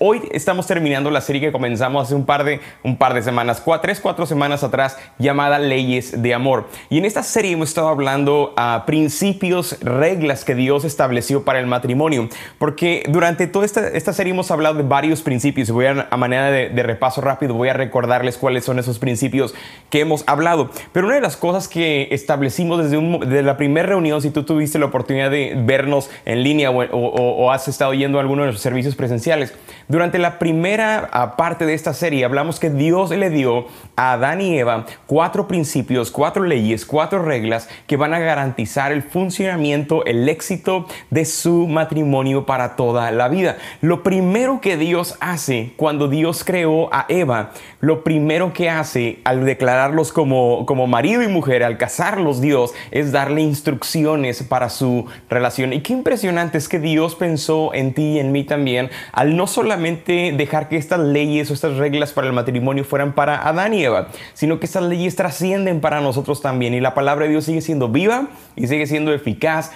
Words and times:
Hoy 0.00 0.22
estamos 0.32 0.66
terminando 0.66 1.08
la 1.12 1.20
serie 1.20 1.40
que 1.40 1.52
comenzamos 1.52 2.02
hace 2.02 2.16
un 2.16 2.26
par 2.26 2.42
de, 2.42 2.60
un 2.82 2.96
par 2.96 3.14
de 3.14 3.22
semanas, 3.22 3.60
cuatro, 3.64 3.82
tres, 3.82 4.00
cuatro 4.00 4.26
semanas 4.26 4.64
atrás, 4.64 4.98
llamada 5.20 5.60
Leyes 5.60 6.20
de 6.20 6.34
Amor. 6.34 6.66
Y 6.90 6.98
en 6.98 7.04
esta 7.04 7.22
serie 7.22 7.52
hemos 7.52 7.68
estado 7.68 7.86
hablando 7.86 8.54
a 8.56 8.86
principios, 8.86 9.78
reglas 9.82 10.44
que 10.44 10.56
Dios 10.56 10.84
estableció 10.84 11.44
para 11.44 11.60
el 11.60 11.68
matrimonio. 11.68 12.28
Porque 12.58 13.04
durante 13.08 13.46
toda 13.46 13.64
esta, 13.64 13.86
esta 13.86 14.12
serie 14.12 14.32
hemos 14.32 14.50
hablado 14.50 14.74
de 14.74 14.82
varios 14.82 15.22
principios. 15.22 15.70
Voy 15.70 15.86
a, 15.86 16.08
a 16.10 16.16
manera 16.16 16.50
de, 16.50 16.70
de, 16.70 16.82
repaso 16.82 17.20
rápido, 17.20 17.54
voy 17.54 17.68
a 17.68 17.74
recordarles 17.74 18.36
cuáles 18.36 18.64
son 18.64 18.80
esos 18.80 18.98
principios 18.98 19.54
que 19.90 20.00
hemos 20.00 20.24
hablado. 20.26 20.70
Pero 20.90 21.06
una 21.06 21.14
de 21.14 21.22
las 21.22 21.36
cosas 21.36 21.68
que 21.68 22.08
establecimos 22.10 22.82
desde, 22.82 22.98
un, 22.98 23.20
desde 23.20 23.42
la 23.44 23.56
primera 23.56 23.86
reunión, 23.86 24.20
si 24.20 24.30
tú 24.30 24.42
tuviste 24.42 24.76
la 24.80 24.86
oportunidad 24.86 25.30
de 25.30 25.54
vernos 25.56 26.10
en 26.24 26.42
línea 26.42 26.72
o, 26.72 26.82
o, 26.82 27.44
o 27.44 27.52
has 27.52 27.68
estado 27.68 27.94
yendo 27.94 28.18
a 28.18 28.22
alguno 28.22 28.44
de 28.44 28.50
los 28.50 28.60
servicios 28.60 28.96
presenciales, 28.96 29.54
durante 29.88 30.18
la 30.18 30.38
primera 30.38 31.10
ah, 31.12 31.36
parte 31.36 31.66
de 31.66 31.74
esta 31.74 31.92
serie 31.92 32.24
hablamos 32.24 32.58
que 32.58 32.70
Dios 32.70 33.10
le 33.10 33.28
dio 33.28 33.66
a 33.96 34.14
Adán 34.14 34.40
y 34.40 34.58
Eva 34.58 34.86
cuatro 35.06 35.46
principios, 35.46 36.10
cuatro 36.10 36.44
leyes, 36.44 36.86
cuatro 36.86 37.22
reglas 37.22 37.68
que 37.86 37.96
van 37.96 38.14
a 38.14 38.18
garantizar 38.18 38.92
el 38.92 39.02
funcionamiento, 39.02 40.04
el 40.06 40.28
éxito 40.28 40.86
de 41.10 41.26
su 41.26 41.66
matrimonio 41.66 42.46
para 42.46 42.76
toda 42.76 43.10
la 43.10 43.28
vida. 43.28 43.58
Lo 43.82 44.02
primero 44.02 44.60
que 44.62 44.76
Dios 44.76 45.16
hace 45.20 45.74
cuando 45.76 46.08
Dios 46.08 46.44
creó 46.44 46.92
a 46.92 47.04
Eva, 47.08 47.50
lo 47.80 48.04
primero 48.04 48.54
que 48.54 48.70
hace 48.70 49.18
al 49.24 49.44
declararlos 49.44 50.12
como, 50.12 50.64
como 50.64 50.86
marido 50.86 51.22
y 51.22 51.28
mujer, 51.28 51.62
al 51.62 51.76
casarlos 51.76 52.40
Dios, 52.40 52.72
es 52.90 53.12
darle 53.12 53.42
instrucciones 53.42 54.42
para 54.42 54.70
su 54.70 55.06
relación. 55.28 55.74
Y 55.74 55.82
qué 55.82 55.92
impresionante 55.92 56.56
es 56.56 56.68
que 56.68 56.78
Dios 56.78 57.14
pensó 57.14 57.74
en 57.74 57.92
ti 57.92 58.14
y 58.14 58.18
en 58.18 58.32
mí 58.32 58.44
también, 58.44 58.90
al 59.12 59.36
no 59.36 59.46
solamente 59.46 59.73
dejar 59.76 60.68
que 60.68 60.76
estas 60.76 61.00
leyes 61.00 61.50
o 61.50 61.54
estas 61.54 61.76
reglas 61.76 62.12
para 62.12 62.26
el 62.26 62.32
matrimonio 62.32 62.84
fueran 62.84 63.14
para 63.14 63.46
Adán 63.46 63.74
y 63.74 63.84
Eva, 63.84 64.08
sino 64.32 64.58
que 64.58 64.66
estas 64.66 64.84
leyes 64.84 65.16
trascienden 65.16 65.80
para 65.80 66.00
nosotros 66.00 66.42
también. 66.42 66.74
Y 66.74 66.80
la 66.80 66.94
palabra 66.94 67.24
de 67.24 67.32
Dios 67.32 67.44
sigue 67.44 67.60
siendo 67.60 67.88
viva 67.88 68.28
y 68.56 68.66
sigue 68.66 68.86
siendo 68.86 69.12
eficaz 69.12 69.72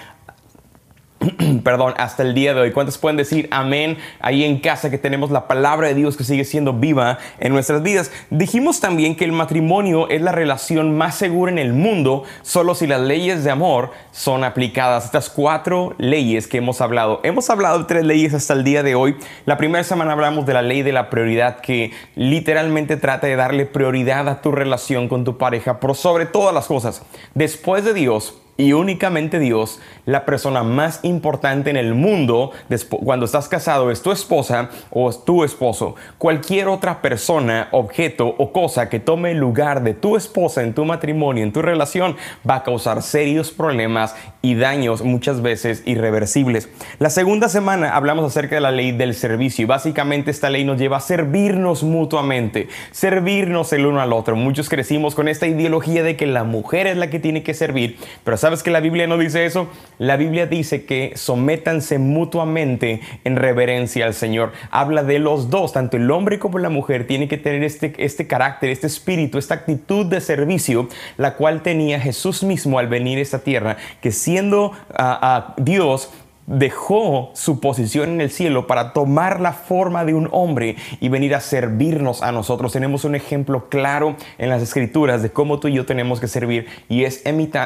perdón, 1.63 1.93
hasta 1.97 2.23
el 2.23 2.33
día 2.33 2.53
de 2.53 2.61
hoy. 2.61 2.71
¿Cuántos 2.71 2.97
pueden 2.97 3.17
decir 3.17 3.47
amén 3.51 3.97
ahí 4.19 4.43
en 4.43 4.59
casa 4.59 4.89
que 4.89 4.97
tenemos 4.97 5.31
la 5.31 5.47
palabra 5.47 5.87
de 5.87 5.93
Dios 5.93 6.15
que 6.15 6.23
sigue 6.23 6.45
siendo 6.45 6.73
viva 6.73 7.19
en 7.39 7.51
nuestras 7.51 7.83
vidas? 7.83 8.11
Dijimos 8.29 8.79
también 8.79 9.15
que 9.15 9.25
el 9.25 9.31
matrimonio 9.31 10.09
es 10.09 10.21
la 10.21 10.31
relación 10.31 10.97
más 10.97 11.15
segura 11.15 11.51
en 11.51 11.59
el 11.59 11.73
mundo 11.73 12.23
solo 12.41 12.73
si 12.75 12.87
las 12.87 13.01
leyes 13.01 13.43
de 13.43 13.51
amor 13.51 13.91
son 14.11 14.43
aplicadas. 14.43 15.05
Estas 15.05 15.29
cuatro 15.29 15.93
leyes 15.97 16.47
que 16.47 16.57
hemos 16.57 16.81
hablado. 16.81 17.19
Hemos 17.23 17.49
hablado 17.49 17.79
de 17.79 17.85
tres 17.85 18.05
leyes 18.05 18.33
hasta 18.33 18.53
el 18.53 18.63
día 18.63 18.83
de 18.83 18.95
hoy. 18.95 19.15
La 19.45 19.57
primera 19.57 19.83
semana 19.83 20.13
hablamos 20.13 20.45
de 20.45 20.53
la 20.53 20.61
ley 20.61 20.83
de 20.83 20.93
la 20.93 21.09
prioridad 21.09 21.59
que 21.59 21.91
literalmente 22.15 22.97
trata 22.97 23.27
de 23.27 23.35
darle 23.35 23.65
prioridad 23.65 24.27
a 24.29 24.41
tu 24.41 24.51
relación 24.51 25.09
con 25.09 25.25
tu 25.25 25.37
pareja 25.37 25.79
por 25.79 25.95
sobre 25.95 26.25
todas 26.25 26.53
las 26.53 26.67
cosas. 26.67 27.01
Después 27.33 27.83
de 27.83 27.93
Dios, 27.93 28.35
y 28.59 28.73
únicamente 28.73 29.39
Dios, 29.39 29.79
la 30.05 30.25
persona 30.25 30.63
más 30.63 30.99
importante 31.03 31.69
en 31.69 31.77
el 31.77 31.95
mundo 31.95 32.51
cuando 33.05 33.25
estás 33.25 33.47
casado 33.47 33.89
es 33.89 34.01
tu 34.01 34.11
esposa 34.11 34.69
o 34.89 35.09
es 35.09 35.23
tu 35.23 35.45
esposo. 35.45 35.95
Cualquier 36.17 36.67
otra 36.67 37.01
persona, 37.01 37.69
objeto 37.71 38.27
o 38.27 38.51
cosa 38.51 38.89
que 38.89 38.99
tome 38.99 39.31
el 39.31 39.37
lugar 39.37 39.81
de 39.81 39.93
tu 39.93 40.17
esposa 40.17 40.61
en 40.61 40.73
tu 40.73 40.83
matrimonio, 40.83 41.41
en 41.45 41.53
tu 41.53 41.61
relación, 41.61 42.17
va 42.47 42.55
a 42.55 42.63
causar 42.63 43.01
serios 43.01 43.51
problemas 43.51 44.13
y 44.41 44.55
daños 44.55 45.03
muchas 45.03 45.41
veces 45.41 45.81
irreversibles. 45.85 46.67
La 46.99 47.11
segunda 47.11 47.47
semana 47.47 47.95
hablamos 47.95 48.25
acerca 48.25 48.55
de 48.55 48.61
la 48.61 48.71
ley 48.71 48.91
del 48.91 49.15
servicio 49.15 49.63
y 49.63 49.67
básicamente 49.67 50.31
esta 50.31 50.49
ley 50.49 50.65
nos 50.65 50.77
lleva 50.77 50.97
a 50.97 51.01
servirnos 51.01 51.83
mutuamente, 51.83 52.67
servirnos 52.91 53.71
el 53.71 53.85
uno 53.85 54.01
al 54.01 54.11
otro. 54.11 54.35
Muchos 54.35 54.67
crecimos 54.67 55.15
con 55.15 55.29
esta 55.29 55.47
ideología 55.47 56.03
de 56.03 56.17
que 56.17 56.27
la 56.27 56.43
mujer 56.43 56.87
es 56.87 56.97
la 56.97 57.09
que 57.09 57.19
tiene 57.19 57.41
que 57.41 57.53
servir, 57.53 57.97
pero 58.25 58.35
¿Sabes 58.48 58.48
que 58.63 58.71
la 58.71 58.79
Biblia 58.79 59.07
no 59.07 59.17
dice 59.17 59.45
eso? 59.45 59.69
La 59.97 60.17
Biblia 60.17 60.45
dice 60.45 60.85
que 60.85 61.13
sométanse 61.15 61.99
mutuamente 61.99 63.01
en 63.23 63.35
reverencia 63.35 64.05
al 64.05 64.13
Señor. 64.13 64.51
Habla 64.71 65.03
de 65.03 65.19
los 65.19 65.49
dos, 65.49 65.73
tanto 65.73 65.97
el 65.97 66.09
hombre 66.11 66.39
como 66.39 66.59
la 66.59 66.69
mujer 66.69 67.05
tiene 67.05 67.27
que 67.27 67.37
tener 67.37 67.63
este, 67.63 67.93
este 67.97 68.27
carácter, 68.27 68.69
este 68.69 68.87
espíritu, 68.87 69.37
esta 69.37 69.55
actitud 69.55 70.05
de 70.05 70.21
servicio, 70.21 70.87
la 71.17 71.35
cual 71.35 71.61
tenía 71.61 71.99
Jesús 71.99 72.43
mismo 72.43 72.79
al 72.79 72.87
venir 72.87 73.19
a 73.19 73.21
esta 73.21 73.39
tierra, 73.39 73.77
que 74.01 74.11
siendo 74.11 74.73
a 74.95 75.53
Dios, 75.57 76.09
dejó 76.49 77.29
su 77.33 77.59
posición 77.59 78.09
en 78.09 78.21
el 78.21 78.31
cielo 78.31 78.65
para 78.65 78.91
tomar 78.91 79.39
la 79.39 79.53
forma 79.53 80.03
de 80.03 80.15
un 80.15 80.27
hombre 80.31 80.75
y 80.99 81.09
venir 81.09 81.35
a 81.35 81.41
servirnos 81.41 82.23
a 82.23 82.31
nosotros. 82.31 82.73
Tenemos 82.73 83.05
un 83.05 83.13
ejemplo 83.13 83.69
claro 83.69 84.15
en 84.39 84.49
las 84.49 84.63
escrituras 84.63 85.21
de 85.21 85.29
cómo 85.29 85.59
tú 85.59 85.67
y 85.67 85.73
yo 85.73 85.85
tenemos 85.85 86.19
que 86.19 86.27
servir 86.27 86.65
y 86.89 87.03
es 87.03 87.23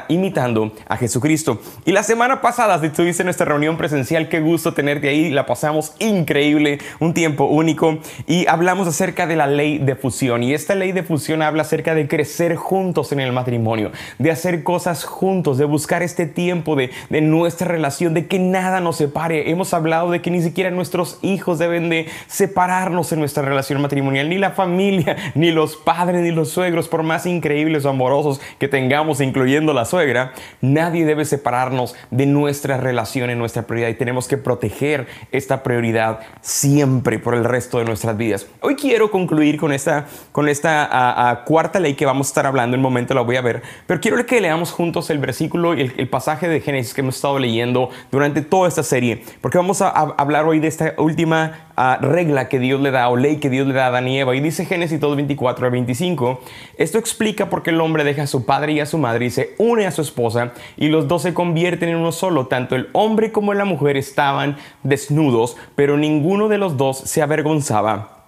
imitando 0.09 0.73
a 0.87 0.97
Jesucristo. 0.97 1.61
Y 1.85 1.93
la 1.93 2.03
semana 2.03 2.41
pasada, 2.41 2.77
si 2.79 2.87
estuviste 2.87 3.23
en 3.23 3.29
esta 3.29 3.45
reunión 3.45 3.77
presencial, 3.77 4.27
qué 4.27 4.41
gusto 4.41 4.73
tenerte 4.73 5.07
ahí, 5.07 5.29
la 5.29 5.45
pasamos 5.45 5.93
increíble, 5.99 6.79
un 6.99 7.13
tiempo 7.13 7.45
único 7.45 7.99
y 8.27 8.45
hablamos 8.47 8.87
acerca 8.87 9.27
de 9.27 9.37
la 9.37 9.47
ley 9.47 9.77
de 9.77 9.95
fusión. 9.95 10.43
Y 10.43 10.53
esta 10.53 10.75
ley 10.75 10.91
de 10.91 11.03
fusión 11.03 11.41
habla 11.41 11.61
acerca 11.61 11.95
de 11.95 12.09
crecer 12.09 12.57
juntos 12.57 13.13
en 13.13 13.21
el 13.21 13.31
matrimonio, 13.31 13.91
de 14.19 14.31
hacer 14.31 14.63
cosas 14.63 15.05
juntos, 15.05 15.57
de 15.57 15.65
buscar 15.65 16.03
este 16.03 16.25
tiempo 16.25 16.75
de, 16.75 16.91
de 17.09 17.21
nuestra 17.21 17.69
relación, 17.69 18.13
de 18.13 18.27
que 18.27 18.39
nada 18.39 18.72
nos 18.79 18.97
separe. 18.97 19.49
Hemos 19.49 19.73
hablado 19.73 20.11
de 20.11 20.21
que 20.21 20.31
ni 20.31 20.41
siquiera 20.41 20.71
nuestros 20.71 21.19
hijos 21.21 21.59
deben 21.59 21.89
de 21.89 22.07
separarnos 22.27 23.11
en 23.11 23.19
nuestra 23.19 23.43
relación 23.43 23.81
matrimonial, 23.81 24.29
ni 24.29 24.37
la 24.37 24.51
familia, 24.51 25.15
ni 25.35 25.51
los 25.51 25.75
padres, 25.75 26.21
ni 26.21 26.31
los 26.31 26.49
suegros, 26.49 26.87
por 26.87 27.03
más 27.03 27.25
increíbles 27.25 27.85
o 27.85 27.89
amorosos 27.89 28.41
que 28.59 28.67
tengamos, 28.67 29.21
incluyendo 29.21 29.73
la 29.73 29.85
suegra, 29.85 30.33
nadie 30.61 31.05
debe 31.05 31.25
separarnos 31.25 31.95
de 32.11 32.25
nuestra 32.25 32.77
relación 32.77 33.29
en 33.29 33.39
nuestra 33.39 33.63
prioridad 33.63 33.89
y 33.89 33.95
tenemos 33.95 34.27
que 34.27 34.37
proteger 34.37 35.07
esta 35.31 35.63
prioridad 35.63 36.19
siempre 36.41 37.19
por 37.19 37.35
el 37.35 37.43
resto 37.43 37.79
de 37.79 37.85
nuestras 37.85 38.17
vidas. 38.17 38.47
Hoy 38.61 38.75
quiero 38.75 39.11
concluir 39.11 39.57
con 39.57 39.73
esta, 39.73 40.05
con 40.31 40.47
esta 40.49 41.43
cuarta 41.45 41.79
ley 41.79 41.95
que 41.95 42.05
vamos 42.05 42.27
a 42.27 42.29
estar 42.29 42.45
hablando, 42.45 42.75
en 42.75 42.79
un 42.79 42.83
momento 42.83 43.13
la 43.13 43.21
voy 43.21 43.35
a 43.35 43.41
ver, 43.41 43.61
pero 43.87 43.99
quiero 43.99 44.23
que 44.25 44.41
leamos 44.41 44.71
juntos 44.71 45.09
el 45.09 45.19
versículo 45.19 45.73
y 45.73 45.81
el, 45.81 45.93
el 45.97 46.09
pasaje 46.09 46.47
de 46.47 46.61
Génesis 46.61 46.93
que 46.93 47.01
hemos 47.01 47.15
estado 47.15 47.39
leyendo 47.39 47.89
durante 48.11 48.41
todo 48.41 48.62
esta 48.67 48.83
serie, 48.83 49.23
porque 49.41 49.57
vamos 49.57 49.81
a, 49.81 49.89
hablar 49.89 50.45
hoy 50.45 50.59
de 50.59 50.67
esta 50.67 50.93
última 50.97 51.67
ah, 51.75 51.97
regla 52.01 52.49
que 52.49 52.59
Dios 52.59 52.81
le 52.81 52.91
da 52.91 53.09
o 53.09 53.15
ley 53.15 53.37
que 53.37 53.49
Dios 53.49 53.67
le 53.67 53.73
da 53.73 53.85
a 53.85 53.87
Adán 53.87 54.07
y 54.07 54.39
dice 54.39 54.65
Génesis 54.65 54.99
2, 54.99 55.15
24 55.15 55.65
al 55.65 55.71
25, 55.71 56.41
esto 56.77 56.97
explica 56.97 57.49
por 57.49 57.63
qué 57.63 57.71
el 57.71 57.81
hombre 57.81 58.03
deja 58.03 58.23
a 58.23 58.27
su 58.27 58.45
padre 58.45 58.73
y 58.73 58.79
a 58.79 58.85
su 58.85 58.97
madre 58.97 59.25
y 59.25 59.29
se 59.29 59.55
une 59.57 59.85
a 59.85 59.91
su 59.91 60.01
esposa 60.01 60.53
y 60.77 60.87
los 60.87 61.07
dos 61.07 61.23
se 61.23 61.33
convierten 61.33 61.89
en 61.89 61.95
uno 61.97 62.11
solo. 62.11 62.47
Tanto 62.47 62.75
el 62.75 62.89
hombre 62.93 63.31
como 63.31 63.53
la 63.53 63.65
mujer 63.65 63.97
estaban 63.97 64.57
desnudos, 64.83 65.57
pero 65.75 65.97
ninguno 65.97 66.47
de 66.47 66.57
los 66.57 66.77
dos 66.77 66.97
se 66.97 67.21
avergonzaba. 67.21 68.23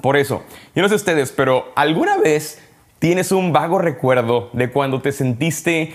Por 0.00 0.16
eso, 0.16 0.42
yo 0.74 0.82
no 0.82 0.88
sé 0.88 0.94
ustedes, 0.94 1.32
pero 1.32 1.72
¿alguna 1.74 2.18
vez 2.18 2.62
tienes 2.98 3.32
un 3.32 3.52
vago 3.52 3.78
recuerdo 3.78 4.50
de 4.52 4.70
cuando 4.70 5.00
te 5.00 5.12
sentiste 5.12 5.94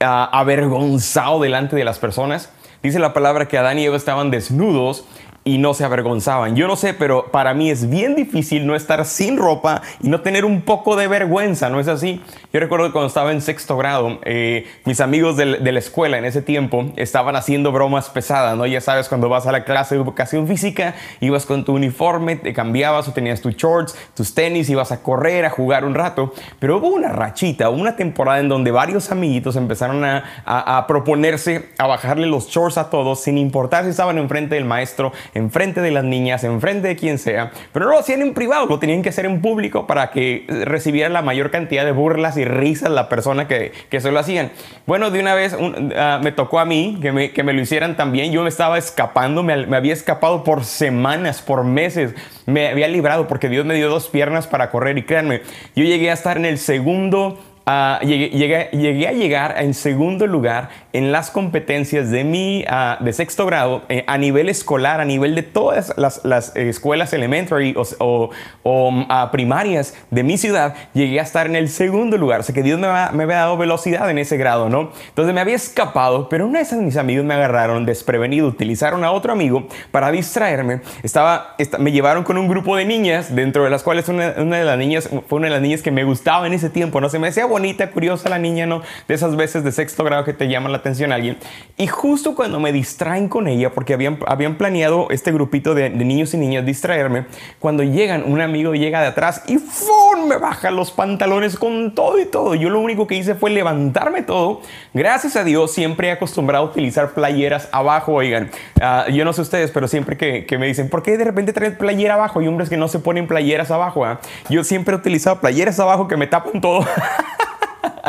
ah, 0.00 0.28
avergonzado 0.32 1.40
delante 1.40 1.76
de 1.76 1.84
las 1.84 1.98
personas? 1.98 2.52
Dice 2.82 2.98
la 2.98 3.12
palabra 3.12 3.48
que 3.48 3.58
Adán 3.58 3.78
y 3.78 3.84
Eva 3.84 3.96
estaban 3.96 4.30
desnudos 4.30 5.04
y 5.44 5.58
no 5.58 5.72
se 5.74 5.84
avergonzaban. 5.84 6.56
Yo 6.56 6.68
no 6.68 6.76
sé, 6.76 6.94
pero 6.94 7.26
para 7.30 7.54
mí 7.54 7.70
es 7.70 7.88
bien 7.88 8.14
difícil 8.14 8.66
no 8.66 8.76
estar 8.76 9.04
sin 9.06 9.38
ropa 9.38 9.82
y 10.02 10.08
no 10.08 10.20
tener 10.20 10.44
un 10.44 10.60
poco 10.60 10.96
de 10.96 11.08
vergüenza, 11.08 11.70
¿no 11.70 11.80
es 11.80 11.88
así? 11.88 12.22
Yo 12.52 12.60
recuerdo 12.60 12.86
que 12.86 12.92
cuando 12.92 13.08
estaba 13.08 13.32
en 13.32 13.40
sexto 13.40 13.76
grado, 13.76 14.18
eh, 14.24 14.66
mis 14.84 15.00
amigos 15.00 15.36
de, 15.36 15.46
la 15.46 15.78
escuela 15.78 16.18
en 16.18 16.24
ese 16.24 16.42
tiempo 16.42 16.92
estaban 16.96 17.36
haciendo 17.36 17.72
bromas 17.72 18.10
pesadas, 18.10 18.56
¿no? 18.56 18.66
Ya 18.66 18.80
sabes, 18.80 19.08
cuando 19.08 19.28
vas 19.28 19.46
a 19.46 19.52
la 19.52 19.64
clase 19.64 19.94
de 19.94 20.02
educación 20.02 20.46
física, 20.46 20.94
ibas 21.20 21.46
con 21.46 21.64
tu 21.64 21.74
uniforme, 21.74 22.36
te 22.36 22.52
cambiabas 22.52 23.08
o 23.08 23.12
tenías 23.12 23.40
tus 23.40 23.56
shorts, 23.56 23.96
tus 24.14 24.34
tenis, 24.34 24.68
ibas 24.68 24.92
a 24.92 25.02
correr, 25.02 25.44
a 25.44 25.50
jugar 25.50 25.84
un 25.84 25.94
rato, 25.94 26.32
pero 26.58 26.78
hubo 26.78 26.88
una 26.88 27.10
rachita, 27.10 27.70
una 27.70 27.96
temporada 27.96 28.40
en 28.40 28.48
donde 28.48 28.70
varios 28.70 29.10
amiguitos 29.10 29.56
empezaron 29.56 30.04
a, 30.04 30.24
a 30.44 30.86
proponerse 30.86 31.68
a 31.78 31.86
bajarle 31.86 32.26
los 32.26 32.48
shorts 32.48 32.78
a 32.78 32.90
todos 32.90 33.20
sin 33.20 33.38
importar 33.38 33.84
si 33.84 33.90
estaban 33.90 34.18
enfrente 34.18 34.54
del 34.54 34.64
maestro, 34.64 35.12
enfrente 35.38 35.80
de 35.80 35.90
las 35.90 36.04
niñas, 36.04 36.44
enfrente 36.44 36.88
de 36.88 36.96
quien 36.96 37.18
sea, 37.18 37.50
pero 37.72 37.86
no 37.86 37.92
lo 37.92 37.98
hacían 37.98 38.22
en 38.22 38.34
privado, 38.34 38.66
lo 38.66 38.78
tenían 38.78 39.02
que 39.02 39.08
hacer 39.08 39.26
en 39.26 39.40
público 39.40 39.86
para 39.86 40.10
que 40.10 40.44
recibiera 40.66 41.08
la 41.08 41.22
mayor 41.22 41.50
cantidad 41.50 41.84
de 41.84 41.92
burlas 41.92 42.36
y 42.36 42.44
risas 42.44 42.90
la 42.90 43.08
persona 43.08 43.48
que, 43.48 43.72
que 43.88 44.00
se 44.00 44.12
lo 44.12 44.18
hacían. 44.18 44.50
Bueno, 44.86 45.10
de 45.10 45.20
una 45.20 45.34
vez 45.34 45.56
ah, 45.96 46.20
me 46.22 46.32
tocó 46.32 46.58
a 46.58 46.64
mí 46.64 46.98
que 47.00 47.12
me, 47.12 47.30
que 47.30 47.42
me, 47.42 47.52
lo 47.52 47.60
hicieran 47.60 47.96
también, 47.96 48.32
yo 48.32 48.42
me 48.42 48.48
estaba 48.48 48.78
escapando, 48.78 49.42
me, 49.42 49.66
me 49.66 49.76
había 49.76 49.92
escapado 49.92 50.44
por 50.44 50.64
semanas, 50.64 51.40
por 51.40 51.64
meses, 51.64 52.14
me 52.46 52.68
había 52.68 52.88
librado 52.88 53.28
porque 53.28 53.48
Dios 53.48 53.64
me 53.64 53.74
dio 53.74 53.88
dos 53.88 54.08
piernas 54.08 54.46
para 54.46 54.70
correr 54.70 54.98
y 54.98 55.04
créanme, 55.04 55.42
yo 55.74 55.84
llegué 55.84 56.10
a 56.10 56.14
estar 56.14 56.36
en 56.36 56.44
el 56.44 56.58
segundo 56.58 57.38
ah, 57.68 58.00
llegué, 58.02 58.30
llegué, 58.72 59.08
a 59.08 59.12
llegar 59.12 59.54
en 59.58 59.74
segundo 59.74 60.26
lugar 60.26 60.70
en 60.94 61.12
las 61.12 61.30
competencias 61.30 62.10
de 62.10 62.24
mi 62.24 62.64
ah, 62.66 62.96
de 63.00 63.12
sexto 63.12 63.44
grado 63.44 63.82
eh, 63.88 64.04
a 64.06 64.16
nivel 64.16 64.48
escolar, 64.48 65.00
a 65.00 65.04
nivel 65.04 65.34
de 65.34 65.42
todas 65.42 65.92
las, 65.96 66.24
las 66.24 66.56
escuelas 66.56 67.12
elementary 67.12 67.74
o, 67.76 68.30
o, 68.64 69.06
ah, 69.10 69.28
primarias 69.30 69.94
de 70.10 70.22
mi 70.22 70.38
ciudad, 70.38 70.74
llegué 70.94 71.20
a 71.20 71.22
estar 71.22 71.46
en 71.46 71.56
el 71.56 71.68
segundo 71.68 72.16
lugar. 72.16 72.40
O 72.40 72.42
sea 72.42 72.54
que 72.54 72.62
Dios 72.62 72.80
me, 72.80 72.88
me, 73.12 73.24
había 73.24 73.36
dado 73.36 73.56
velocidad 73.58 74.08
en 74.10 74.18
ese 74.18 74.38
grado, 74.38 74.68
¿no? 74.70 74.90
Entonces 75.08 75.34
me 75.34 75.40
había 75.40 75.56
escapado, 75.56 76.28
pero 76.28 76.46
una 76.46 76.60
vez 76.60 76.72
mis 76.72 76.96
amigos 76.96 77.24
me 77.24 77.34
agarraron 77.34 77.84
desprevenido, 77.84 78.48
utilizaron 78.48 79.04
a 79.04 79.12
otro 79.12 79.32
amigo 79.32 79.68
para 79.90 80.10
distraerme. 80.10 80.80
Estaba, 81.02 81.54
me 81.78 81.92
llevaron 81.92 82.24
con 82.24 82.38
un 82.38 82.48
grupo 82.48 82.76
de 82.76 82.86
niñas, 82.86 83.34
dentro 83.34 83.64
de 83.64 83.70
las 83.70 83.82
cuales 83.82 84.08
una, 84.08 84.34
una, 84.38 84.58
de 84.58 84.64
las 84.64 84.78
niñas 84.78 85.08
fue 85.28 85.38
una 85.38 85.48
de 85.48 85.52
las 85.52 85.62
niñas 85.62 85.82
que 85.82 85.90
me 85.90 86.04
gustaba 86.04 86.46
en 86.46 86.54
ese 86.54 86.70
tiempo, 86.70 87.00
¿no? 87.00 87.08
Se 87.10 87.18
me 87.18 87.28
hacía 87.28 87.44
bonita, 87.58 87.90
curiosa 87.90 88.28
la 88.28 88.38
niña, 88.38 88.66
¿no? 88.66 88.82
De 89.08 89.14
esas 89.14 89.34
veces 89.34 89.64
de 89.64 89.72
sexto 89.72 90.04
grado 90.04 90.24
que 90.24 90.32
te 90.32 90.48
llaman 90.48 90.70
la 90.70 90.78
atención 90.78 91.10
a 91.10 91.16
alguien. 91.16 91.36
Y 91.76 91.88
justo 91.88 92.36
cuando 92.36 92.60
me 92.60 92.72
distraen 92.72 93.28
con 93.28 93.48
ella, 93.48 93.70
porque 93.70 93.94
habían, 93.94 94.20
habían 94.26 94.56
planeado 94.56 95.08
este 95.10 95.32
grupito 95.32 95.74
de, 95.74 95.90
niños 95.90 96.32
y 96.34 96.36
niñas 96.36 96.64
distraerme, 96.64 97.26
cuando 97.58 97.82
llegan, 97.82 98.30
un 98.30 98.40
amigo 98.40 98.74
llega 98.74 99.00
de 99.00 99.08
atrás 99.08 99.42
y 99.48 99.58
¡fum! 99.58 100.28
me 100.28 100.36
baja 100.36 100.70
los 100.70 100.92
pantalones 100.92 101.56
con 101.56 101.94
todo 101.94 102.20
y 102.20 102.26
todo. 102.26 102.54
Yo 102.54 102.70
lo 102.70 102.80
único 102.80 103.08
que 103.08 103.16
hice 103.16 103.34
fue 103.34 103.50
levantarme 103.50 104.22
todo. 104.22 104.60
Gracias 104.94 105.34
a 105.34 105.42
Dios 105.42 105.72
siempre 105.72 106.08
he 106.08 106.10
acostumbrado 106.12 106.66
a 106.66 106.68
utilizar 106.70 107.10
playeras 107.10 107.68
abajo, 107.72 108.12
oigan. 108.14 108.50
Ah, 108.80 109.06
yo 109.12 109.24
no 109.24 109.32
sé 109.32 109.42
ustedes, 109.42 109.72
pero 109.72 109.88
siempre 109.88 110.16
que, 110.16 110.46
que, 110.46 110.58
me 110.58 110.66
dicen, 110.66 110.88
¿por 110.88 111.02
qué 111.02 111.16
de 111.16 111.24
repente 111.24 111.52
traes 111.52 111.74
playera 111.74 112.14
abajo? 112.14 112.38
Hay 112.38 112.46
hombres 112.46 112.68
que 112.68 112.76
no 112.76 112.86
se 112.86 113.00
ponen 113.00 113.26
playeras 113.26 113.72
abajo. 113.72 114.04
¿ah? 114.04 114.20
Yo 114.48 114.62
siempre 114.62 114.94
he 114.94 114.98
utilizado 114.98 115.40
playeras 115.40 115.80
abajo 115.80 116.06
que 116.06 116.16
me 116.16 116.28
tapan 116.28 116.60
todo. 116.60 116.86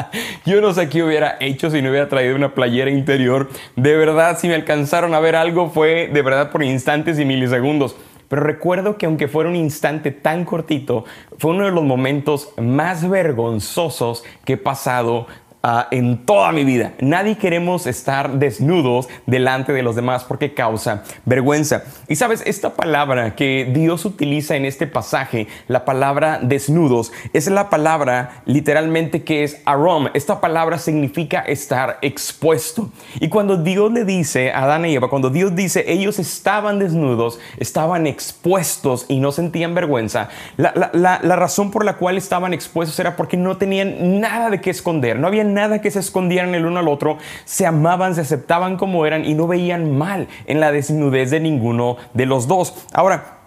Yo 0.45 0.61
no 0.61 0.73
sé 0.73 0.89
qué 0.89 1.03
hubiera 1.03 1.37
hecho 1.39 1.69
si 1.69 1.81
no 1.81 1.89
hubiera 1.89 2.09
traído 2.09 2.35
una 2.35 2.53
playera 2.53 2.89
interior. 2.89 3.49
De 3.75 3.95
verdad, 3.95 4.37
si 4.37 4.47
me 4.47 4.55
alcanzaron 4.55 5.13
a 5.13 5.19
ver 5.19 5.35
algo 5.35 5.69
fue 5.69 6.09
de 6.11 6.21
verdad 6.21 6.51
por 6.51 6.63
instantes 6.63 7.19
y 7.19 7.25
milisegundos. 7.25 7.95
Pero 8.27 8.43
recuerdo 8.43 8.97
que 8.97 9.07
aunque 9.07 9.27
fuera 9.27 9.49
un 9.49 9.55
instante 9.55 10.11
tan 10.11 10.45
cortito, 10.45 11.05
fue 11.39 11.51
uno 11.51 11.65
de 11.65 11.71
los 11.71 11.83
momentos 11.83 12.53
más 12.57 13.07
vergonzosos 13.09 14.23
que 14.45 14.53
he 14.53 14.57
pasado 14.57 15.25
Ah, 15.61 15.89
en 15.91 16.25
toda 16.25 16.53
mi 16.53 16.63
vida. 16.63 16.93
Nadie 17.01 17.37
queremos 17.37 17.85
estar 17.85 18.31
desnudos 18.39 19.09
delante 19.25 19.73
de 19.73 19.83
los 19.83 19.93
demás 19.93 20.23
porque 20.23 20.53
causa 20.53 21.03
vergüenza. 21.25 21.83
Y 22.07 22.15
sabes, 22.15 22.41
esta 22.45 22.75
palabra 22.75 23.35
que 23.35 23.69
Dios 23.73 24.05
utiliza 24.05 24.55
en 24.55 24.63
este 24.63 24.87
pasaje, 24.87 25.47
la 25.67 25.83
palabra 25.83 26.39
desnudos, 26.41 27.11
es 27.33 27.49
la 27.49 27.69
palabra 27.69 28.41
literalmente 28.45 29.25
que 29.25 29.43
es 29.43 29.61
arom. 29.65 30.07
Esta 30.13 30.39
palabra 30.39 30.77
significa 30.77 31.41
estar 31.41 31.97
expuesto. 32.01 32.89
Y 33.19 33.27
cuando 33.27 33.57
Dios 33.57 33.91
le 33.91 34.05
dice 34.05 34.53
a 34.53 34.63
Adán 34.63 34.85
y 34.85 34.95
Eva, 34.95 35.09
cuando 35.09 35.29
Dios 35.29 35.57
dice 35.57 35.83
ellos 35.91 36.19
estaban 36.19 36.79
desnudos, 36.79 37.37
estaban 37.57 38.07
expuestos 38.07 39.07
y 39.09 39.19
no 39.19 39.33
sentían 39.33 39.75
vergüenza, 39.75 40.29
la, 40.55 40.71
la 40.93 41.35
razón 41.35 41.69
por 41.69 41.83
la 41.83 41.97
cual 41.97 42.17
estaban 42.17 42.53
expuestos 42.53 42.97
era 42.97 43.17
porque 43.17 43.35
no 43.35 43.57
tenían 43.57 44.21
nada 44.21 44.49
de 44.49 44.61
qué 44.61 44.69
esconder, 44.69 45.19
no 45.19 45.27
había 45.27 45.48
nada 45.53 45.81
que 45.81 45.91
se 45.91 45.99
escondieran 45.99 46.55
el 46.55 46.65
uno 46.65 46.79
al 46.79 46.87
otro, 46.87 47.17
se 47.45 47.65
amaban, 47.65 48.15
se 48.15 48.21
aceptaban 48.21 48.77
como 48.77 49.05
eran 49.05 49.25
y 49.25 49.33
no 49.33 49.47
veían 49.47 49.97
mal 49.97 50.27
en 50.45 50.59
la 50.59 50.71
desnudez 50.71 51.31
de 51.31 51.39
ninguno 51.39 51.97
de 52.13 52.25
los 52.25 52.47
dos. 52.47 52.87
Ahora, 52.93 53.39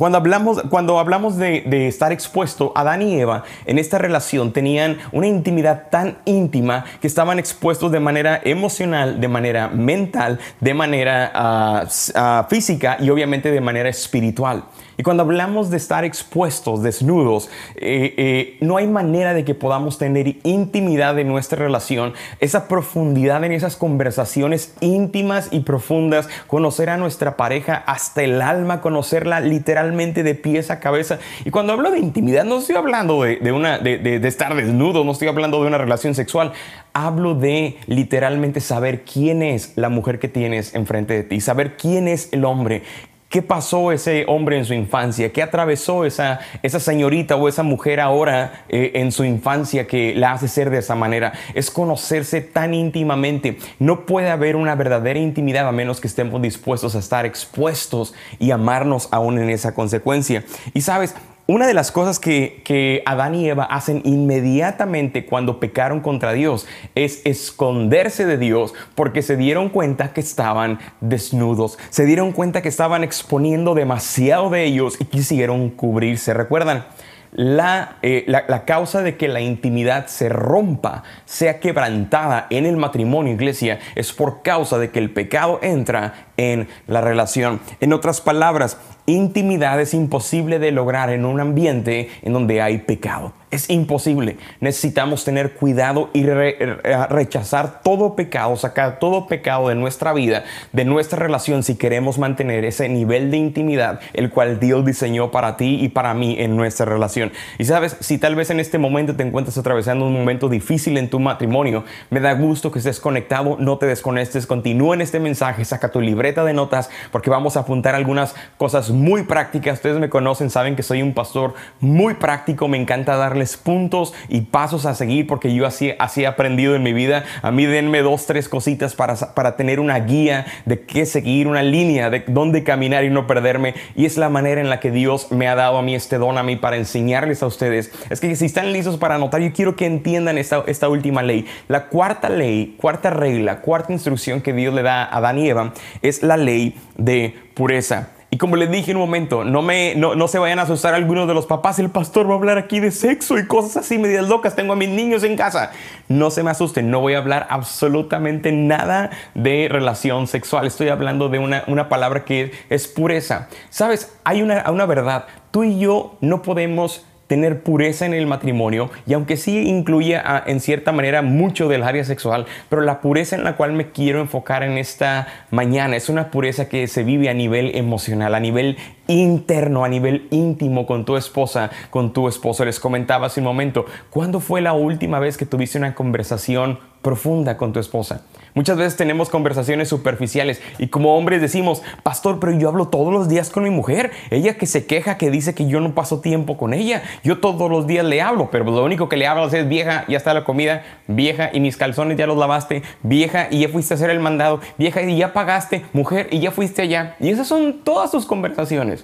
cuando 0.00 0.18
hablamos, 0.18 0.62
cuando 0.70 0.98
hablamos 1.00 1.36
de, 1.36 1.88
estar 1.88 2.12
expuesto, 2.12 2.72
Adán 2.76 3.02
y 3.02 3.20
Eva 3.20 3.42
en 3.66 3.78
esta 3.78 3.98
relación 3.98 4.52
tenían 4.52 4.98
una 5.10 5.26
intimidad 5.26 5.90
tan 5.90 6.18
íntima 6.24 6.84
que 7.00 7.08
estaban 7.08 7.38
expuestos 7.40 7.90
de 7.90 7.98
manera 7.98 8.40
emocional, 8.44 9.20
de 9.20 9.28
manera 9.28 9.68
mental, 9.68 10.38
de 10.60 10.74
manera 10.74 11.32
ah, 11.34 11.84
ah, 12.14 12.46
física 12.48 12.98
y 13.00 13.10
obviamente 13.10 13.50
de 13.50 13.60
manera 13.60 13.88
espiritual. 13.88 14.64
Y 14.96 15.02
cuando 15.02 15.22
hablamos 15.22 15.70
de 15.70 15.76
estar 15.76 16.04
expuestos, 16.04 16.82
desnudos, 16.82 17.48
eh, 17.76 18.14
eh, 18.16 18.56
no 18.60 18.76
hay 18.76 18.86
manera 18.86 19.34
de 19.34 19.44
que 19.44 19.54
podamos 19.54 19.98
tener 19.98 20.36
intimidad 20.42 21.18
en 21.18 21.28
nuestra 21.28 21.58
relación, 21.58 22.12
esa 22.40 22.68
profundidad 22.68 23.42
en 23.44 23.52
esas 23.52 23.76
conversaciones 23.76 24.74
íntimas 24.80 25.48
y 25.50 25.60
profundas, 25.60 26.28
conocer 26.46 26.90
a 26.90 26.96
nuestra 26.96 27.36
pareja 27.36 27.76
hasta 27.86 28.22
el 28.22 28.42
alma, 28.42 28.80
conocerla 28.80 29.40
literalmente 29.40 30.22
de 30.22 30.34
pies 30.34 30.70
a 30.70 30.80
cabeza. 30.80 31.18
Y 31.44 31.50
cuando 31.50 31.72
hablo 31.72 31.90
de 31.90 31.98
intimidad, 31.98 32.44
no 32.44 32.58
estoy 32.58 32.76
hablando 32.76 33.22
de, 33.22 34.20
estar 34.24 34.54
desnudo, 34.54 35.04
no 35.04 35.12
estoy 35.12 35.28
hablando 35.28 35.60
de 35.60 35.68
una 35.68 35.78
relación 35.78 36.14
sexual, 36.14 36.52
hablo 36.92 37.34
de 37.34 37.76
literalmente 37.86 38.60
saber 38.60 39.02
quién 39.02 39.42
es 39.42 39.72
la 39.76 39.88
mujer 39.88 40.18
que 40.18 40.28
tienes 40.28 40.74
enfrente 40.74 41.14
de 41.14 41.22
ti, 41.22 41.40
saber 41.40 41.76
quién 41.76 42.08
es 42.08 42.28
el 42.32 42.44
hombre, 42.44 42.82
¿Qué 43.30 43.42
pasó 43.42 43.92
ese 43.92 44.24
hombre 44.26 44.58
en 44.58 44.64
su 44.64 44.74
infancia? 44.74 45.32
¿Qué 45.32 45.40
atravesó 45.40 46.04
esa, 46.04 46.40
esa 46.64 46.80
señorita 46.80 47.36
o 47.36 47.46
esa 47.46 47.62
mujer 47.62 48.00
ahora 48.00 48.64
eh, 48.68 48.90
en 48.96 49.12
su 49.12 49.22
infancia 49.22 49.86
que 49.86 50.16
la 50.16 50.32
hace 50.32 50.48
ser 50.48 50.68
de 50.68 50.78
esa 50.78 50.96
manera? 50.96 51.32
Es 51.54 51.70
conocerse 51.70 52.40
tan 52.40 52.74
íntimamente. 52.74 53.56
No 53.78 54.04
puede 54.04 54.30
haber 54.30 54.56
una 54.56 54.74
verdadera 54.74 55.20
intimidad 55.20 55.68
a 55.68 55.70
menos 55.70 56.00
que 56.00 56.08
estemos 56.08 56.42
dispuestos 56.42 56.96
a 56.96 56.98
estar 56.98 57.24
expuestos 57.24 58.14
y 58.40 58.50
amarnos 58.50 59.06
aún 59.12 59.38
en 59.38 59.48
esa 59.50 59.74
consecuencia. 59.74 60.42
Y 60.74 60.80
sabes, 60.80 61.14
una 61.46 61.66
de 61.66 61.74
las 61.74 61.90
cosas 61.90 62.20
que, 62.20 63.02
Adán 63.06 63.34
y 63.34 63.48
Eva 63.48 63.64
hacen 63.64 64.02
inmediatamente 64.04 65.26
cuando 65.26 65.58
pecaron 65.58 66.00
contra 66.00 66.32
Dios 66.32 66.66
es 66.94 67.22
esconderse 67.24 68.24
de 68.24 68.38
Dios 68.38 68.72
porque 68.94 69.22
se 69.22 69.36
dieron 69.36 69.68
cuenta 69.68 70.12
que 70.12 70.20
estaban 70.20 70.78
desnudos, 71.00 71.78
se 71.90 72.04
dieron 72.04 72.32
cuenta 72.32 72.62
que 72.62 72.68
estaban 72.68 73.02
exponiendo 73.02 73.74
demasiado 73.74 74.50
de 74.50 74.64
ellos 74.64 74.96
y 75.00 75.06
quisieron 75.06 75.70
cubrirse. 75.70 76.34
¿Recuerdan? 76.34 76.84
La, 77.32 77.98
eh, 78.02 78.24
la, 78.26 78.64
causa 78.64 79.02
de 79.02 79.16
que 79.16 79.28
la 79.28 79.40
intimidad 79.40 80.08
se 80.08 80.28
rompa, 80.28 81.04
sea 81.26 81.60
quebrantada 81.60 82.48
en 82.50 82.66
el 82.66 82.76
matrimonio, 82.76 83.32
iglesia, 83.32 83.78
es 83.94 84.12
por 84.12 84.42
causa 84.42 84.78
de 84.78 84.90
que 84.90 84.98
el 84.98 85.12
pecado 85.12 85.60
entra 85.62 86.26
en 86.36 86.68
la 86.88 87.00
relación. 87.00 87.60
En 87.78 87.92
otras 87.92 88.20
palabras, 88.20 88.78
Intimidad 89.10 89.80
es 89.80 89.92
imposible 89.92 90.60
de 90.60 90.70
lograr 90.70 91.10
en 91.10 91.24
un 91.24 91.40
ambiente 91.40 92.10
en 92.22 92.32
donde 92.32 92.62
hay 92.62 92.78
pecado. 92.78 93.32
Es 93.50 93.68
imposible. 93.68 94.36
Necesitamos 94.60 95.24
tener 95.24 95.54
cuidado 95.54 96.10
y 96.12 96.24
rechazar 96.24 97.82
todo 97.82 98.14
pecado, 98.14 98.54
sacar 98.54 99.00
todo 99.00 99.26
pecado 99.26 99.68
de 99.68 99.74
nuestra 99.74 100.12
vida, 100.12 100.44
de 100.72 100.84
nuestra 100.84 101.18
relación, 101.18 101.64
si 101.64 101.74
queremos 101.74 102.16
mantener 102.16 102.64
ese 102.64 102.88
nivel 102.88 103.32
de 103.32 103.38
intimidad, 103.38 103.98
el 104.12 104.30
cual 104.30 104.60
Dios 104.60 104.86
diseñó 104.86 105.32
para 105.32 105.56
ti 105.56 105.80
y 105.82 105.88
para 105.88 106.14
mí 106.14 106.36
en 106.38 106.56
nuestra 106.56 106.86
relación. 106.86 107.32
Y 107.58 107.64
sabes, 107.64 107.96
si 107.98 108.18
tal 108.18 108.36
vez 108.36 108.50
en 108.50 108.60
este 108.60 108.78
momento 108.78 109.16
te 109.16 109.24
encuentras 109.24 109.58
atravesando 109.58 110.06
un 110.06 110.12
momento 110.12 110.48
difícil 110.48 110.96
en 110.96 111.10
tu 111.10 111.18
matrimonio, 111.18 111.82
me 112.10 112.20
da 112.20 112.34
gusto 112.34 112.70
que 112.70 112.78
estés 112.78 113.00
conectado, 113.00 113.56
no 113.58 113.78
te 113.78 113.86
desconectes, 113.86 114.46
continúa 114.46 114.94
en 114.94 115.00
este 115.00 115.18
mensaje, 115.18 115.64
saca 115.64 115.90
tu 115.90 116.00
libreta 116.00 116.44
de 116.44 116.52
notas, 116.52 116.88
porque 117.10 117.30
vamos 117.30 117.56
a 117.56 117.60
apuntar 117.60 117.96
algunas 117.96 118.36
cosas 118.56 118.90
muy 119.00 119.24
prácticas. 119.24 119.74
Ustedes 119.74 119.98
me 119.98 120.08
conocen, 120.08 120.50
saben 120.50 120.76
que 120.76 120.82
soy 120.82 121.02
un 121.02 121.14
pastor 121.14 121.54
muy 121.80 122.14
práctico, 122.14 122.68
me 122.68 122.80
encanta 122.80 123.16
darle 123.16 123.40
puntos 123.62 124.12
y 124.28 124.42
pasos 124.42 124.84
a 124.84 124.94
seguir 124.94 125.26
porque 125.26 125.54
yo 125.54 125.66
así, 125.66 125.94
así 125.98 126.22
he 126.22 126.26
aprendido 126.26 126.76
en 126.76 126.82
mi 126.82 126.92
vida. 126.92 127.24
A 127.42 127.50
mí 127.50 127.64
denme 127.66 128.02
dos, 128.02 128.26
tres 128.26 128.48
cositas 128.48 128.94
para, 128.94 129.14
para 129.34 129.56
tener 129.56 129.80
una 129.80 129.98
guía 130.00 130.46
de 130.66 130.80
qué 130.80 131.06
seguir, 131.06 131.48
una 131.48 131.62
línea 131.62 132.10
de 132.10 132.24
dónde 132.26 132.62
caminar 132.62 133.04
y 133.04 133.10
no 133.10 133.26
perderme. 133.26 133.74
Y 133.96 134.04
es 134.04 134.18
la 134.18 134.28
manera 134.28 134.60
en 134.60 134.68
la 134.68 134.78
que 134.78 134.90
Dios 134.90 135.32
me 135.32 135.48
ha 135.48 135.54
dado 135.54 135.78
a 135.78 135.82
mí 135.82 135.94
este 135.94 136.18
don 136.18 136.36
a 136.36 136.42
mí 136.42 136.56
para 136.56 136.76
enseñarles 136.76 137.42
a 137.42 137.46
ustedes. 137.46 137.90
Es 138.10 138.20
que 138.20 138.36
si 138.36 138.44
están 138.44 138.72
listos 138.72 138.98
para 138.98 139.14
anotar, 139.14 139.40
yo 139.40 139.52
quiero 139.52 139.74
que 139.74 139.86
entiendan 139.86 140.36
esta, 140.36 140.62
esta 140.66 140.88
última 140.88 141.22
ley. 141.22 141.46
La 141.68 141.86
cuarta 141.86 142.28
ley, 142.28 142.76
cuarta 142.78 143.10
regla, 143.10 143.60
cuarta 143.60 143.92
instrucción 143.92 144.42
que 144.42 144.52
Dios 144.52 144.74
le 144.74 144.82
da 144.82 145.04
a 145.04 145.16
Adán 145.16 145.38
y 145.38 145.48
Eva 145.48 145.72
es 146.02 146.22
la 146.22 146.36
ley 146.36 146.76
de 146.96 147.34
pureza. 147.54 148.10
Y 148.32 148.38
como 148.38 148.54
les 148.54 148.70
dije 148.70 148.92
en 148.92 148.96
un 148.96 149.02
momento, 149.02 149.44
no, 149.44 149.60
me, 149.60 149.96
no, 149.96 150.14
no, 150.14 150.28
se 150.28 150.38
vayan 150.38 150.60
a 150.60 150.62
asustar 150.62 150.94
algunos 150.94 151.26
de 151.26 151.34
los 151.34 151.46
papás. 151.46 151.80
El 151.80 151.90
pastor 151.90 152.28
va 152.28 152.34
a 152.34 152.36
hablar 152.36 152.58
aquí 152.58 152.78
de 152.78 152.92
sexo 152.92 153.36
y 153.38 153.46
cosas 153.46 153.78
así, 153.78 153.98
medias 153.98 154.28
locas. 154.28 154.54
Tengo 154.54 154.74
a 154.74 154.76
mis 154.76 154.88
niños 154.88 155.24
en 155.24 155.36
casa. 155.36 155.72
No 156.06 156.30
se 156.30 156.44
me 156.44 156.50
asusten, 156.50 156.92
no 156.92 157.00
voy 157.00 157.14
a 157.14 157.18
hablar 157.18 157.48
absolutamente 157.50 158.52
nada 158.52 159.10
de 159.34 159.66
relación 159.68 160.28
sexual. 160.28 160.68
Estoy 160.68 160.90
hablando 160.90 161.28
de 161.28 161.40
una, 161.40 161.64
una 161.66 161.88
palabra 161.88 162.24
que 162.24 162.52
es 162.68 162.86
pureza. 162.86 163.48
Sabes, 163.68 164.14
hay 164.22 164.42
una, 164.42 164.70
una 164.70 164.86
verdad. 164.86 165.24
Tú 165.50 165.64
y 165.64 165.80
yo 165.80 166.16
no 166.20 166.42
podemos 166.42 167.04
tener 167.30 167.60
pureza 167.60 168.06
en 168.06 168.12
el 168.12 168.26
matrimonio 168.26 168.90
y 169.06 169.12
aunque 169.12 169.36
sí 169.36 169.68
incluye 169.68 170.16
ah, 170.16 170.42
en 170.48 170.58
cierta 170.58 170.90
manera 170.90 171.22
mucho 171.22 171.68
del 171.68 171.84
área 171.84 172.02
sexual, 172.02 172.46
pero 172.68 172.82
la 172.82 173.00
pureza 173.00 173.36
en 173.36 173.44
la 173.44 173.54
cual 173.54 173.72
me 173.72 173.92
quiero 173.92 174.20
enfocar 174.20 174.64
en 174.64 174.76
esta 174.78 175.28
mañana 175.52 175.94
es 175.94 176.08
una 176.08 176.32
pureza 176.32 176.68
que 176.68 176.88
se 176.88 177.04
vive 177.04 177.28
a 177.28 177.34
nivel 177.34 177.76
emocional, 177.76 178.34
a 178.34 178.40
nivel 178.40 178.78
interno, 179.10 179.84
a 179.84 179.88
nivel 179.88 180.28
íntimo 180.30 180.86
con 180.86 181.04
tu 181.04 181.16
esposa, 181.16 181.70
con 181.90 182.12
tu 182.12 182.28
esposo. 182.28 182.64
Les 182.64 182.80
comentaba 182.80 183.26
hace 183.26 183.40
un 183.40 183.44
momento, 183.44 183.86
¿cuándo 184.10 184.40
fue 184.40 184.60
la 184.60 184.72
última 184.72 185.18
vez 185.18 185.36
que 185.36 185.46
tuviste 185.46 185.78
una 185.78 185.94
conversación 185.94 186.78
profunda 187.02 187.56
con 187.56 187.72
tu 187.72 187.80
esposa? 187.80 188.22
Muchas 188.54 188.76
veces 188.76 188.96
tenemos 188.96 189.30
conversaciones 189.30 189.88
superficiales 189.88 190.60
y 190.78 190.88
como 190.88 191.16
hombres 191.16 191.40
decimos, 191.40 191.82
pastor, 192.02 192.40
pero 192.40 192.52
yo 192.52 192.68
hablo 192.68 192.88
todos 192.88 193.12
los 193.12 193.28
días 193.28 193.50
con 193.50 193.62
mi 193.62 193.70
mujer. 193.70 194.10
Ella 194.30 194.54
que 194.54 194.66
se 194.66 194.86
queja, 194.86 195.18
que 195.18 195.30
dice 195.30 195.54
que 195.54 195.66
yo 195.66 195.80
no 195.80 195.94
paso 195.94 196.20
tiempo 196.20 196.56
con 196.56 196.74
ella. 196.74 197.02
Yo 197.22 197.38
todos 197.38 197.70
los 197.70 197.86
días 197.86 198.04
le 198.04 198.20
hablo, 198.20 198.50
pero 198.50 198.64
lo 198.64 198.84
único 198.84 199.08
que 199.08 199.16
le 199.16 199.26
hablo 199.26 199.46
es 199.46 199.68
vieja, 199.68 200.04
ya 200.08 200.16
está 200.16 200.34
la 200.34 200.44
comida, 200.44 200.82
vieja 201.06 201.50
y 201.52 201.60
mis 201.60 201.76
calzones 201.76 202.18
ya 202.18 202.26
los 202.26 202.38
lavaste, 202.38 202.82
vieja 203.02 203.46
y 203.50 203.60
ya 203.60 203.68
fuiste 203.68 203.94
a 203.94 203.96
hacer 203.96 204.10
el 204.10 204.20
mandado, 204.20 204.60
vieja 204.78 205.02
y 205.02 205.16
ya 205.16 205.32
pagaste, 205.32 205.84
mujer 205.92 206.28
y 206.30 206.40
ya 206.40 206.50
fuiste 206.50 206.82
allá. 206.82 207.16
Y 207.20 207.30
esas 207.30 207.46
son 207.46 207.80
todas 207.84 208.10
sus 208.10 208.26
conversaciones. 208.26 208.99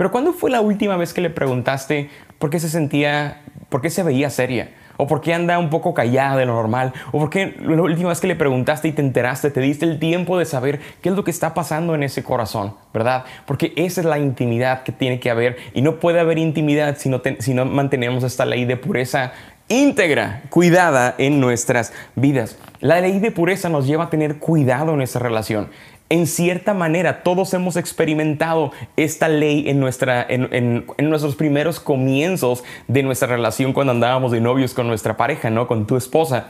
Pero 0.00 0.10
¿cuándo 0.10 0.32
fue 0.32 0.50
la 0.50 0.62
última 0.62 0.96
vez 0.96 1.12
que 1.12 1.20
le 1.20 1.28
preguntaste 1.28 2.08
por 2.38 2.48
qué 2.48 2.58
se 2.58 2.70
sentía, 2.70 3.42
por 3.68 3.82
qué 3.82 3.90
se 3.90 4.02
veía 4.02 4.30
seria? 4.30 4.70
¿O 4.96 5.06
por 5.06 5.20
qué 5.20 5.34
anda 5.34 5.58
un 5.58 5.68
poco 5.68 5.92
callada 5.92 6.38
de 6.38 6.46
lo 6.46 6.54
normal? 6.54 6.94
¿O 7.12 7.18
por 7.18 7.28
qué 7.28 7.54
la 7.60 7.82
última 7.82 8.08
vez 8.08 8.18
que 8.18 8.26
le 8.26 8.34
preguntaste 8.34 8.88
y 8.88 8.92
te 8.92 9.02
enteraste, 9.02 9.50
te 9.50 9.60
diste 9.60 9.84
el 9.84 9.98
tiempo 9.98 10.38
de 10.38 10.46
saber 10.46 10.80
qué 11.02 11.10
es 11.10 11.14
lo 11.14 11.22
que 11.22 11.30
está 11.30 11.52
pasando 11.52 11.94
en 11.94 12.02
ese 12.02 12.24
corazón? 12.24 12.76
¿Verdad? 12.94 13.26
Porque 13.44 13.74
esa 13.76 14.00
es 14.00 14.06
la 14.06 14.18
intimidad 14.18 14.84
que 14.84 14.92
tiene 14.92 15.20
que 15.20 15.28
haber 15.28 15.58
y 15.74 15.82
no 15.82 15.96
puede 16.00 16.18
haber 16.18 16.38
intimidad 16.38 16.96
si 16.96 17.10
no, 17.10 17.20
si 17.38 17.52
no 17.52 17.66
mantenemos 17.66 18.24
esta 18.24 18.46
ley 18.46 18.64
de 18.64 18.78
pureza 18.78 19.34
íntegra, 19.68 20.42
cuidada 20.48 21.14
en 21.18 21.40
nuestras 21.40 21.92
vidas. 22.16 22.58
La 22.80 23.00
ley 23.00 23.20
de 23.20 23.30
pureza 23.30 23.68
nos 23.68 23.86
lleva 23.86 24.04
a 24.04 24.10
tener 24.10 24.38
cuidado 24.38 24.92
en 24.92 24.96
nuestra 24.96 25.20
relación 25.20 25.68
en 26.10 26.26
cierta 26.26 26.74
manera 26.74 27.22
todos 27.22 27.54
hemos 27.54 27.76
experimentado 27.76 28.72
esta 28.96 29.28
ley 29.28 29.68
en, 29.68 29.78
nuestra, 29.80 30.26
en, 30.28 30.84
nuestros 30.98 31.36
primeros 31.36 31.78
comienzos 31.78 32.64
de 32.88 33.04
nuestra 33.04 33.28
relación 33.28 33.72
cuando 33.72 33.92
andábamos 33.92 34.32
de 34.32 34.40
novios 34.40 34.74
con 34.74 34.88
nuestra 34.88 35.16
pareja, 35.16 35.50
¿no? 35.50 35.66
Con 35.68 35.86
tu 35.86 35.96
esposa. 35.96 36.48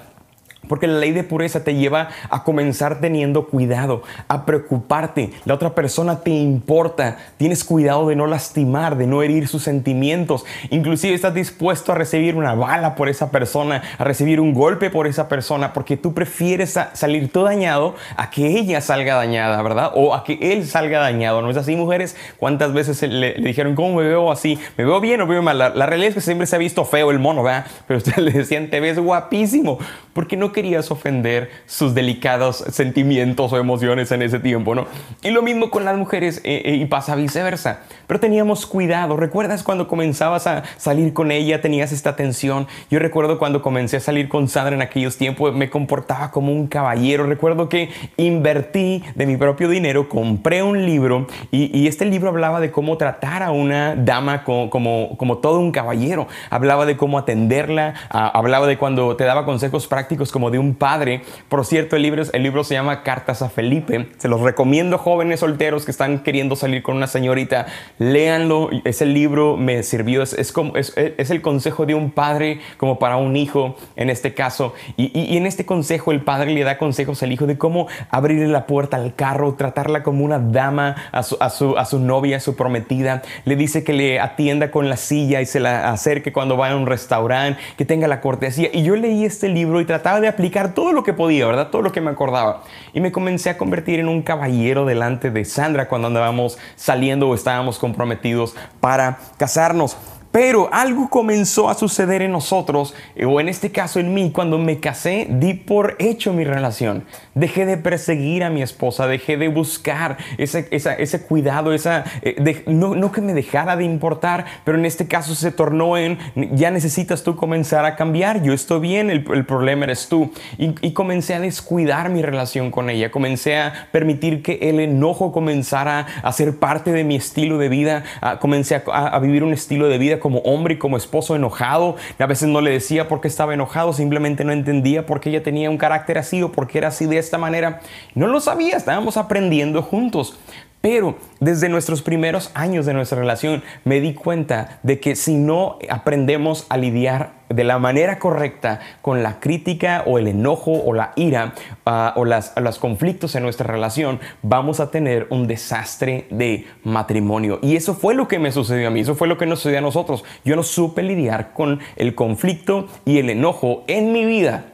Porque 0.71 0.87
la 0.87 1.01
ley 1.01 1.11
de 1.11 1.25
pureza 1.25 1.65
te 1.65 1.75
lleva 1.75 2.11
a 2.31 2.45
comenzar 2.45 3.01
teniendo 3.01 3.49
cuidado, 3.49 4.05
a 4.29 4.47
preocuparte. 4.47 5.33
La 5.45 5.55
otra 5.55 5.75
persona 5.75 6.21
te 6.21 6.31
importa. 6.31 7.19
Tienes 7.39 7.65
cuidado 7.65 8.07
de 8.07 8.15
no 8.15 8.29
lastimar, 8.29 8.97
de 8.97 9.09
no 9.09 9.25
herir 9.25 9.49
sus 9.49 9.65
sentimientos. 9.65 10.45
Inclusive 10.71 11.13
estás 11.13 11.35
dispuesto 11.35 11.91
a 11.91 11.97
recibir 11.97 12.37
una 12.37 12.55
bala 12.55 12.95
por 12.95 13.09
esa 13.09 13.33
persona, 13.33 13.83
a 13.99 14.05
recibir 14.05 14.41
un 14.41 14.55
golpe 14.55 14.91
por 14.91 15.09
esa 15.09 15.29
persona, 15.29 15.73
porque 15.73 15.97
tú 15.97 16.15
prefieres 16.15 16.79
salir 16.93 17.33
todo 17.33 17.47
dañado 17.47 17.97
a 18.17 18.31
que 18.31 18.47
ella 18.47 18.81
salga 18.81 19.17
dañada, 19.17 19.61
¿verdad? 19.63 19.91
O 19.97 20.15
a 20.15 20.23
que 20.23 20.39
él 20.53 20.69
salga 20.69 21.01
dañado. 21.01 21.43
¿No 21.43 21.51
es 21.51 21.57
así, 21.57 21.75
mujeres? 21.75 22.17
¿Cuántas 22.37 22.73
veces 22.73 23.03
le, 23.03 23.35
dijeron, 23.35 23.75
¿cómo 23.75 23.97
me 23.97 24.05
veo 24.05 24.31
así? 24.31 24.57
¿Me 24.77 24.85
veo 24.85 25.01
bien 25.01 25.21
o 25.21 25.27
me 25.27 25.33
veo 25.33 25.43
mal? 25.43 25.59
La, 25.59 25.87
realidad 25.87 26.11
es 26.11 26.15
que 26.15 26.21
siempre 26.21 26.47
se 26.47 26.55
ha 26.55 26.61
visto 26.61 26.85
feo 26.85 27.11
el 27.11 27.19
mono, 27.19 27.43
¿verdad? 27.43 27.67
Pero 27.89 27.99
ustedes 27.99 28.19
le 28.23 28.31
decían, 28.31 28.71
te 28.71 28.79
ves 28.79 29.01
guapísimo, 29.01 29.81
porque 30.13 30.37
no 30.37 30.53
querías 30.61 30.91
ofender 30.91 31.49
sus 31.65 31.95
delicados 31.95 32.59
sentimientos 32.71 33.51
o 33.51 33.57
emociones 33.57 34.13
en 34.13 34.21
ese 34.21 34.41
tiempo, 34.41 34.75
¿no? 34.75 34.87
Y 35.23 35.31
lo 35.31 35.41
mismo 35.41 35.71
con 35.71 35.87
las 35.87 35.97
mujeres 35.97 36.43
eh, 36.45 36.61
eh, 36.67 36.75
y 36.75 36.85
pasa 36.85 37.15
viceversa. 37.15 37.81
Pero 38.07 38.21
teníamos 38.21 38.67
cuidado. 38.67 39.17
¿Recuerdas 39.17 39.63
cuando 39.63 39.89
comenzabas 39.89 40.47
a 40.47 40.65
salir 40.77 41.15
con 41.15 41.31
ella, 41.31 41.63
tenías 41.63 41.93
esta 41.93 42.15
tensión? 42.15 42.67
Yo 42.91 42.99
recuerdo 42.99 43.39
cuando 43.39 43.63
comencé 43.63 43.97
a 43.97 44.01
salir 44.01 44.29
con 44.29 44.49
Sandra 44.49 44.75
en 44.75 44.83
aquellos 44.83 45.17
tiempos, 45.17 45.55
me 45.55 45.71
comportaba 45.71 46.31
como 46.31 46.53
un 46.53 46.67
caballero. 46.67 47.25
Recuerdo 47.25 47.71
que 47.71 47.89
invertí 48.19 49.03
de 49.15 49.25
mi 49.25 49.39
propio 49.39 49.71
dinero, 49.71 50.11
compré 50.11 50.63
un 50.63 50.85
libro 50.85 51.27
y, 51.51 51.87
este 51.87 52.05
libro 52.05 52.29
hablaba 52.29 52.61
de 52.61 52.71
cómo 52.71 52.99
tratar 52.99 53.43
a 53.43 53.51
una 53.51 53.97
dama 53.97 54.45
como, 54.45 54.69
como, 54.69 55.17
como 55.17 55.39
todo 55.39 55.59
un 55.59 55.73
caballero. 55.73 56.29
Hablaba 56.51 56.85
de 56.85 56.99
cómo 56.99 57.19
atenderla, 57.19 57.95
hablaba 58.11 58.67
de 58.67 58.77
cuando 58.77 59.17
te 59.17 59.25
daba 59.25 59.47
consejos 59.47 59.87
prácticos 59.87 60.31
como 60.31 60.50
de 60.51 60.59
un 60.59 60.75
padre. 60.75 61.23
Por 61.49 61.65
cierto, 61.65 61.97
el 61.97 62.03
libro, 62.03 62.23
el 62.33 62.43
libro 62.43 62.65
se 62.65 62.75
llama 62.75 63.03
Cartas 63.03 63.43
a 63.43 63.49
Felipe. 63.49 64.09
Se 64.19 64.29
los 64.29 64.41
recomiendo 64.41 64.99
jóvenes 64.99 65.41
solteros 65.41 65.85
que 65.85 65.91
están 65.91 66.21
queriendo 66.21 66.57
salir 66.57 66.83
con 66.83 66.97
una 66.97 67.07
señorita. 67.07 67.67
Léanlo. 67.99 68.71
Ese 68.85 69.07
libro 69.07 69.57
me 69.57 69.83
sirvió. 69.83 70.23
Es, 70.23 70.35
es, 70.37 71.31
el 71.31 71.43
consejo 71.43 71.87
de 71.87 71.95
un 71.95 72.11
padre 72.11 72.61
como 72.77 72.99
para 72.99 73.17
un 73.17 73.37
hijo 73.37 73.77
en 73.97 74.11
este 74.11 74.35
caso. 74.35 74.75
Y, 74.97 75.37
en 75.37 75.47
este 75.47 75.65
consejo 75.65 76.13
el 76.13 76.23
padre 76.23 76.53
le 76.53 76.65
da 76.65 76.79
consejos 76.79 77.23
al 77.23 77.33
hijo 77.33 77.47
de 77.47 77.59
cómo 77.59 77.87
abrirle 78.11 78.49
la 78.49 78.67
puerta 78.67 78.97
al 78.97 79.15
carro, 79.15 79.55
tratarla 79.55 80.03
como 80.03 80.25
una 80.25 80.39
dama 80.39 80.97
a 81.13 81.23
su, 81.23 81.37
a 81.41 81.51
su, 81.51 81.77
a 81.79 81.85
su 81.85 81.99
novia, 81.99 82.39
a 82.39 82.41
su 82.41 82.57
prometida. 82.57 83.23
Le 83.45 83.57
dice 83.57 83.85
que 83.85 83.93
le 83.93 84.21
atienda 84.21 84.71
con 84.71 84.89
la 84.89 84.97
silla 84.97 85.41
y 85.41 85.47
se 85.47 85.61
la 85.61 85.91
acerque 85.91 86.33
cuando 86.33 86.57
vaya 86.57 86.75
a 86.75 86.77
un 86.77 86.87
restaurante, 86.87 87.61
que 87.77 87.85
tenga 87.85 88.09
la 88.09 88.21
cortesía. 88.21 88.69
Y 88.73 88.83
yo 88.83 88.97
leí 88.97 89.25
este 89.25 89.49
libro 89.49 89.81
y 89.81 89.85
trataba 89.85 90.21
de 90.21 90.29
aplicar 90.31 90.75
todo 90.75 90.93
lo 90.93 91.05
que 91.05 91.13
podía, 91.13 91.47
¿verdad? 91.47 91.69
Todo 91.69 91.83
lo 91.83 91.93
que 91.93 92.01
me 92.01 92.11
acordaba. 92.11 92.63
Y 92.93 93.01
me 93.01 93.13
comencé 93.13 93.51
a 93.51 93.59
convertir 93.59 94.01
en 94.01 94.09
un 94.09 94.23
caballero 94.23 94.85
delante 94.85 95.31
de 95.31 95.45
Sandra 95.45 95.89
cuando 95.89 96.09
andábamos 96.09 96.59
saliendo 96.77 97.29
o 97.29 97.35
estábamos 97.35 97.79
comprometidos 97.79 98.55
para 98.81 99.19
casarnos. 99.37 99.97
Pero 100.33 100.69
algo 100.73 101.11
comenzó 101.11 101.69
a 101.69 101.75
suceder 101.75 102.23
en 102.23 102.31
nosotros, 102.31 102.95
eh, 103.17 103.25
o 103.25 103.41
en 103.41 103.49
este 103.49 103.73
caso 103.73 103.99
en 103.99 104.15
mí, 104.15 104.31
cuando 104.31 104.59
me 104.59 104.79
casé, 104.79 105.27
di 105.29 105.55
por 105.55 105.97
hecho 105.99 106.33
mi 106.33 106.45
relación. 106.45 107.05
Dejé 107.41 107.65
de 107.65 107.79
perseguir 107.79 108.45
a 108.45 108.51
mi 108.51 108.61
esposa, 108.61 109.07
dejé 109.07 109.39
de 109.39 109.49
buscar 109.49 110.19
ese, 110.37 110.69
ese 110.71 111.23
cuidado, 111.23 111.73
esa, 111.73 112.05
eh, 112.21 112.65
no, 112.67 113.13
que 113.13 113.23
me 113.23 113.33
dejara 113.33 113.77
de 113.77 113.85
importar, 113.85 114.45
pero 114.63 114.77
en 114.77 114.85
este 114.85 115.09
caso 115.09 115.35
se 115.35 115.51
tornó 115.51 115.97
en, 115.97 116.19
ya 116.53 116.71
necesitas 116.71 117.23
tú 117.23 117.37
comenzar 117.37 117.87
a 117.87 117.97
cambiar, 117.97 118.43
yo 118.43 118.53
estoy 118.53 118.81
bien, 118.81 119.09
el, 119.09 119.25
problema 119.47 119.85
eres 119.85 120.09
tú. 120.09 120.33
Y, 120.59 120.93
comencé 120.93 121.35
a 121.35 121.41
descuidar 121.41 122.11
mi 122.11 122.21
relación 122.21 122.71
con 122.71 122.91
ella, 122.91 123.11
comencé 123.11 123.57
a 123.57 123.89
permitir 123.91 124.43
que 124.43 124.59
el 124.61 124.79
enojo 124.79 125.33
comenzara 125.33 126.07
a 126.23 126.33
ser 126.33 126.59
parte 126.59 126.93
de 126.93 127.05
mi 127.05 127.17
estilo 127.17 127.57
de 127.57 127.71
vida, 127.71 128.05
comencé 128.39 128.75
a, 128.75 129.07
a 129.07 129.19
vivir 129.19 129.45
un 129.45 129.55
estilo 129.55 129.89
de 129.89 129.97
vida 129.97 130.21
como 130.21 130.41
hombre 130.41 130.75
y 130.75 130.77
como 130.77 130.99
esposo 130.99 131.35
enojado. 131.35 131.97
A 132.19 132.27
veces 132.27 132.49
no 132.49 132.61
le 132.61 132.71
decía 132.71 133.09
por 133.09 133.23
qué 133.23 133.29
estaba 133.29 133.55
enojado, 133.55 133.95
simplemente 133.95 134.45
no 134.45 134.53
entendía 134.53 135.07
por 135.07 135.21
qué 135.21 135.31
ella 135.31 135.43
tenía 135.43 135.71
un 135.71 135.79
carácter 135.79 136.19
así 136.19 136.43
o 136.43 136.53
por 136.53 136.67
qué 136.67 136.79
era 136.79 136.89
así 136.89 137.07
de 137.07 137.30
esta 137.31 137.39
manera. 137.39 137.81
No 138.15 138.27
lo 138.27 138.41
sabía, 138.41 138.77
estábamos 138.77 139.17
aprendiendo 139.17 139.83
juntos. 139.83 140.37
Pero 140.81 141.19
desde 141.41 141.69
nuestros 141.69 142.01
primeros 142.01 142.51
años 142.55 142.87
de 142.87 142.95
nuestra 142.95 143.19
relación 143.19 143.63
me 143.85 144.01
di 144.01 144.15
cuenta 144.15 144.79
de 144.83 144.99
que 144.99 145.15
si 145.15 145.35
no 145.35 145.79
aprendemos 145.91 146.65
a 146.71 146.79
lidiar 146.79 147.33
de 147.51 147.65
la 147.65 147.79
manera 147.79 148.19
correcta 148.19 148.81
con 149.03 149.23
la 149.23 149.41
crítica 149.41 150.05
o 150.07 150.19
el 150.19 150.27
enojo 150.27 150.73
o 150.73 150.95
la 150.95 151.13
ira 151.17 151.53
ah, 151.85 152.15
o 152.17 152.25
las, 152.25 152.55
los 152.59 152.79
conflictos 152.79 153.35
en 153.35 153.43
nuestra 153.43 153.67
relación, 153.67 154.21
vamos 154.41 154.81
a 154.81 154.91
tener 154.91 155.27
un 155.29 155.47
desastre 155.47 156.27
de 156.31 156.67
matrimonio. 156.83 157.59
Y 157.61 157.77
eso 157.77 157.95
fue 157.95 158.15
lo 158.15 158.27
que 158.27 158.39
me 158.39 158.51
sucedió 158.51 158.89
a 158.89 158.91
mí, 158.91 159.01
eso 159.01 159.15
fue 159.15 159.29
lo 159.29 159.37
que 159.37 159.45
nos 159.45 159.59
sucedió 159.59 159.81
a 159.81 159.83
nosotros. 159.83 160.25
Yo 160.47 160.57
no 160.57 160.63
supe 160.63 161.03
lidiar 161.03 161.53
con 161.53 161.81
el 161.97 162.15
conflicto 162.15 162.89
y 163.05 163.19
el 163.19 163.29
enojo 163.29 163.85
en 163.87 164.15
mi 164.15 164.25
vida 164.25 164.65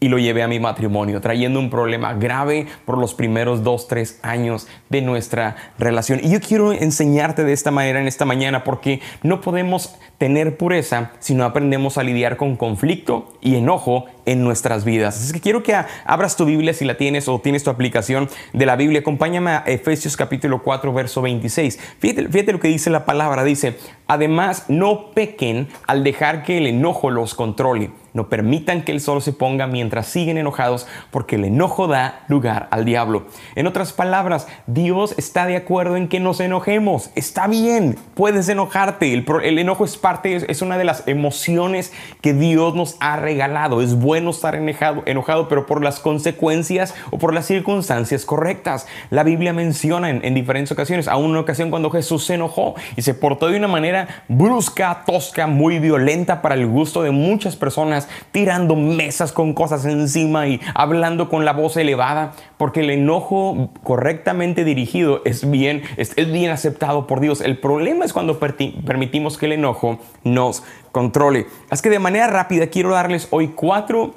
y 0.00 0.08
lo 0.08 0.18
llevé 0.18 0.42
a 0.42 0.48
mi 0.48 0.58
matrimonio, 0.58 1.20
trayendo 1.20 1.60
un 1.60 1.68
problema 1.68 2.14
grave 2.14 2.66
por 2.86 2.96
los 2.96 3.14
primeros 3.14 3.62
dos, 3.62 3.86
tres 3.86 4.18
años 4.22 4.66
de 4.88 5.02
nuestra 5.02 5.56
relación. 5.78 6.20
Y 6.22 6.30
yo 6.30 6.40
quiero 6.40 6.72
enseñarte 6.72 7.44
de 7.44 7.52
esta 7.52 7.70
manera 7.70 8.00
en 8.00 8.08
esta 8.08 8.24
mañana 8.24 8.64
porque 8.64 9.00
no 9.22 9.42
podemos 9.42 9.94
tener 10.16 10.56
pureza 10.56 11.12
si 11.18 11.34
no 11.34 11.44
aprendemos 11.44 11.98
a 11.98 12.02
lidiar 12.02 12.38
con 12.38 12.56
conflicto 12.56 13.32
y 13.42 13.56
enojo 13.56 14.06
en 14.24 14.42
nuestras 14.42 14.84
vidas. 14.84 15.16
Así 15.16 15.32
que 15.34 15.40
quiero 15.40 15.62
que 15.62 15.76
abras 16.04 16.36
tu 16.36 16.46
Biblia 16.46 16.72
si 16.72 16.86
la 16.86 16.96
tienes 16.96 17.28
o 17.28 17.38
tienes 17.38 17.62
tu 17.62 17.70
aplicación 17.70 18.30
de 18.54 18.66
la 18.66 18.76
Biblia. 18.76 19.00
Acompáñame 19.00 19.50
a 19.50 19.64
Efesios 19.66 20.16
capítulo 20.16 20.62
4, 20.62 20.92
verso 20.94 21.20
26. 21.20 21.78
Fíjate, 21.98 22.28
fíjate 22.28 22.52
lo 22.52 22.60
que 22.60 22.68
dice 22.68 22.88
la 22.88 23.04
palabra. 23.04 23.44
Dice, 23.44 23.76
además 24.06 24.64
no 24.68 25.10
pequen 25.10 25.68
al 25.86 26.04
dejar 26.04 26.42
que 26.42 26.58
el 26.58 26.66
enojo 26.66 27.10
los 27.10 27.34
controle 27.34 27.90
no 28.12 28.28
permitan 28.28 28.82
que 28.82 28.92
el 28.92 29.00
sol 29.00 29.22
se 29.22 29.32
ponga 29.32 29.66
mientras 29.66 30.06
siguen 30.06 30.38
enojados, 30.38 30.86
porque 31.10 31.36
el 31.36 31.44
enojo 31.44 31.86
da 31.86 32.24
lugar 32.28 32.68
al 32.70 32.84
diablo. 32.84 33.26
En 33.54 33.66
otras 33.66 33.92
palabras, 33.92 34.48
Dios 34.66 35.14
está 35.16 35.46
de 35.46 35.56
acuerdo 35.56 35.96
en 35.96 36.08
que 36.08 36.20
nos 36.20 36.40
enojemos. 36.40 37.10
Está 37.14 37.46
bien, 37.46 37.98
puedes 38.14 38.48
enojarte. 38.48 39.12
El, 39.12 39.58
enojo 39.58 39.84
es 39.84 39.96
parte, 39.96 40.50
es 40.50 40.62
una 40.62 40.78
de 40.78 40.84
las 40.84 41.06
emociones 41.06 41.92
que 42.20 42.32
Dios 42.34 42.74
nos 42.74 42.96
ha 43.00 43.16
regalado. 43.16 43.82
Es 43.82 43.94
bueno 43.94 44.30
estar 44.30 44.54
enojado, 44.54 45.02
enojado 45.06 45.48
pero 45.48 45.66
por 45.66 45.82
las 45.82 46.00
consecuencias 46.00 46.94
o 47.10 47.18
por 47.18 47.34
las 47.34 47.46
circunstancias 47.46 48.24
correctas. 48.24 48.86
La 49.10 49.22
Biblia 49.22 49.52
menciona 49.52 50.10
en, 50.10 50.24
en 50.24 50.34
diferentes 50.34 50.72
ocasiones, 50.72 51.08
a 51.08 51.16
una 51.16 51.40
ocasión 51.40 51.70
cuando 51.70 51.90
Jesús 51.90 52.24
se 52.24 52.34
enojó 52.34 52.74
y 52.96 53.02
se 53.02 53.14
portó 53.14 53.48
de 53.48 53.56
una 53.56 53.68
manera 53.68 54.24
brusca, 54.28 55.02
tosca, 55.06 55.46
muy 55.46 55.78
violenta 55.78 56.42
para 56.42 56.54
el 56.54 56.66
gusto 56.66 57.02
de 57.02 57.10
muchas 57.10 57.56
personas 57.56 57.99
tirando 58.32 58.76
mesas 58.76 59.32
con 59.32 59.54
cosas 59.54 59.84
encima 59.84 60.46
y 60.46 60.60
hablando 60.74 61.28
con 61.28 61.44
la 61.44 61.52
voz 61.52 61.76
elevada, 61.76 62.32
porque 62.56 62.80
el 62.80 62.90
enojo 62.90 63.70
correctamente 63.82 64.64
dirigido 64.64 65.22
es 65.24 65.50
bien, 65.50 65.82
es, 65.96 66.14
bien 66.14 66.50
aceptado 66.50 67.06
por 67.06 67.20
Dios. 67.20 67.40
El 67.40 67.58
problema 67.58 68.04
es 68.04 68.12
cuando 68.12 68.38
permitimos 68.38 69.38
que 69.38 69.46
el 69.46 69.52
enojo 69.52 69.98
nos 70.24 70.62
controle. 70.92 71.46
Es 71.70 71.82
que 71.82 71.90
de 71.90 71.98
manera 71.98 72.26
rápida 72.26 72.68
quiero 72.68 72.90
darles 72.90 73.28
hoy 73.30 73.48
cuatro 73.48 74.14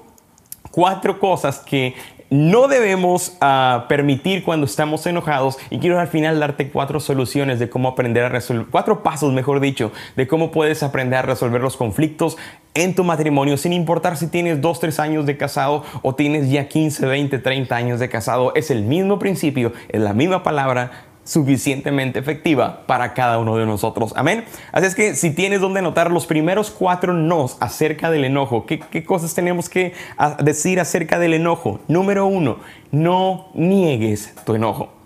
cuatro 0.73 1.19
cosas 1.19 1.59
que 1.59 1.93
no 2.30 2.68
debemos 2.68 3.38
ah, 3.42 3.86
permitir 3.89 4.44
cuando 4.44 4.65
estamos 4.65 5.06
enojados 5.06 5.58
y 5.70 5.80
quiero 5.80 6.00
al 6.00 6.08
final 6.08 6.39
darte 6.39 6.70
cuatro 6.70 7.00
soluciones 7.00 7.60
de 7.60 7.70
cómo 7.70 7.89
aprender 7.89 8.24
a 8.24 8.30
resolver, 8.30 8.68
cuatro 8.70 9.03
pasos 9.03 9.34
mejor 9.34 9.60
dicho, 9.60 9.92
de 10.15 10.27
cómo 10.27 10.51
puedes 10.51 10.84
aprender 10.84 11.20
a 11.20 11.22
resolver 11.24 11.62
los 11.62 11.77
conflictos 11.77 12.38
en 12.74 12.96
tu 12.96 13.03
matrimonio 13.03 13.58
sin 13.58 13.74
importar 13.74 14.18
si 14.18 14.27
tienes 14.27 14.62
2, 14.62 14.80
3 14.80 15.00
años 15.00 15.25
de 15.25 15.38
casado 15.38 15.84
o 16.01 16.15
tienes 16.15 16.50
ya 16.50 16.68
15, 16.68 17.06
20, 17.06 17.39
30 17.39 17.75
años 17.75 18.00
de 18.00 18.10
casado. 18.10 18.53
Es 18.56 18.72
el 18.72 18.84
mismo 18.84 19.20
principio, 19.20 19.74
es 19.89 20.01
la 20.01 20.13
misma 20.13 20.44
palabra, 20.44 21.12
suficientemente 21.24 22.20
efectiva 22.20 22.86
para 22.86 23.13
cada 23.13 23.39
uno 23.39 23.58
de 23.58 23.65
nosotros. 23.65 24.13
Amén. 24.15 24.46
Así 24.72 24.88
es 24.88 24.96
que 24.96 25.15
si 25.15 25.32
tienes 25.32 25.62
donde 25.62 25.80
anotar 25.80 26.12
los 26.12 26.25
primeros 26.25 26.72
cuatro 26.72 27.13
nos 27.13 27.58
acerca 27.62 28.12
del 28.12 28.25
enojo, 28.25 28.65
¿qué, 28.65 28.80
qué 28.80 29.03
cosas 29.03 29.34
tenemos 29.34 29.70
que 29.70 29.94
decir 30.39 30.80
acerca 30.80 31.20
del 31.20 31.34
enojo? 31.34 31.80
Número 31.88 32.25
uno, 32.25 32.58
no 32.92 33.48
niegues 33.53 34.34
tu 34.46 34.56
enojo. 34.56 35.02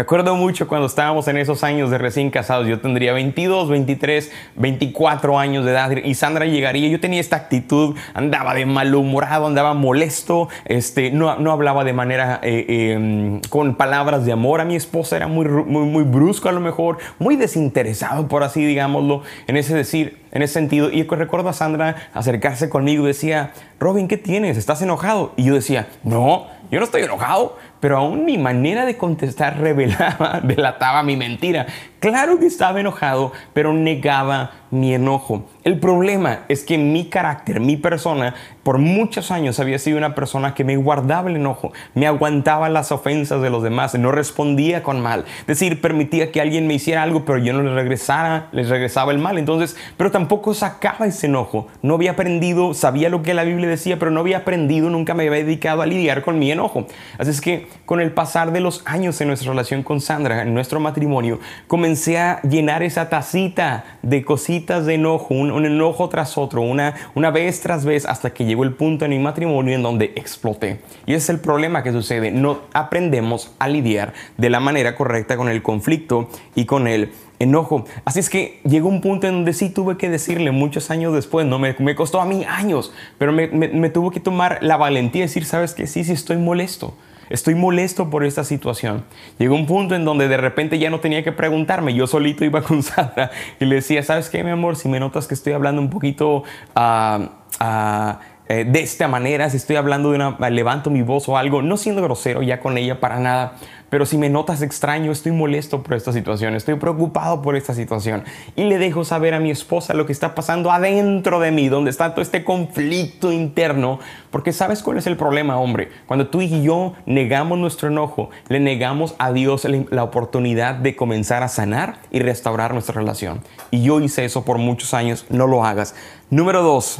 Me 0.00 0.04
acuerdo 0.04 0.34
mucho 0.34 0.66
cuando 0.66 0.86
estábamos 0.86 1.28
en 1.28 1.36
esos 1.36 1.62
años 1.62 1.90
de 1.90 1.98
recién 1.98 2.30
casados. 2.30 2.66
Yo 2.66 2.80
tendría 2.80 3.12
22, 3.12 3.68
23, 3.68 4.32
24 4.56 5.38
años 5.38 5.66
de 5.66 5.72
edad 5.72 5.90
y 5.90 6.14
Sandra 6.14 6.46
llegaría. 6.46 6.88
Yo 6.88 7.00
tenía 7.00 7.20
esta 7.20 7.36
actitud, 7.36 7.94
andaba 8.14 8.54
de 8.54 8.64
malhumorado, 8.64 9.46
andaba 9.46 9.74
molesto, 9.74 10.48
este, 10.64 11.10
no, 11.10 11.36
no 11.36 11.52
hablaba 11.52 11.84
de 11.84 11.92
manera 11.92 12.40
eh, 12.42 12.92
em, 12.94 13.42
con 13.50 13.74
palabras 13.74 14.24
de 14.24 14.32
amor 14.32 14.62
a 14.62 14.64
mi 14.64 14.74
esposa. 14.74 15.16
Era 15.16 15.28
muy, 15.28 15.46
muy, 15.46 15.84
muy 15.84 16.04
brusco 16.04 16.48
a 16.48 16.52
lo 16.52 16.60
mejor, 16.60 16.96
muy 17.18 17.36
desinteresado, 17.36 18.26
por 18.26 18.42
así 18.42 18.64
digámoslo, 18.64 19.22
en 19.48 19.58
ese 19.58 19.74
decir, 19.74 20.22
en 20.32 20.40
ese 20.40 20.54
sentido. 20.54 20.90
Y 20.90 21.02
recuerdo 21.02 21.50
a 21.50 21.52
Sandra 21.52 22.08
acercarse 22.14 22.70
conmigo 22.70 23.04
y 23.04 23.08
decía, 23.08 23.52
Robin, 23.78 24.08
¿qué 24.08 24.16
tienes? 24.16 24.56
¿Estás 24.56 24.80
enojado? 24.80 25.34
Y 25.36 25.44
yo 25.44 25.52
decía, 25.52 25.88
no, 26.04 26.46
yo 26.70 26.78
no 26.78 26.84
estoy 26.84 27.02
enojado 27.02 27.58
pero 27.80 27.96
aún 27.96 28.24
mi 28.24 28.38
manera 28.38 28.84
de 28.86 28.96
contestar 28.96 29.58
revelaba, 29.60 30.40
delataba 30.42 31.02
mi 31.02 31.16
mentira. 31.16 31.66
Claro 31.98 32.38
que 32.38 32.46
estaba 32.46 32.80
enojado, 32.80 33.32
pero 33.52 33.74
negaba 33.74 34.52
mi 34.70 34.94
enojo. 34.94 35.44
El 35.64 35.78
problema 35.78 36.44
es 36.48 36.64
que 36.64 36.78
mi 36.78 37.10
carácter, 37.10 37.60
mi 37.60 37.76
persona, 37.76 38.34
por 38.62 38.78
muchos 38.78 39.30
años 39.30 39.60
había 39.60 39.78
sido 39.78 39.98
una 39.98 40.14
persona 40.14 40.54
que 40.54 40.64
me 40.64 40.76
guardaba 40.76 41.28
el 41.28 41.36
enojo, 41.36 41.72
me 41.94 42.06
aguantaba 42.06 42.70
las 42.70 42.90
ofensas 42.92 43.42
de 43.42 43.50
los 43.50 43.62
demás, 43.62 43.94
no 43.98 44.12
respondía 44.12 44.82
con 44.82 45.00
mal. 45.00 45.24
Es 45.40 45.46
decir, 45.46 45.82
permitía 45.82 46.32
que 46.32 46.40
alguien 46.40 46.66
me 46.66 46.74
hiciera 46.74 47.02
algo, 47.02 47.24
pero 47.26 47.38
yo 47.38 47.52
no 47.52 47.62
les 47.62 47.74
regresara, 47.74 48.48
les 48.52 48.70
regresaba 48.70 49.12
el 49.12 49.18
mal. 49.18 49.36
Entonces, 49.36 49.76
pero 49.96 50.10
tampoco 50.10 50.54
sacaba 50.54 51.06
ese 51.06 51.26
enojo. 51.26 51.66
No 51.82 51.94
había 51.94 52.12
aprendido, 52.12 52.72
sabía 52.72 53.10
lo 53.10 53.22
que 53.22 53.34
la 53.34 53.44
Biblia 53.44 53.68
decía, 53.68 53.98
pero 53.98 54.10
no 54.10 54.20
había 54.20 54.38
aprendido, 54.38 54.88
nunca 54.88 55.12
me 55.12 55.26
había 55.26 55.44
dedicado 55.44 55.82
a 55.82 55.86
lidiar 55.86 56.22
con 56.22 56.38
mi 56.38 56.50
enojo. 56.50 56.86
Así 57.18 57.30
es 57.30 57.40
que 57.40 57.68
con 57.86 58.00
el 58.00 58.12
pasar 58.12 58.52
de 58.52 58.60
los 58.60 58.82
años 58.84 59.20
en 59.20 59.28
nuestra 59.28 59.50
relación 59.50 59.82
con 59.82 60.00
Sandra, 60.00 60.42
en 60.42 60.54
nuestro 60.54 60.80
matrimonio, 60.80 61.40
comencé 61.66 62.18
a 62.18 62.40
llenar 62.42 62.82
esa 62.82 63.08
tacita 63.08 63.84
de 64.02 64.24
cositas 64.24 64.86
de 64.86 64.94
enojo, 64.94 65.34
un, 65.34 65.64
enojo 65.64 66.08
tras 66.08 66.38
otro, 66.38 66.62
una, 66.62 66.94
una 67.14 67.30
vez 67.30 67.60
tras 67.60 67.84
vez, 67.84 68.06
hasta 68.06 68.32
que 68.32 68.44
llegó 68.44 68.64
el 68.64 68.74
punto 68.74 69.04
en 69.04 69.10
mi 69.10 69.18
matrimonio 69.18 69.74
en 69.74 69.82
donde 69.82 70.12
exploté. 70.16 70.80
Y 71.06 71.14
es 71.14 71.28
el 71.30 71.40
problema 71.40 71.82
que 71.82 71.92
sucede. 71.92 72.30
No 72.30 72.60
aprendemos 72.72 73.54
a 73.58 73.68
lidiar 73.68 74.12
de 74.36 74.50
la 74.50 74.60
manera 74.60 74.94
correcta 74.94 75.36
con 75.36 75.48
el 75.48 75.62
conflicto 75.62 76.28
y 76.54 76.66
con 76.66 76.86
el 76.86 77.12
enojo. 77.40 77.86
Así 78.04 78.20
es 78.20 78.30
que 78.30 78.60
llegó 78.64 78.88
un 78.88 79.00
punto 79.00 79.26
en 79.26 79.34
donde 79.34 79.52
sí 79.52 79.70
tuve 79.70 79.96
que 79.96 80.08
decirle 80.08 80.52
muchos 80.52 80.90
años 80.90 81.12
después, 81.12 81.46
no 81.46 81.58
me, 81.58 81.74
me 81.78 81.94
costó 81.96 82.20
a 82.20 82.26
mí 82.26 82.44
años, 82.44 82.92
pero 83.18 83.32
me, 83.32 83.48
me, 83.48 83.68
me 83.68 83.90
tuvo 83.90 84.10
que 84.10 84.20
tomar 84.20 84.58
la 84.60 84.76
valentía 84.76 85.22
de 85.22 85.28
decir, 85.28 85.44
sabes 85.44 85.74
que 85.74 85.86
sí, 85.86 86.04
sí 86.04 86.12
estoy 86.12 86.36
molesto. 86.36 86.94
Estoy 87.30 87.54
molesto 87.54 88.10
por 88.10 88.24
esta 88.24 88.44
situación. 88.44 89.04
Llegó 89.38 89.54
un 89.54 89.66
punto 89.66 89.94
en 89.94 90.04
donde 90.04 90.28
de 90.28 90.36
repente 90.36 90.78
ya 90.78 90.90
no 90.90 91.00
tenía 91.00 91.22
que 91.22 91.32
preguntarme. 91.32 91.94
Yo 91.94 92.06
solito 92.06 92.44
iba 92.44 92.60
con 92.64 92.82
Sandra 92.82 93.30
y 93.58 93.64
le 93.64 93.76
decía, 93.76 94.02
¿sabes 94.02 94.28
qué, 94.28 94.44
mi 94.44 94.50
amor? 94.50 94.76
Si 94.76 94.88
me 94.88 95.00
notas 95.00 95.26
que 95.26 95.34
estoy 95.34 95.54
hablando 95.54 95.80
un 95.80 95.88
poquito... 95.88 96.42
Ah, 96.74 97.30
ah, 97.60 98.20
eh, 98.52 98.64
de 98.64 98.80
esta 98.80 99.06
manera, 99.06 99.48
si 99.48 99.58
estoy 99.58 99.76
hablando 99.76 100.10
de 100.10 100.16
una, 100.16 100.36
levanto 100.50 100.90
mi 100.90 101.02
voz 101.02 101.28
o 101.28 101.36
algo, 101.36 101.62
no 101.62 101.76
siendo 101.76 102.02
grosero 102.02 102.42
ya 102.42 102.58
con 102.58 102.76
ella 102.78 102.98
para 102.98 103.20
nada, 103.20 103.52
pero 103.90 104.06
si 104.06 104.18
me 104.18 104.28
notas 104.28 104.60
extraño, 104.60 105.12
estoy 105.12 105.30
molesto 105.30 105.84
por 105.84 105.94
esta 105.94 106.12
situación, 106.12 106.56
estoy 106.56 106.74
preocupado 106.74 107.42
por 107.42 107.54
esta 107.54 107.74
situación 107.74 108.24
y 108.56 108.64
le 108.64 108.78
dejo 108.78 109.04
saber 109.04 109.34
a 109.34 109.38
mi 109.38 109.52
esposa 109.52 109.94
lo 109.94 110.04
que 110.04 110.10
está 110.10 110.34
pasando 110.34 110.72
adentro 110.72 111.38
de 111.38 111.52
mí, 111.52 111.68
donde 111.68 111.90
está 111.90 112.10
todo 112.10 112.22
este 112.22 112.42
conflicto 112.42 113.30
interno, 113.30 114.00
porque 114.32 114.52
sabes 114.52 114.82
cuál 114.82 114.98
es 114.98 115.06
el 115.06 115.16
problema, 115.16 115.56
hombre, 115.56 115.90
cuando 116.06 116.26
tú 116.26 116.40
y 116.40 116.60
yo 116.60 116.94
negamos 117.06 117.56
nuestro 117.56 117.86
enojo, 117.86 118.30
le 118.48 118.58
negamos 118.58 119.14
a 119.20 119.30
Dios 119.30 119.64
la 119.90 120.02
oportunidad 120.02 120.74
de 120.74 120.96
comenzar 120.96 121.44
a 121.44 121.48
sanar 121.48 122.00
y 122.10 122.18
restaurar 122.18 122.72
nuestra 122.72 122.96
relación. 122.96 123.42
Y 123.70 123.84
yo 123.84 124.00
hice 124.00 124.24
eso 124.24 124.44
por 124.44 124.58
muchos 124.58 124.92
años, 124.92 125.24
no 125.28 125.46
lo 125.46 125.64
hagas. 125.64 125.94
Número 126.30 126.62
dos, 126.62 126.98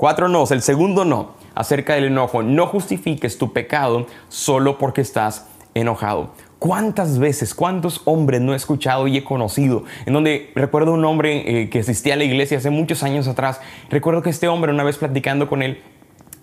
Cuatro 0.00 0.28
no. 0.30 0.44
El 0.50 0.62
segundo 0.62 1.04
no 1.04 1.32
acerca 1.54 1.94
del 1.94 2.04
enojo. 2.04 2.42
No 2.42 2.66
justifiques 2.66 3.36
tu 3.36 3.52
pecado 3.52 4.06
solo 4.30 4.78
porque 4.78 5.02
estás 5.02 5.46
enojado. 5.74 6.30
¿Cuántas 6.58 7.18
veces, 7.18 7.54
cuántos 7.54 8.00
hombres 8.06 8.40
no 8.40 8.54
he 8.54 8.56
escuchado 8.56 9.06
y 9.08 9.18
he 9.18 9.24
conocido? 9.24 9.84
En 10.06 10.14
donde 10.14 10.52
recuerdo 10.54 10.94
un 10.94 11.04
hombre 11.04 11.64
eh, 11.64 11.68
que 11.68 11.80
asistía 11.80 12.14
a 12.14 12.16
la 12.16 12.24
iglesia 12.24 12.56
hace 12.56 12.70
muchos 12.70 13.02
años 13.02 13.28
atrás. 13.28 13.60
Recuerdo 13.90 14.22
que 14.22 14.30
este 14.30 14.48
hombre, 14.48 14.72
una 14.72 14.84
vez 14.84 14.96
platicando 14.96 15.50
con 15.50 15.62
él, 15.62 15.82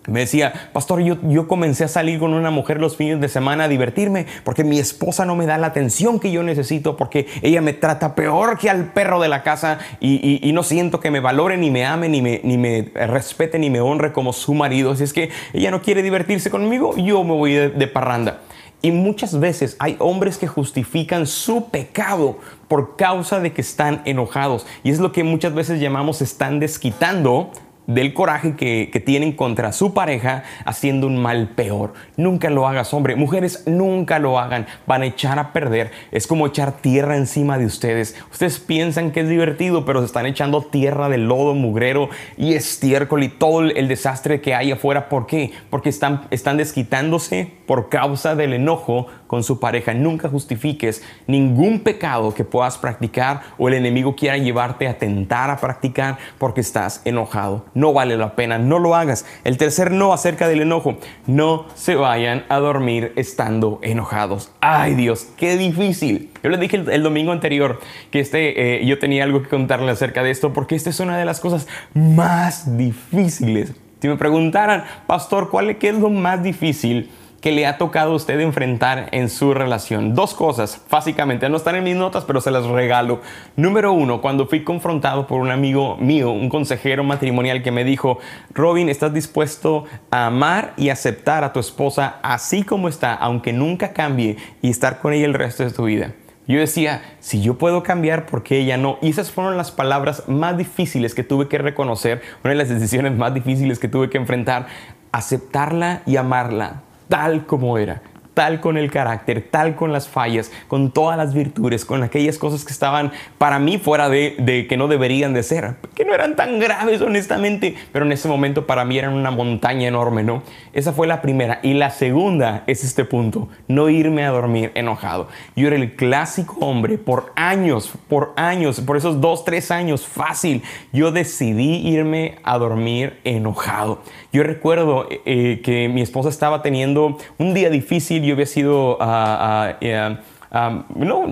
me 0.08 0.22
decía, 0.22 0.70
pastor, 0.74 1.02
yo, 1.02 1.18
yo 1.24 1.48
comencé 1.48 1.84
a 1.84 1.88
salir 1.88 2.20
con 2.20 2.34
una 2.34 2.50
mujer 2.50 2.80
los 2.80 2.98
fines 2.98 3.20
de 3.20 3.28
semana 3.30 3.66
a 3.66 3.68
divertirme 3.68 4.26
porque 4.44 4.64
mi 4.64 4.80
esposa 4.80 5.26
no 5.26 5.36
me 5.36 5.46
da 5.46 5.58
la 5.58 5.68
atención 5.68 6.20
que 6.20 6.32
yo 6.32 6.44
necesito, 6.44 6.98
porque 6.98 7.28
ella 7.42 7.62
me 7.62 7.74
trata 7.74 8.16
peor 8.16 8.58
que 8.58 8.70
al 8.70 8.94
perro 8.94 9.20
de 9.20 9.28
la 9.28 9.44
casa 9.44 9.80
y, 10.00 10.52
no 10.58 10.64
siento 10.64 11.00
que 11.00 11.12
me 11.12 11.20
valore, 11.20 11.58
ni 11.58 11.70
me 11.70 11.86
ame, 11.86 12.10
ni 12.10 12.22
me, 12.22 12.42
ni 12.44 12.58
me 12.58 12.92
respete, 12.96 13.60
ni 13.60 13.70
me 13.70 13.80
honre 13.80 14.12
como 14.12 14.34
su 14.34 14.56
marido. 14.56 14.96
Si 14.96 15.04
es 15.04 15.14
que 15.14 15.30
ella 15.54 15.70
no 15.70 15.82
quiere 15.82 16.02
divertirse 16.02 16.50
conmigo, 16.50 16.96
yo 16.98 17.24
me 17.24 17.34
voy 17.34 17.54
de 17.54 17.88
parranda. 17.88 18.42
Y 18.82 18.92
muchas 18.92 19.40
veces 19.40 19.76
hay 19.80 19.96
hombres 20.00 20.38
que 20.38 20.48
justifican 20.48 21.26
su 21.26 21.70
pecado 21.70 22.38
por 22.68 22.96
causa 22.96 23.40
de 23.40 23.52
que 23.52 23.62
están 23.62 24.02
enojados. 24.06 24.68
Y 24.84 24.92
es 24.92 25.00
lo 25.00 25.12
que 25.12 25.24
muchas 25.24 25.54
veces 25.54 25.80
llamamos 25.80 26.22
están 26.22 26.60
desquitando 26.60 27.52
del 27.88 28.14
coraje 28.14 28.56
que, 28.56 28.98
tienen 29.08 29.32
contra 29.32 29.72
su 29.72 29.94
pareja 29.94 30.44
haciendo 30.66 31.08
un 31.08 31.22
mal 31.22 31.50
peor. 31.50 31.94
Nunca 32.18 32.50
lo 32.50 32.68
hagas, 32.68 32.94
hombre. 32.94 33.16
Mujeres, 33.16 33.64
nunca 33.68 34.20
lo 34.20 34.38
hagan. 34.40 34.66
Van 34.86 35.04
a 35.04 35.06
echar 35.06 35.40
a 35.40 35.54
perder. 35.54 35.92
Es 36.12 36.28
como 36.28 36.48
echar 36.48 36.74
tierra 36.74 37.16
encima 37.16 37.58
de 37.58 37.66
ustedes. 37.66 38.16
Ustedes 38.32 38.60
piensan 38.60 39.12
que 39.12 39.22
es 39.22 39.30
divertido, 39.30 39.86
pero 39.86 40.00
se 40.02 40.08
están 40.08 40.26
echando 40.26 40.64
tierra 40.64 41.10
de 41.10 41.20
lodo, 41.20 41.54
mugrero 41.54 42.10
y 42.38 42.56
estiércol 42.56 43.24
y 43.24 43.30
todo 43.30 43.62
el 43.62 43.88
desastre 43.88 44.42
que 44.42 44.56
hay 44.56 44.72
afuera. 44.72 45.08
¿Por 45.08 45.26
qué? 45.26 45.52
Porque 45.70 45.90
están, 45.90 46.24
están 46.32 46.58
desquitándose 46.58 47.54
por 47.66 47.88
causa 47.88 48.36
del 48.36 48.54
enojo 48.54 49.08
con 49.28 49.44
su 49.44 49.60
pareja. 49.60 49.94
Nunca 49.94 50.28
justifiques 50.28 51.04
ningún 51.28 51.80
pecado 51.82 52.34
que 52.34 52.44
puedas 52.44 52.78
practicar 52.78 53.42
o 53.58 53.68
el 53.68 53.76
enemigo 53.76 54.16
quiera 54.16 54.38
llevarte 54.38 54.88
a 54.88 54.98
tentar 54.98 55.50
a 55.50 55.58
practicar 55.58 56.18
porque 56.40 56.62
estás 56.62 57.02
enojado. 57.06 57.66
No 57.78 57.94
vale 57.94 58.18
la 58.18 58.36
pena, 58.36 58.58
no 58.58 58.80
lo 58.80 58.96
hagas. 58.96 59.28
El 59.44 59.58
tercer 59.58 59.92
no 59.92 60.12
acerca 60.12 60.48
del 60.48 60.62
enojo, 60.62 60.98
no 61.28 61.68
se 61.76 61.94
vayan 61.94 62.44
a 62.50 62.58
dormir 62.58 63.14
estando 63.18 63.78
enojados. 63.84 64.52
Ay 64.62 64.96
Dios, 64.96 65.28
qué 65.38 65.58
difícil. 65.58 66.32
Yo 66.42 66.50
les 66.50 66.60
dije 66.60 66.78
el, 66.78 67.04
domingo 67.04 67.34
anterior 67.34 67.80
que 68.10 68.20
este, 68.20 68.80
eh, 68.80 68.86
yo 68.88 68.98
tenía 68.98 69.26
algo 69.26 69.44
que 69.44 69.50
contarle 69.50 69.92
acerca 69.92 70.24
de 70.24 70.32
esto 70.32 70.54
porque 70.54 70.74
esta 70.74 70.90
es 70.90 71.00
una 71.00 71.20
de 71.20 71.26
las 71.26 71.40
cosas 71.40 71.68
más 71.94 72.76
difíciles. 72.80 73.74
Si 74.02 74.08
me 74.08 74.16
preguntaran, 74.16 74.84
pastor, 75.06 75.52
¿cuál 75.52 75.78
¿qué 75.78 75.90
es 75.90 76.00
lo 76.00 76.10
más 76.10 76.42
difícil? 76.42 77.12
Que 77.42 77.52
le 77.52 77.68
ha 77.68 77.78
tocado 77.78 78.14
a 78.14 78.16
usted 78.16 78.40
enfrentar 78.40 79.10
en 79.12 79.30
su 79.30 79.54
relación. 79.54 80.16
Dos 80.16 80.34
cosas, 80.34 80.82
básicamente, 80.90 81.50
no 81.50 81.58
están 81.58 81.76
en 81.76 81.84
mis 81.84 81.96
notas, 81.96 82.24
pero 82.26 82.42
se 82.42 82.52
las 82.52 82.66
regalo. 82.66 83.22
Número 83.56 83.94
uno, 83.94 84.22
cuando 84.22 84.48
fui 84.48 84.64
confrontado 84.64 85.28
por 85.28 85.40
un 85.40 85.52
amigo 85.52 85.98
mío, 85.98 86.32
un 86.32 86.50
consejero 86.50 87.04
matrimonial 87.04 87.62
que 87.62 87.72
me 87.72 87.84
dijo, 87.84 88.20
Robin, 88.54 88.90
¿estás 88.90 89.14
dispuesto 89.14 89.86
a 90.10 90.28
amar 90.28 90.74
y 90.78 90.90
aceptar 90.90 91.44
a 91.44 91.54
tu 91.54 91.60
esposa 91.60 92.18
así 92.24 92.64
como 92.64 92.88
está, 92.88 93.14
aunque 93.14 93.54
nunca 93.54 93.94
cambie 93.94 94.38
y 94.62 94.70
estar 94.70 95.00
con 95.00 95.14
ella 95.14 95.26
el 95.26 95.34
resto 95.34 95.64
de 95.64 95.72
tu 95.72 95.86
vida? 95.86 96.14
Yo 96.48 96.60
decía, 96.60 97.02
si 97.20 97.42
yo 97.42 97.58
puedo 97.58 97.84
cambiar, 97.84 98.26
¿por 98.26 98.42
qué 98.42 98.60
ella 98.60 98.78
no? 98.78 98.98
Y 99.02 99.10
esas 99.10 99.32
fueron 99.32 99.58
las 99.58 99.70
palabras 99.70 100.24
más 100.30 100.58
difíciles 100.58 101.14
que 101.14 101.24
tuve 101.24 101.50
que 101.50 101.58
reconocer, 101.58 102.22
una 102.42 102.52
de 102.52 102.58
las 102.58 102.70
decisiones 102.70 103.18
más 103.18 103.34
difíciles 103.34 103.80
que 103.80 103.90
tuve 103.90 104.10
que 104.10 104.18
enfrentar, 104.18 104.68
aceptarla 105.12 106.04
y 106.06 106.16
amarla 106.16 106.84
tal 107.08 107.46
como 107.46 107.78
era 107.78 108.02
tal 108.38 108.60
con 108.60 108.78
el 108.78 108.92
carácter, 108.92 109.48
tal 109.50 109.76
con 109.76 109.92
las 109.92 110.08
fallas, 110.08 110.52
con 110.68 110.92
todas 110.92 111.18
las 111.18 111.34
virtudes, 111.34 111.86
con 111.86 112.04
aquellas 112.04 112.38
cosas 112.38 112.64
que 112.64 112.72
estaban 112.72 113.12
para 113.40 113.58
mí 113.58 113.80
fuera 113.80 114.10
de, 114.10 114.68
que 114.70 114.78
no 114.78 114.88
deberían 114.88 115.34
de 115.34 115.42
ser, 115.42 115.78
que 115.96 116.06
no 116.06 116.14
eran 116.14 116.36
tan 116.36 116.60
graves 116.60 117.02
honestamente, 117.02 117.74
pero 117.92 118.06
en 118.06 118.12
ese 118.12 118.28
momento 118.28 118.68
para 118.68 118.86
mí 118.86 118.96
eran 118.96 119.16
una 119.16 119.32
montaña 119.32 119.88
enorme, 119.88 120.22
¿no? 120.22 120.44
Esa 120.72 120.94
fue 120.94 121.08
la 121.08 121.24
primera. 121.24 121.60
Y 121.64 121.74
la 121.74 121.90
segunda 121.90 122.64
es 122.68 122.84
este 122.84 123.06
punto, 123.06 123.50
no 123.68 123.90
irme 123.90 124.24
a 124.24 124.30
dormir 124.30 124.72
enojado. 124.76 125.30
Yo 125.56 125.66
era 125.66 125.76
el 125.76 125.96
clásico 125.96 126.58
hombre 126.60 127.00
por 127.00 127.34
años, 127.36 127.92
por 128.08 128.34
años, 128.36 128.80
por 128.82 128.98
esos 128.98 129.20
dos, 129.20 129.46
tres 129.46 129.72
años, 129.72 130.06
fácil, 130.06 130.62
yo 130.94 131.12
decidí 131.12 131.88
irme 131.88 132.36
a 132.44 132.60
dormir 132.60 133.18
enojado. 133.24 134.04
Yo 134.32 134.44
recuerdo 134.44 135.08
eh, 135.26 135.62
que 135.64 135.90
mi 135.90 136.02
esposa 136.02 136.30
estaba 136.30 136.62
teniendo 136.62 137.18
un 137.40 137.56
día 137.56 137.72
difícil, 137.72 138.27
yo 138.28 138.34
había 138.34 138.46
sido... 138.46 138.98
Uh, 139.00 140.84
no, 140.96 141.26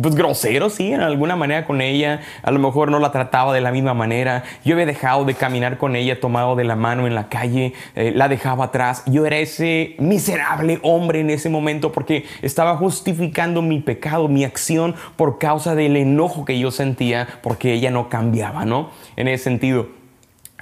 pues 0.00 0.14
grosero, 0.14 0.70
sí, 0.70 0.92
en 0.92 1.02
alguna 1.02 1.36
manera 1.36 1.66
con 1.66 1.80
ella. 1.80 2.20
A 2.42 2.50
lo 2.50 2.58
mejor 2.58 2.90
no 2.90 2.98
la 2.98 3.12
trataba 3.12 3.52
de 3.52 3.60
la 3.60 3.70
misma 3.72 3.92
manera. 3.94 4.42
Yo 4.64 4.74
había 4.74 4.86
dejado 4.86 5.24
de 5.24 5.34
caminar 5.34 5.76
con 5.76 5.96
ella 5.96 6.18
tomado 6.18 6.56
de 6.56 6.64
la 6.64 6.76
mano 6.76 7.06
en 7.06 7.14
la 7.14 7.28
calle, 7.28 7.74
eh, 7.94 8.12
la 8.14 8.28
dejaba 8.28 8.66
atrás. 8.66 9.02
Yo 9.06 9.26
era 9.26 9.36
ese 9.36 9.96
miserable 9.98 10.78
hombre 10.82 11.20
en 11.20 11.30
ese 11.30 11.50
momento 11.50 11.92
porque 11.92 12.24
estaba 12.40 12.76
justificando 12.76 13.60
mi 13.60 13.80
pecado, 13.80 14.28
mi 14.28 14.44
acción 14.44 14.94
por 15.16 15.38
causa 15.38 15.74
del 15.74 15.96
enojo 15.96 16.44
que 16.44 16.58
yo 16.58 16.70
sentía 16.70 17.28
porque 17.42 17.74
ella 17.74 17.90
no 17.90 18.08
cambiaba, 18.08 18.64
¿no? 18.64 18.90
En 19.16 19.28
ese 19.28 19.44
sentido. 19.44 20.01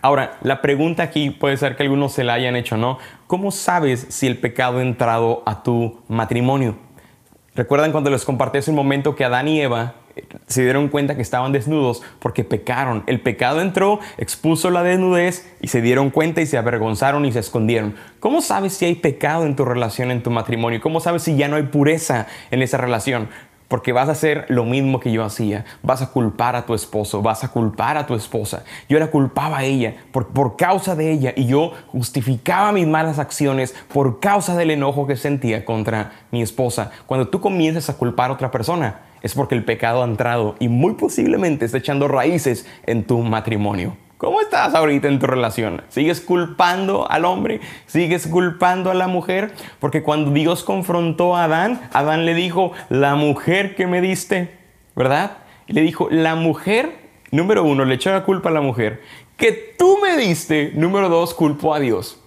Ahora, 0.03 0.39
la 0.43 0.63
pregunta 0.63 1.03
aquí 1.03 1.31
puede 1.31 1.57
ser 1.57 1.77
que 1.77 1.83
algunos 1.83 2.13
se 2.13 2.25
la 2.25 2.35
hayan 2.35 2.57
hecho, 2.57 2.77
¿no? 2.77 2.99
¿Cómo 3.27 3.51
sabes 3.51 4.07
si 4.09 4.27
el 4.27 4.39
pecado 4.39 4.79
ha 4.79 4.83
entrado 4.83 5.43
a 5.45 5.63
tu 5.63 6.01
matrimonio? 6.09 6.77
¿Recuerdan 7.55 7.93
cuando 7.93 8.09
les 8.11 8.25
compartí 8.25 8.59
hace 8.59 8.71
un 8.71 8.77
momento 8.77 9.15
que 9.15 9.25
Adán 9.25 9.47
y 9.49 9.61
Eva 9.61 9.95
eh, 10.17 10.25
se 10.47 10.63
dieron 10.63 10.89
cuenta 10.89 11.17
que 11.17 11.23
estaban 11.23 11.53
desnudos 11.53 12.03
porque 12.19 12.45
pecaron? 12.45 13.03
El 13.07 13.21
pecado 13.21 13.61
entró, 13.61 14.01
expuso 14.17 14.71
la 14.71 14.83
desnudez 14.83 15.53
y 15.61 15.69
se 15.69 15.83
dieron 15.83 16.09
cuenta 16.09 16.41
y 16.41 16.47
se 16.47 16.57
avergonzaron 16.57 17.27
y 17.27 17.33
se 17.33 17.41
escondieron. 17.41 17.95
¿Cómo 18.21 18.41
sabes 18.41 18.73
si 18.73 18.87
hay 18.87 18.95
pecado 18.95 19.45
en 19.45 19.57
tu 19.57 19.67
relación, 19.67 20.11
en 20.11 20.23
tu 20.23 20.31
matrimonio? 20.31 20.81
¿Cómo 20.81 21.01
sabes 21.01 21.23
si 21.25 21.37
ya 21.37 21.49
no 21.49 21.57
hay 21.57 21.65
pureza 21.65 22.27
en 22.51 22.63
esa 22.63 22.79
relación? 22.79 23.29
Porque 23.71 23.93
vas 23.93 24.09
a 24.09 24.13
hacer 24.13 24.47
lo 24.49 24.65
mismo 24.65 24.99
que 24.99 25.13
yo 25.13 25.23
hacía. 25.23 25.65
Vas 25.81 26.03
a 26.03 26.11
culpar 26.11 26.57
a 26.57 26.67
tu 26.67 26.75
esposo, 26.75 27.23
vas 27.23 27.45
a 27.45 27.53
culpar 27.53 27.97
a 27.97 28.05
tu 28.05 28.17
esposa. 28.17 28.65
Yo 28.89 28.99
la 28.99 29.13
culpaba 29.13 29.59
a 29.59 29.65
ella 29.65 29.95
por, 30.11 30.27
por 30.27 30.57
causa 30.57 30.97
de 30.97 31.13
ella 31.13 31.33
y 31.37 31.47
yo 31.47 31.71
justificaba 31.87 32.73
mis 32.73 32.89
malas 32.89 33.21
acciones 33.21 33.77
por 33.93 34.19
causa 34.19 34.57
del 34.57 34.73
enojo 34.73 35.07
que 35.07 35.15
sentía 35.15 35.65
contra 35.65 36.11
mi 36.33 36.43
esposa. 36.43 36.91
Cuando 37.07 37.29
tú 37.29 37.41
comienzas 37.41 37.89
a 37.89 37.97
culpar 37.97 38.31
a 38.31 38.35
otra 38.35 38.51
persona, 38.51 39.03
es 39.23 39.35
porque 39.35 39.55
el 39.55 39.65
pecado 39.65 40.03
ha 40.03 40.07
entrado 40.07 40.57
y 40.59 40.67
muy 40.67 40.95
posiblemente 40.95 41.65
está 41.65 41.79
echando 41.79 42.09
raíces 42.09 42.67
en 42.87 43.05
tu 43.05 43.21
matrimonio. 43.21 43.97
¿Cómo 44.21 44.43
estás 44.43 44.75
ahorita 44.75 45.09
en 45.09 45.19
tu 45.19 45.27
relación? 45.27 45.81
¿Sigues 45.89 46.21
culpando 46.21 47.11
al 47.11 47.25
hombre? 47.25 47.63
¿Sigues 47.87 48.27
culpando 48.27 48.91
a 48.91 48.95
la 48.95 49.07
mujer? 49.07 49.53
Porque 49.79 50.03
cuando 50.03 50.31
Dios 50.31 50.63
confrontó 50.63 51.37
a 51.37 51.45
Adán, 51.45 51.81
Adán 51.95 52.27
le 52.27 52.35
dijo, 52.35 52.73
la 52.91 53.15
mujer 53.15 53.75
que 53.75 53.87
me 53.87 54.03
diste, 54.03 54.59
¿verdad? 54.95 55.39
Y 55.69 55.73
le 55.73 55.81
dijo, 55.81 56.09
la 56.11 56.35
mujer, 56.35 56.99
número 57.31 57.65
uno, 57.65 57.87
le 57.87 57.95
echó 57.95 58.11
la 58.11 58.25
culpa 58.25 58.51
a 58.51 58.53
la 58.53 58.61
mujer, 58.61 59.01
que 59.39 59.53
tú 59.79 59.97
me 60.03 60.19
diste, 60.19 60.73
número 60.75 61.09
dos, 61.09 61.33
culpó 61.33 61.73
a 61.73 61.81
Dios. 61.81 62.21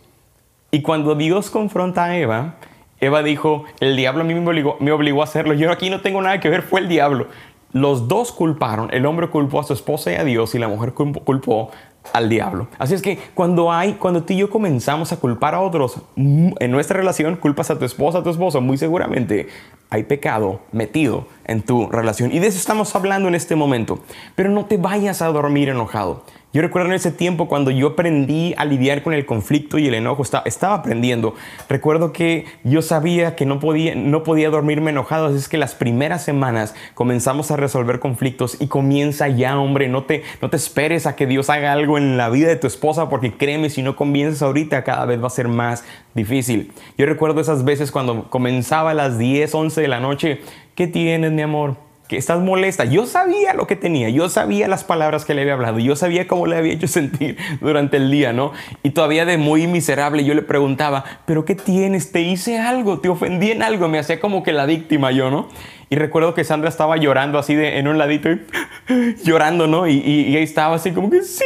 Y 0.72 0.82
cuando 0.82 1.14
Dios 1.14 1.52
confronta 1.52 2.06
a 2.06 2.18
Eva, 2.18 2.56
Eva 3.02 3.22
dijo, 3.22 3.66
el 3.82 3.96
diablo 3.96 4.22
a 4.22 4.26
mí 4.26 4.34
me 4.34 4.50
obligó, 4.50 4.78
me 4.80 4.92
obligó 4.92 5.22
a 5.22 5.26
hacerlo, 5.26 5.54
yo 5.54 5.72
aquí 5.72 5.92
no 5.92 6.02
tengo 6.02 6.24
nada 6.24 6.40
que 6.40 6.50
ver, 6.50 6.64
fue 6.64 6.80
el 6.80 6.88
diablo. 6.88 7.28
Los 7.74 8.08
dos 8.08 8.32
culparon, 8.32 8.90
el 8.94 9.06
hombre 9.06 9.30
culpó 9.30 9.60
a 9.60 9.64
su 9.64 9.74
esposa 9.74 10.12
y 10.12 10.16
a 10.16 10.24
Dios 10.24 10.54
y 10.56 10.60
la 10.60 10.68
mujer 10.68 10.94
culpó 10.94 11.72
al 12.12 12.30
diablo. 12.30 12.68
Así 12.78 12.94
es 12.94 13.02
que 13.02 13.18
cuando 13.34 13.72
hay, 13.72 13.94
cuando 13.94 14.24
tú 14.24 14.34
y 14.34 14.38
yo 14.38 14.50
comenzamos 14.50 15.12
a 15.12 15.18
culpar 15.18 15.56
a 15.56 15.62
otros 15.62 15.98
mm, 16.16 16.52
en 16.60 16.72
nuestra 16.72 16.98
relación, 16.98 17.38
culpas 17.38 17.72
a 17.72 17.80
tu 17.80 17.86
esposa, 17.86 18.20
a 18.20 18.24
tu 18.24 18.30
esposo, 18.30 18.62
muy 18.62 18.78
seguramente 18.78 19.48
hay 19.90 20.04
pecado 20.04 20.60
metido 20.72 21.28
en 21.46 21.62
tu 21.62 21.88
relación. 21.88 22.32
Y 22.32 22.40
de 22.40 22.48
eso 22.48 22.58
estamos 22.58 22.96
hablando 22.96 23.28
en 23.28 23.36
este 23.36 23.56
momento. 23.56 24.00
Pero 24.36 24.50
no 24.50 24.66
te 24.66 24.78
vayas 24.78 25.22
a 25.22 25.28
dormir 25.28 25.70
enojado. 25.70 26.24
Yo 26.54 26.62
recuerdo 26.62 26.90
en 26.90 26.94
ese 26.94 27.12
tiempo 27.12 27.48
cuando 27.48 27.72
yo 27.72 27.88
aprendí 27.88 28.54
a 28.58 28.66
lidiar 28.66 29.02
con 29.02 29.14
el 29.14 29.26
conflicto 29.26 29.80
y 29.80 29.88
el 29.88 29.96
enojo, 29.96 30.22
estaba, 30.22 30.44
estaba 30.46 30.76
aprendiendo. 30.76 31.34
Recuerdo 31.68 32.14
que 32.14 32.46
yo 32.64 32.84
sabía 32.84 33.36
que 33.36 33.48
no 33.48 33.60
podía, 33.60 33.96
no 33.96 34.22
podía 34.22 34.52
dormirme 34.52 34.92
enojado, 34.92 35.26
así 35.26 35.38
es 35.38 35.50
que 35.50 35.58
las 35.58 35.74
primeras 35.74 36.24
semanas 36.24 36.76
comenzamos 36.94 37.50
a 37.50 37.58
resolver 37.58 38.00
conflictos 38.00 38.62
y 38.62 38.68
comienza 38.68 39.30
ya, 39.30 39.58
hombre, 39.58 39.88
no 39.88 40.04
te, 40.04 40.22
no 40.44 40.52
te 40.52 40.58
esperes 40.58 41.08
a 41.08 41.16
que 41.16 41.26
Dios 41.26 41.50
haga 41.50 41.72
algo 41.72 41.98
en 41.98 42.18
la 42.18 42.30
vida 42.30 42.50
de 42.50 42.56
tu 42.56 42.68
esposa, 42.68 43.10
porque 43.10 43.34
créeme, 43.34 43.72
si 43.72 43.82
no 43.82 43.96
comienzas 43.96 44.44
ahorita, 44.44 44.84
cada 44.84 45.08
vez 45.08 45.24
va 45.24 45.28
a 45.28 45.32
ser 45.32 45.48
más 45.48 45.84
difícil. 46.14 46.72
Yo 47.00 47.08
recuerdo 47.08 47.42
esas 47.42 47.66
veces 47.66 47.92
cuando 47.92 48.30
comenzaba 48.30 48.92
a 48.92 48.94
las 48.94 49.18
10, 49.18 49.56
11 49.56 49.82
de 49.82 49.88
la 49.88 50.00
noche, 50.00 50.42
¿qué 50.76 50.86
tienes, 50.86 51.32
mi 51.32 51.42
amor? 51.42 51.93
Que 52.14 52.20
estás 52.20 52.40
molesta. 52.40 52.86
Yo 52.86 53.08
sabía 53.08 53.56
lo 53.56 53.66
que 53.66 53.76
tenía, 53.76 54.08
yo 54.10 54.30
sabía 54.30 54.68
las 54.68 54.84
palabras 54.84 55.26
que 55.26 55.34
le 55.34 55.42
había 55.42 55.54
hablado, 55.54 55.80
yo 55.80 55.96
sabía 55.96 56.28
cómo 56.28 56.46
le 56.46 56.56
había 56.56 56.72
hecho 56.72 56.88
sentir 57.00 57.38
durante 57.60 57.98
el 57.98 58.12
día, 58.12 58.34
¿no? 58.34 58.52
Y 58.84 58.92
todavía 58.92 59.26
de 59.26 59.38
muy 59.38 59.66
miserable 59.66 60.24
yo 60.24 60.36
le 60.36 60.44
preguntaba, 60.44 61.04
¿pero 61.26 61.44
qué 61.44 61.56
tienes? 61.56 62.12
¿Te 62.12 62.22
hice 62.22 62.60
algo? 62.60 63.00
¿Te 63.00 63.10
ofendí 63.10 63.50
en 63.50 63.64
algo? 63.64 63.88
Me 63.88 63.98
hacía 63.98 64.20
como 64.20 64.44
que 64.44 64.52
la 64.52 64.68
víctima 64.68 65.12
yo, 65.12 65.32
¿no? 65.32 65.48
Y 65.90 65.96
recuerdo 65.96 66.36
que 66.36 66.44
Sandra 66.44 66.70
estaba 66.70 66.98
llorando 66.98 67.40
así 67.40 67.56
de, 67.56 67.80
en 67.80 67.88
un 67.88 67.98
ladito, 67.98 68.30
llorando, 69.24 69.66
¿no? 69.66 69.88
Y, 69.88 69.94
y, 69.94 70.38
ahí 70.38 70.44
estaba 70.44 70.76
así 70.76 70.92
como 70.92 71.10
que, 71.10 71.24
sí, 71.24 71.44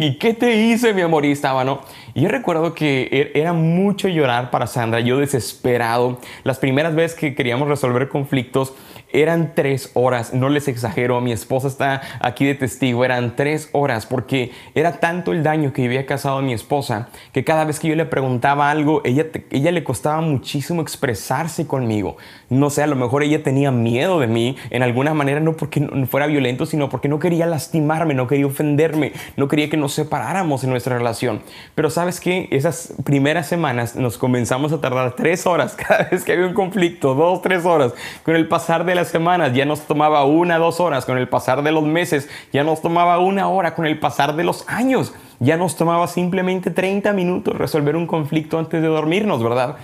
¿y 0.00 0.18
qué 0.18 0.34
te 0.34 0.56
hice, 0.56 0.92
mi 0.92 1.02
amor? 1.02 1.24
Y 1.24 1.30
estaba, 1.30 1.64
¿no? 1.64 1.82
Y 2.14 2.22
yo 2.22 2.28
recuerdo 2.28 2.74
que 2.74 3.08
er, 3.12 3.30
era 3.34 3.52
mucho 3.52 4.08
llorar 4.08 4.50
para 4.50 4.66
Sandra, 4.66 4.98
yo 4.98 5.18
desesperado. 5.18 6.18
Las 6.42 6.58
primeras 6.58 6.96
veces 6.96 7.16
que 7.16 7.34
queríamos 7.36 7.68
resolver 7.68 8.08
conflictos, 8.08 8.74
eran 9.12 9.52
tres 9.54 9.90
horas, 9.94 10.32
no 10.34 10.48
les 10.48 10.68
exagero, 10.68 11.20
mi 11.20 11.32
esposa 11.32 11.68
está 11.68 12.02
aquí 12.20 12.44
de 12.44 12.54
testigo, 12.54 13.04
eran 13.04 13.36
tres 13.36 13.68
horas 13.72 14.06
porque 14.06 14.52
era 14.74 15.00
tanto 15.00 15.32
el 15.32 15.42
daño 15.42 15.72
que 15.72 15.84
había 15.84 16.06
causado 16.06 16.38
a 16.38 16.42
mi 16.42 16.52
esposa 16.52 17.08
que 17.32 17.44
cada 17.44 17.64
vez 17.64 17.80
que 17.80 17.88
yo 17.88 17.96
le 17.96 18.06
preguntaba 18.06 18.70
algo, 18.70 19.02
ella, 19.04 19.26
ella 19.50 19.72
le 19.72 19.84
costaba 19.84 20.20
muchísimo 20.20 20.82
expresarse 20.82 21.66
conmigo. 21.66 22.16
No 22.48 22.70
sé, 22.70 22.82
a 22.82 22.86
lo 22.86 22.96
mejor 22.96 23.22
ella 23.22 23.42
tenía 23.42 23.70
miedo 23.70 24.18
de 24.18 24.26
mí 24.26 24.56
en 24.70 24.82
alguna 24.82 25.14
manera, 25.14 25.40
no 25.40 25.56
porque 25.56 25.80
fuera 26.08 26.26
violento, 26.26 26.66
sino 26.66 26.88
porque 26.88 27.08
no 27.08 27.18
quería 27.18 27.46
lastimarme, 27.46 28.14
no 28.14 28.26
quería 28.26 28.46
ofenderme, 28.46 29.12
no 29.36 29.48
quería 29.48 29.70
que 29.70 29.76
nos 29.76 29.92
separáramos 29.92 30.64
en 30.64 30.70
nuestra 30.70 30.96
relación. 30.96 31.42
Pero 31.74 31.90
sabes 31.90 32.20
que 32.20 32.48
esas 32.50 32.94
primeras 33.04 33.46
semanas 33.46 33.96
nos 33.96 34.18
comenzamos 34.18 34.72
a 34.72 34.80
tardar 34.80 35.14
tres 35.14 35.46
horas 35.46 35.74
cada 35.88 36.08
vez 36.10 36.24
que 36.24 36.32
había 36.32 36.46
un 36.46 36.54
conflicto, 36.54 37.14
dos, 37.14 37.42
tres 37.42 37.64
horas. 37.64 37.92
Con 38.24 38.36
el 38.36 38.48
pasar 38.48 38.84
de 38.84 38.94
semanas 39.08 39.52
ya 39.54 39.64
nos 39.64 39.80
tomaba 39.80 40.24
una, 40.24 40.58
dos 40.58 40.80
horas, 40.80 41.04
con 41.04 41.18
el 41.18 41.28
pasar 41.28 41.62
de 41.62 41.72
los 41.72 41.84
meses 41.84 42.28
ya 42.52 42.64
nos 42.64 42.82
tomaba 42.82 43.18
una 43.18 43.48
hora, 43.48 43.74
con 43.74 43.86
el 43.86 43.98
pasar 43.98 44.36
de 44.36 44.44
los 44.44 44.64
años 44.68 45.12
ya 45.38 45.56
nos 45.56 45.76
tomaba 45.76 46.06
simplemente 46.06 46.70
30 46.70 47.12
minutos 47.12 47.56
resolver 47.56 47.96
un 47.96 48.06
conflicto 48.06 48.58
antes 48.58 48.82
de 48.82 48.88
dormirnos, 48.88 49.42
¿verdad? 49.42 49.76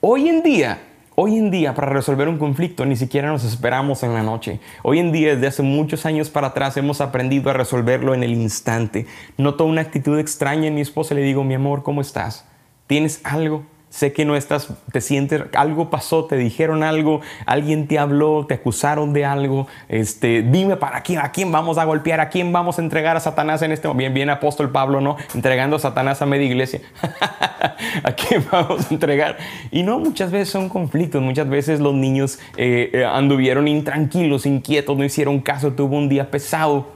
Hoy 0.00 0.28
en 0.28 0.42
día 0.42 0.78
Hoy 1.16 1.38
en 1.38 1.52
día, 1.52 1.76
para 1.76 1.92
resolver 1.92 2.26
un 2.26 2.38
conflicto, 2.38 2.84
ni 2.84 2.96
siquiera 2.96 3.28
nos 3.28 3.44
esperamos 3.44 4.02
en 4.02 4.14
la 4.14 4.24
noche. 4.24 4.58
Hoy 4.82 4.98
en 4.98 5.12
día, 5.12 5.36
desde 5.36 5.46
hace 5.46 5.62
muchos 5.62 6.06
años 6.06 6.28
para 6.28 6.48
atrás, 6.48 6.76
hemos 6.76 7.00
aprendido 7.00 7.50
a 7.50 7.52
resolverlo 7.52 8.14
en 8.14 8.24
el 8.24 8.32
instante. 8.32 9.06
Noto 9.36 9.64
una 9.64 9.82
actitud 9.82 10.18
extraña 10.18 10.66
en 10.66 10.74
mi 10.74 10.80
esposa 10.80 11.14
y 11.14 11.18
le 11.18 11.22
digo, 11.22 11.44
mi 11.44 11.54
amor, 11.54 11.84
¿cómo 11.84 12.00
estás? 12.00 12.48
¿Tienes 12.88 13.20
algo? 13.22 13.64
Sé 13.94 14.12
que 14.12 14.24
no 14.24 14.34
estás, 14.34 14.66
te 14.90 15.00
sientes, 15.00 15.44
algo 15.54 15.88
pasó, 15.88 16.24
te 16.24 16.36
dijeron 16.36 16.82
algo, 16.82 17.20
alguien 17.46 17.86
te 17.86 17.96
habló, 18.00 18.44
te 18.44 18.54
acusaron 18.54 19.12
de 19.12 19.24
algo. 19.24 19.68
Este, 19.88 20.42
dime 20.42 20.76
para 20.76 21.02
quién, 21.02 21.20
a 21.20 21.30
quién 21.30 21.52
vamos 21.52 21.78
a 21.78 21.84
golpear, 21.84 22.18
a 22.18 22.28
quién 22.28 22.52
vamos 22.52 22.80
a 22.80 22.82
entregar 22.82 23.16
a 23.16 23.20
Satanás 23.20 23.62
en 23.62 23.70
este 23.70 23.86
momento. 23.86 23.98
Bien, 23.98 24.12
bien, 24.12 24.30
apóstol 24.30 24.72
Pablo, 24.72 25.00
¿no? 25.00 25.16
Entregando 25.32 25.76
a 25.76 25.78
Satanás 25.78 26.20
a 26.22 26.26
media 26.26 26.44
iglesia. 26.44 26.80
¿A 28.02 28.10
quién 28.16 28.44
vamos 28.50 28.90
a 28.90 28.94
entregar? 28.94 29.36
Y 29.70 29.84
no, 29.84 30.00
muchas 30.00 30.32
veces 30.32 30.48
son 30.48 30.68
conflictos, 30.68 31.22
muchas 31.22 31.48
veces 31.48 31.78
los 31.78 31.94
niños 31.94 32.40
eh, 32.56 32.90
eh, 32.92 33.04
anduvieron 33.04 33.68
intranquilos, 33.68 34.44
inquietos, 34.44 34.98
no 34.98 35.04
hicieron 35.04 35.38
caso, 35.38 35.72
tuvo 35.72 35.96
un 35.96 36.08
día 36.08 36.32
pesado. 36.32 36.88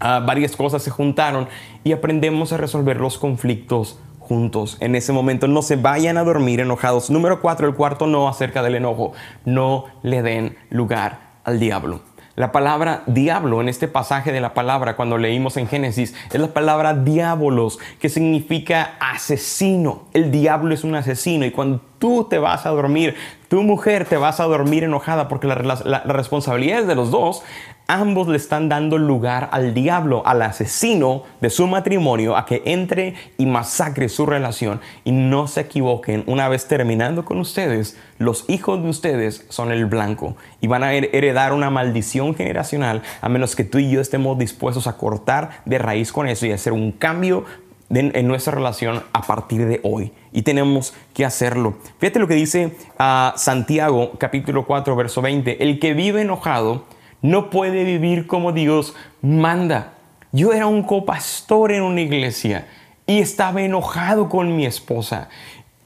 Ah, 0.00 0.22
varias 0.22 0.54
cosas 0.54 0.82
se 0.82 0.90
juntaron 0.90 1.48
y 1.82 1.92
aprendemos 1.92 2.52
a 2.52 2.58
resolver 2.58 3.00
los 3.00 3.16
conflictos 3.16 3.98
juntos 4.26 4.76
en 4.80 4.94
ese 4.96 5.12
momento. 5.12 5.48
No 5.48 5.62
se 5.62 5.76
vayan 5.76 6.18
a 6.18 6.24
dormir 6.24 6.60
enojados. 6.60 7.10
Número 7.10 7.40
cuatro, 7.40 7.66
el 7.66 7.74
cuarto 7.74 8.06
no 8.06 8.28
acerca 8.28 8.62
del 8.62 8.74
enojo. 8.74 9.12
No 9.44 9.84
le 10.02 10.22
den 10.22 10.56
lugar 10.70 11.38
al 11.44 11.60
diablo. 11.60 12.00
La 12.34 12.52
palabra 12.52 13.02
diablo 13.06 13.62
en 13.62 13.70
este 13.70 13.88
pasaje 13.88 14.30
de 14.30 14.42
la 14.42 14.52
palabra, 14.52 14.94
cuando 14.94 15.16
leímos 15.16 15.56
en 15.56 15.68
Génesis, 15.68 16.14
es 16.30 16.38
la 16.38 16.48
palabra 16.48 16.92
diabolos, 16.92 17.78
que 17.98 18.10
significa 18.10 18.96
asesino. 19.00 20.02
El 20.12 20.30
diablo 20.30 20.74
es 20.74 20.84
un 20.84 20.94
asesino 20.96 21.46
y 21.46 21.50
cuando 21.50 21.80
tú 21.98 22.26
te 22.28 22.36
vas 22.36 22.66
a 22.66 22.70
dormir, 22.70 23.14
tu 23.48 23.62
mujer 23.62 24.04
te 24.04 24.18
vas 24.18 24.38
a 24.40 24.44
dormir 24.44 24.84
enojada 24.84 25.28
porque 25.28 25.46
la, 25.46 25.56
la 25.56 26.02
responsabilidad 26.02 26.80
es 26.80 26.86
de 26.86 26.94
los 26.94 27.10
dos, 27.10 27.42
ambos 27.86 28.28
le 28.28 28.36
están 28.36 28.68
dando 28.68 28.98
lugar 28.98 29.48
al 29.52 29.74
diablo, 29.74 30.22
al 30.26 30.42
asesino 30.42 31.22
de 31.40 31.50
su 31.50 31.66
matrimonio, 31.66 32.36
a 32.36 32.46
que 32.46 32.62
entre 32.64 33.14
y 33.38 33.46
masacre 33.46 34.08
su 34.08 34.26
relación. 34.26 34.80
Y 35.04 35.12
no 35.12 35.46
se 35.46 35.62
equivoquen, 35.62 36.24
una 36.26 36.48
vez 36.48 36.66
terminando 36.66 37.24
con 37.24 37.38
ustedes, 37.38 37.96
los 38.18 38.44
hijos 38.48 38.82
de 38.82 38.88
ustedes 38.88 39.46
son 39.48 39.70
el 39.70 39.86
blanco 39.86 40.36
y 40.60 40.66
van 40.66 40.82
a 40.82 40.94
heredar 40.94 41.52
una 41.52 41.70
maldición 41.70 42.34
generacional 42.34 43.02
a 43.20 43.28
menos 43.28 43.54
que 43.54 43.64
tú 43.64 43.78
y 43.78 43.90
yo 43.90 44.00
estemos 44.00 44.38
dispuestos 44.38 44.86
a 44.86 44.96
cortar 44.96 45.60
de 45.64 45.78
raíz 45.78 46.12
con 46.12 46.28
eso 46.28 46.46
y 46.46 46.52
hacer 46.52 46.72
un 46.72 46.92
cambio 46.92 47.44
en 47.88 48.26
nuestra 48.26 48.52
relación 48.52 49.02
a 49.12 49.22
partir 49.22 49.64
de 49.66 49.80
hoy. 49.84 50.12
Y 50.32 50.42
tenemos 50.42 50.92
que 51.14 51.24
hacerlo. 51.24 51.74
Fíjate 51.98 52.18
lo 52.18 52.26
que 52.26 52.34
dice 52.34 52.76
ah, 52.98 53.32
Santiago 53.36 54.12
capítulo 54.18 54.66
4 54.66 54.96
verso 54.96 55.22
20. 55.22 55.62
El 55.62 55.78
que 55.78 55.94
vive 55.94 56.22
enojado 56.22 56.84
no 57.22 57.50
puede 57.50 57.84
vivir 57.84 58.26
como 58.26 58.52
Dios 58.52 58.94
manda. 59.22 59.94
Yo 60.32 60.52
era 60.52 60.66
un 60.66 60.82
copastor 60.82 61.72
en 61.72 61.82
una 61.82 62.00
iglesia 62.00 62.66
y 63.06 63.20
estaba 63.20 63.62
enojado 63.62 64.28
con 64.28 64.56
mi 64.56 64.66
esposa. 64.66 65.28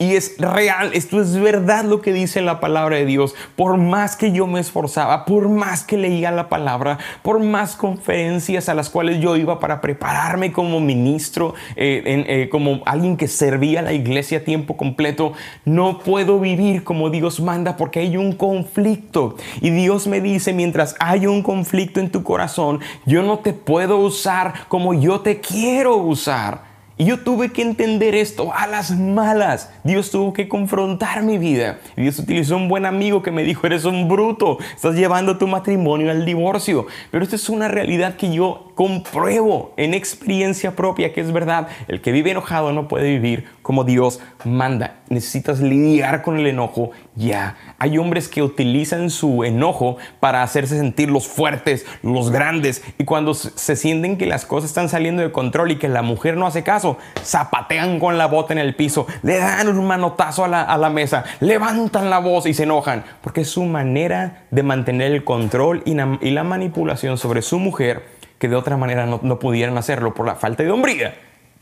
Y 0.02 0.16
es 0.16 0.36
real, 0.38 0.92
esto 0.94 1.20
es 1.20 1.38
verdad 1.38 1.84
lo 1.84 2.00
que 2.00 2.14
dice 2.14 2.40
la 2.40 2.58
palabra 2.58 2.96
de 2.96 3.04
Dios. 3.04 3.34
Por 3.54 3.76
más 3.76 4.16
que 4.16 4.32
yo 4.32 4.46
me 4.46 4.58
esforzaba, 4.58 5.26
por 5.26 5.50
más 5.50 5.84
que 5.84 5.98
leía 5.98 6.30
la 6.30 6.48
palabra, 6.48 6.96
por 7.20 7.38
más 7.38 7.76
conferencias 7.76 8.70
a 8.70 8.74
las 8.74 8.88
cuales 8.88 9.20
yo 9.20 9.36
iba 9.36 9.60
para 9.60 9.82
prepararme 9.82 10.52
como 10.52 10.80
ministro, 10.80 11.52
eh, 11.76 12.24
eh, 12.26 12.48
como 12.48 12.80
alguien 12.86 13.18
que 13.18 13.28
servía 13.28 13.80
a 13.80 13.82
la 13.82 13.92
iglesia 13.92 14.38
a 14.38 14.44
tiempo 14.44 14.74
completo, 14.74 15.34
no 15.66 15.98
puedo 15.98 16.40
vivir 16.40 16.82
como 16.82 17.10
Dios 17.10 17.38
manda 17.38 17.76
porque 17.76 18.00
hay 18.00 18.16
un 18.16 18.32
conflicto. 18.32 19.36
Y 19.60 19.68
Dios 19.68 20.06
me 20.06 20.22
dice, 20.22 20.54
mientras 20.54 20.96
hay 20.98 21.26
un 21.26 21.42
conflicto 21.42 22.00
en 22.00 22.10
tu 22.10 22.22
corazón, 22.22 22.80
yo 23.04 23.22
no 23.22 23.40
te 23.40 23.52
puedo 23.52 23.98
usar 23.98 24.66
como 24.68 24.94
yo 24.94 25.20
te 25.20 25.40
quiero 25.40 25.96
usar. 25.98 26.69
Y 27.00 27.06
yo 27.06 27.20
tuve 27.20 27.50
que 27.50 27.62
entender 27.62 28.14
esto 28.14 28.52
a 28.54 28.66
las 28.66 28.90
malas. 28.90 29.70
Dios 29.84 30.10
tuvo 30.10 30.34
que 30.34 30.50
confrontar 30.50 31.22
mi 31.22 31.38
vida. 31.38 31.78
Dios 31.96 32.18
utilizó 32.18 32.58
un 32.58 32.68
buen 32.68 32.84
amigo 32.84 33.22
que 33.22 33.30
me 33.30 33.42
dijo, 33.42 33.66
eres 33.66 33.86
un 33.86 34.06
bruto, 34.06 34.58
estás 34.74 34.96
llevando 34.96 35.38
tu 35.38 35.46
matrimonio 35.46 36.10
al 36.10 36.26
divorcio. 36.26 36.88
Pero 37.10 37.24
esto 37.24 37.36
es 37.36 37.48
una 37.48 37.68
realidad 37.68 38.16
que 38.16 38.30
yo 38.30 38.69
compruebo 38.80 39.74
en 39.76 39.92
experiencia 39.92 40.74
propia 40.74 41.12
que 41.12 41.20
es 41.20 41.32
verdad. 41.32 41.68
El 41.86 42.00
que 42.00 42.12
vive 42.12 42.30
enojado 42.30 42.72
no 42.72 42.88
puede 42.88 43.10
vivir 43.10 43.44
como 43.60 43.84
Dios 43.84 44.20
manda. 44.46 45.00
Necesitas 45.10 45.60
lidiar 45.60 46.22
con 46.22 46.38
el 46.38 46.46
enojo 46.46 46.92
ya. 47.14 47.56
Hay 47.78 47.98
hombres 47.98 48.26
que 48.26 48.42
utilizan 48.42 49.10
su 49.10 49.44
enojo 49.44 49.98
para 50.18 50.42
hacerse 50.42 50.78
sentir 50.78 51.10
los 51.10 51.28
fuertes, 51.28 51.84
los 52.02 52.30
grandes. 52.30 52.82
Y 52.96 53.04
cuando 53.04 53.34
se 53.34 53.76
sienten 53.76 54.16
que 54.16 54.24
las 54.24 54.46
cosas 54.46 54.70
están 54.70 54.88
saliendo 54.88 55.20
de 55.20 55.30
control 55.30 55.72
y 55.72 55.76
que 55.76 55.90
la 55.90 56.00
mujer 56.00 56.38
no 56.38 56.46
hace 56.46 56.62
caso, 56.62 56.96
zapatean 57.22 58.00
con 58.00 58.16
la 58.16 58.28
bota 58.28 58.54
en 58.54 58.60
el 58.60 58.74
piso, 58.74 59.06
le 59.22 59.36
dan 59.36 59.68
un 59.68 59.86
manotazo 59.86 60.46
a 60.46 60.48
la, 60.48 60.90
mesa, 60.90 61.24
levantan 61.40 62.08
la 62.08 62.18
voz 62.18 62.46
y 62.46 62.54
se 62.54 62.62
enojan. 62.62 63.04
Porque 63.20 63.42
es 63.42 63.50
su 63.50 63.64
manera 63.64 64.44
de 64.50 64.62
mantener 64.62 65.12
el 65.12 65.22
control 65.22 65.82
y 65.84 65.92
la, 66.30 66.44
manipulación 66.44 67.18
sobre 67.18 67.42
su 67.42 67.58
mujer 67.58 68.19
que 68.40 68.48
de 68.48 68.57
otra 68.57 68.76
manera 68.76 69.07
no, 69.07 69.20
no 69.22 69.38
pudieran 69.38 69.79
hacerlo 69.79 70.14
por 70.14 70.26
la 70.26 70.35
falta 70.35 70.64
de 70.64 70.72
hombría 70.72 71.14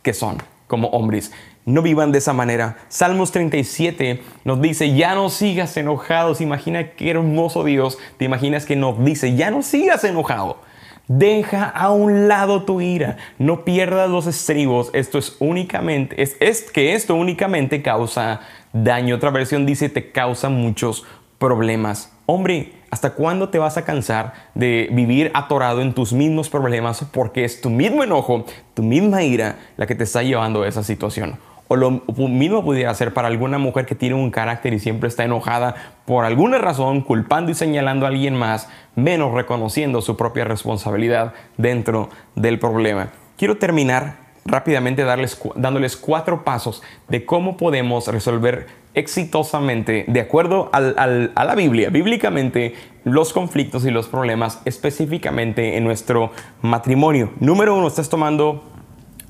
que 0.02 0.14
son 0.14 0.38
como 0.66 0.88
hombres. 0.88 1.32
No 1.64 1.82
vivan 1.82 2.12
de 2.12 2.18
esa 2.18 2.32
manera. 2.32 2.78
Salmos 2.88 3.30
37 3.32 4.22
nos 4.44 4.60
dice, 4.60 4.94
ya 4.94 5.14
no 5.14 5.28
sigas 5.28 5.76
enojados. 5.76 6.40
Imagina 6.40 6.92
qué 6.92 7.10
hermoso 7.10 7.64
Dios. 7.64 7.98
Te 8.16 8.24
imaginas 8.24 8.64
que 8.64 8.76
nos 8.76 9.04
dice, 9.04 9.34
ya 9.34 9.50
no 9.50 9.62
sigas 9.62 10.04
enojado. 10.04 10.62
Deja 11.08 11.64
a 11.64 11.90
un 11.90 12.28
lado 12.28 12.64
tu 12.64 12.82
ira, 12.82 13.16
no 13.38 13.64
pierdas 13.64 14.10
los 14.10 14.26
estribos. 14.26 14.90
Esto 14.92 15.18
es 15.18 15.36
únicamente, 15.40 16.22
es, 16.22 16.36
es 16.38 16.70
que 16.70 16.92
esto 16.92 17.14
únicamente 17.14 17.80
causa 17.80 18.40
daño. 18.74 19.16
Otra 19.16 19.30
versión 19.30 19.64
dice 19.64 19.88
te 19.88 20.10
causa 20.10 20.50
muchos 20.50 21.06
problemas. 21.38 22.12
Hombre, 22.26 22.72
¿hasta 22.90 23.10
cuándo 23.10 23.48
te 23.48 23.58
vas 23.58 23.76
a 23.76 23.84
cansar 23.84 24.32
de 24.54 24.88
vivir 24.92 25.30
atorado 25.34 25.82
en 25.82 25.92
tus 25.94 26.12
mismos 26.12 26.48
problemas 26.48 27.04
porque 27.12 27.44
es 27.44 27.60
tu 27.60 27.70
mismo 27.70 28.02
enojo, 28.02 28.44
tu 28.74 28.82
misma 28.82 29.22
ira 29.22 29.58
la 29.76 29.86
que 29.86 29.94
te 29.94 30.04
está 30.04 30.22
llevando 30.22 30.62
a 30.62 30.68
esa 30.68 30.82
situación? 30.82 31.38
O 31.70 31.76
lo 31.76 32.02
mismo 32.16 32.64
pudiera 32.64 32.94
ser 32.94 33.12
para 33.12 33.28
alguna 33.28 33.58
mujer 33.58 33.84
que 33.84 33.94
tiene 33.94 34.14
un 34.14 34.30
carácter 34.30 34.72
y 34.72 34.78
siempre 34.78 35.08
está 35.08 35.24
enojada 35.24 35.74
por 36.06 36.24
alguna 36.24 36.56
razón, 36.56 37.02
culpando 37.02 37.50
y 37.50 37.54
señalando 37.54 38.06
a 38.06 38.08
alguien 38.08 38.34
más, 38.34 38.70
menos 38.96 39.34
reconociendo 39.34 40.00
su 40.00 40.16
propia 40.16 40.44
responsabilidad 40.44 41.34
dentro 41.58 42.08
del 42.34 42.58
problema. 42.58 43.08
Quiero 43.36 43.58
terminar 43.58 44.28
rápidamente 44.46 45.04
dándoles 45.04 45.96
cuatro 45.96 46.42
pasos 46.42 46.82
de 47.08 47.26
cómo 47.26 47.58
podemos 47.58 48.08
resolver 48.08 48.66
exitosamente, 48.98 50.04
de 50.08 50.20
acuerdo 50.20 50.70
a 50.72 50.80
la 50.80 51.54
Biblia, 51.54 51.88
bíblicamente, 51.88 52.74
los 53.04 53.32
conflictos 53.32 53.84
y 53.86 53.90
los 53.90 54.08
problemas 54.08 54.60
específicamente 54.64 55.76
en 55.76 55.84
nuestro 55.84 56.32
matrimonio. 56.62 57.30
Número 57.38 57.76
uno, 57.76 57.86
estás 57.86 58.08
tomando 58.08 58.64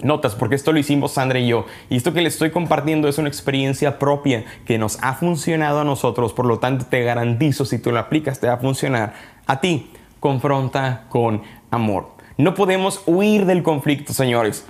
notas, 0.02 0.34
porque 0.34 0.54
esto 0.54 0.72
lo 0.72 0.78
hicimos 0.78 1.12
Sandra 1.12 1.38
y 1.38 1.48
yo. 1.48 1.66
Y 1.90 1.96
esto 1.96 2.14
que 2.14 2.22
les 2.22 2.32
estoy 2.32 2.50
compartiendo 2.50 3.08
es 3.08 3.18
una 3.18 3.28
experiencia 3.28 3.98
propia 3.98 4.44
que 4.64 4.78
nos 4.78 4.98
ha 5.02 5.12
funcionado 5.14 5.80
a 5.80 5.84
nosotros, 5.84 6.32
por 6.32 6.46
lo 6.46 6.58
tanto 6.58 6.86
te 6.86 7.02
garantizo, 7.02 7.66
si 7.66 7.78
tú 7.78 7.92
lo 7.92 7.98
aplicas, 7.98 8.40
te 8.40 8.46
va 8.46 8.54
a 8.54 8.58
funcionar 8.58 9.12
a 9.46 9.60
ti. 9.60 9.90
Confronta 10.18 11.04
con 11.10 11.42
amor. 11.70 12.16
No 12.38 12.54
podemos 12.54 13.02
huir 13.06 13.44
del 13.44 13.62
conflicto, 13.62 14.14
señores 14.14 14.64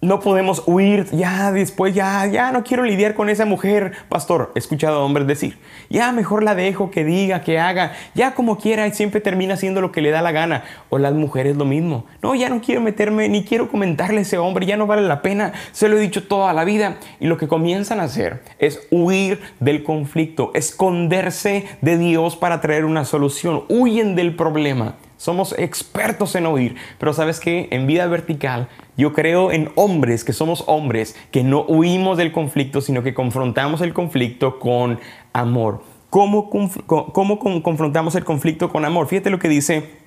no 0.00 0.20
podemos 0.20 0.62
huir, 0.66 1.06
ya 1.12 1.52
después, 1.52 1.94
ya, 1.94 2.26
ya 2.26 2.52
no 2.52 2.64
quiero 2.64 2.84
lidiar 2.84 3.14
con 3.14 3.28
esa 3.28 3.44
mujer, 3.44 3.92
pastor. 4.08 4.50
He 4.54 4.58
escuchado 4.58 4.96
a 4.96 5.04
hombres 5.04 5.26
decir, 5.26 5.58
ya 5.90 6.10
mejor 6.12 6.42
la 6.42 6.54
dejo, 6.54 6.90
que 6.90 7.04
diga, 7.04 7.42
que 7.42 7.58
haga, 7.58 7.92
ya 8.14 8.34
como 8.34 8.56
quiera, 8.56 8.86
y 8.86 8.92
siempre 8.92 9.20
termina 9.20 9.54
haciendo 9.54 9.80
lo 9.80 9.92
que 9.92 10.00
le 10.00 10.10
da 10.10 10.22
la 10.22 10.32
gana. 10.32 10.64
O 10.88 10.98
las 10.98 11.12
mujeres 11.12 11.56
lo 11.56 11.64
mismo. 11.64 12.06
No, 12.22 12.34
ya 12.34 12.48
no 12.48 12.60
quiero 12.60 12.80
meterme, 12.80 13.28
ni 13.28 13.44
quiero 13.44 13.68
comentarle 13.68 14.18
a 14.18 14.22
ese 14.22 14.38
hombre, 14.38 14.64
ya 14.64 14.76
no 14.76 14.86
vale 14.86 15.02
la 15.02 15.20
pena, 15.20 15.52
se 15.72 15.88
lo 15.88 15.98
he 15.98 16.00
dicho 16.00 16.26
toda 16.26 16.52
la 16.54 16.64
vida. 16.64 16.96
Y 17.18 17.26
lo 17.26 17.36
que 17.36 17.48
comienzan 17.48 18.00
a 18.00 18.04
hacer 18.04 18.42
es 18.58 18.86
huir 18.90 19.40
del 19.60 19.82
conflicto, 19.82 20.50
esconderse 20.54 21.66
de 21.82 21.98
Dios 21.98 22.36
para 22.36 22.60
traer 22.60 22.86
una 22.86 23.04
solución, 23.04 23.64
huyen 23.68 24.14
del 24.14 24.34
problema. 24.34 24.94
Somos 25.20 25.54
expertos 25.58 26.34
en 26.34 26.46
oír, 26.46 26.76
pero 26.96 27.12
sabes 27.12 27.40
que 27.40 27.68
en 27.72 27.86
vida 27.86 28.06
vertical 28.06 28.68
yo 28.96 29.12
creo 29.12 29.52
en 29.52 29.70
hombres 29.74 30.24
que 30.24 30.32
somos 30.32 30.64
hombres 30.66 31.14
que 31.30 31.42
no 31.42 31.60
huimos 31.60 32.16
del 32.16 32.32
conflicto, 32.32 32.80
sino 32.80 33.02
que 33.02 33.12
confrontamos 33.12 33.82
el 33.82 33.92
conflicto 33.92 34.58
con 34.58 34.98
amor. 35.34 35.82
¿Cómo, 36.08 36.48
cómo 36.48 37.38
confrontamos 37.38 38.14
el 38.14 38.24
conflicto 38.24 38.70
con 38.70 38.86
amor? 38.86 39.08
Fíjate 39.08 39.28
lo 39.28 39.38
que 39.38 39.50
dice 39.50 39.99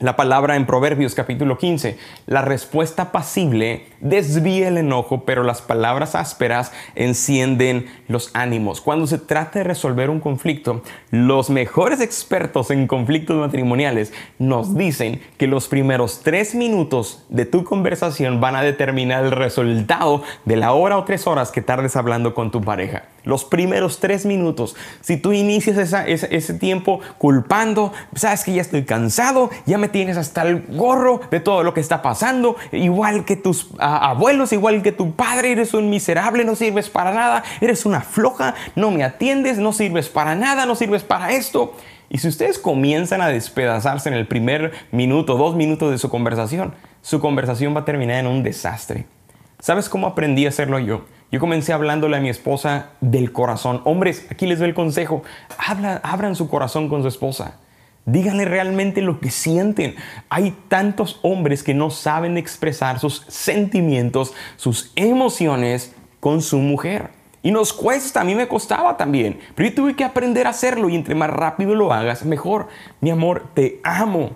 la 0.00 0.16
palabra 0.16 0.56
en 0.56 0.64
Proverbios 0.64 1.14
capítulo 1.14 1.58
15. 1.58 1.98
La 2.26 2.40
respuesta 2.40 3.12
pasible 3.12 3.84
desvía 4.00 4.68
el 4.68 4.78
enojo, 4.78 5.26
pero 5.26 5.44
las 5.44 5.60
palabras 5.60 6.14
ásperas 6.14 6.72
encienden 6.94 7.84
los 8.08 8.30
ánimos. 8.32 8.80
Cuando 8.80 9.06
se 9.06 9.18
trata 9.18 9.58
de 9.58 9.64
resolver 9.64 10.08
un 10.08 10.18
conflicto, 10.18 10.82
los 11.10 11.50
mejores 11.50 12.00
expertos 12.00 12.70
en 12.70 12.86
conflictos 12.86 13.36
matrimoniales 13.36 14.14
nos 14.38 14.74
dicen 14.74 15.20
que 15.36 15.46
los 15.46 15.68
primeros 15.68 16.22
tres 16.22 16.54
minutos 16.54 17.26
de 17.28 17.44
tu 17.44 17.62
conversación 17.64 18.40
van 18.40 18.56
a 18.56 18.62
determinar 18.62 19.24
el 19.24 19.32
resultado 19.32 20.22
de 20.46 20.56
la 20.56 20.72
hora 20.72 20.96
o 20.96 21.04
tres 21.04 21.26
horas 21.26 21.52
que 21.52 21.60
tardes 21.60 21.94
hablando 21.94 22.32
con 22.32 22.50
tu 22.50 22.62
pareja. 22.62 23.04
Los 23.24 23.44
primeros 23.44 24.00
tres 24.00 24.26
minutos. 24.26 24.76
Si 25.00 25.16
tú 25.16 25.32
inicias 25.32 25.92
ese, 26.06 26.54
tiempo 26.54 27.00
culpando, 27.18 27.92
sabes 28.14 28.44
que 28.44 28.52
ya 28.52 28.62
estoy 28.62 28.84
cansado, 28.84 29.50
ya 29.66 29.78
me 29.78 29.88
tienes 29.88 30.16
hasta 30.16 30.42
el 30.42 30.62
gorro 30.68 31.20
de 31.30 31.40
todo 31.40 31.62
lo 31.62 31.74
que 31.74 31.80
está 31.80 32.02
pasando, 32.02 32.56
igual 32.72 33.24
que 33.24 33.36
tus 33.36 33.68
abuelos, 33.78 34.52
igual 34.52 34.82
que 34.82 34.92
tu 34.92 35.12
padre, 35.14 35.52
eres 35.52 35.74
un 35.74 35.90
miserable, 35.90 36.44
no 36.44 36.54
sirves 36.54 36.88
para 36.88 37.12
nada, 37.12 37.44
eres 37.60 37.86
una 37.86 38.00
floja, 38.00 38.54
no 38.74 38.90
me 38.90 39.04
atiendes, 39.04 39.58
no 39.58 39.72
sirves 39.72 40.08
para 40.08 40.34
nada, 40.34 40.66
no 40.66 40.74
sirves 40.74 41.02
para 41.02 41.32
esto. 41.32 41.74
Y 42.08 42.18
si 42.18 42.26
ustedes 42.26 42.58
comienzan 42.58 43.22
a 43.22 43.28
despedazarse 43.28 44.08
en 44.08 44.16
el 44.16 44.26
primer 44.26 44.72
minuto, 44.90 45.36
dos 45.36 45.54
minutos 45.54 45.92
de 45.92 45.98
su 45.98 46.10
conversación, 46.10 46.74
su 47.02 47.20
conversación 47.20 47.74
va 47.74 47.80
a 47.80 47.84
terminar 47.84 48.18
en 48.18 48.26
un 48.26 48.42
desastre. 48.42 49.06
¿Sabes 49.60 49.88
cómo 49.88 50.08
aprendí 50.08 50.44
a 50.46 50.48
hacerlo 50.48 50.80
yo? 50.80 51.04
Yo 51.30 51.38
comencé 51.38 51.72
hablándole 51.72 52.16
a 52.16 52.20
mi 52.20 52.28
esposa 52.28 52.90
del 53.00 53.32
corazón. 53.32 53.82
Hombres, 53.84 54.26
aquí 54.30 54.46
les 54.46 54.58
doy 54.58 54.68
el 54.68 54.74
consejo. 54.74 55.22
Habla, 55.58 56.00
abran 56.02 56.34
su 56.34 56.48
corazón 56.48 56.88
con 56.88 57.02
su 57.02 57.08
esposa. 57.08 57.56
Díganle 58.04 58.46
realmente 58.46 59.00
lo 59.00 59.20
que 59.20 59.30
sienten. 59.30 59.94
Hay 60.28 60.56
tantos 60.68 61.20
hombres 61.22 61.62
que 61.62 61.74
no 61.74 61.90
saben 61.90 62.36
expresar 62.36 62.98
sus 62.98 63.24
sentimientos, 63.28 64.34
sus 64.56 64.92
emociones 64.96 65.94
con 66.18 66.42
su 66.42 66.58
mujer. 66.58 67.10
Y 67.42 67.52
nos 67.52 67.72
cuesta, 67.72 68.22
a 68.22 68.24
mí 68.24 68.34
me 68.34 68.48
costaba 68.48 68.96
también, 68.96 69.38
pero 69.54 69.68
yo 69.68 69.74
tuve 69.74 69.96
que 69.96 70.04
aprender 70.04 70.46
a 70.46 70.50
hacerlo 70.50 70.88
y 70.88 70.96
entre 70.96 71.14
más 71.14 71.30
rápido 71.30 71.74
lo 71.74 71.92
hagas, 71.92 72.24
mejor. 72.24 72.68
Mi 73.00 73.10
amor, 73.10 73.50
te 73.54 73.80
amo. 73.84 74.32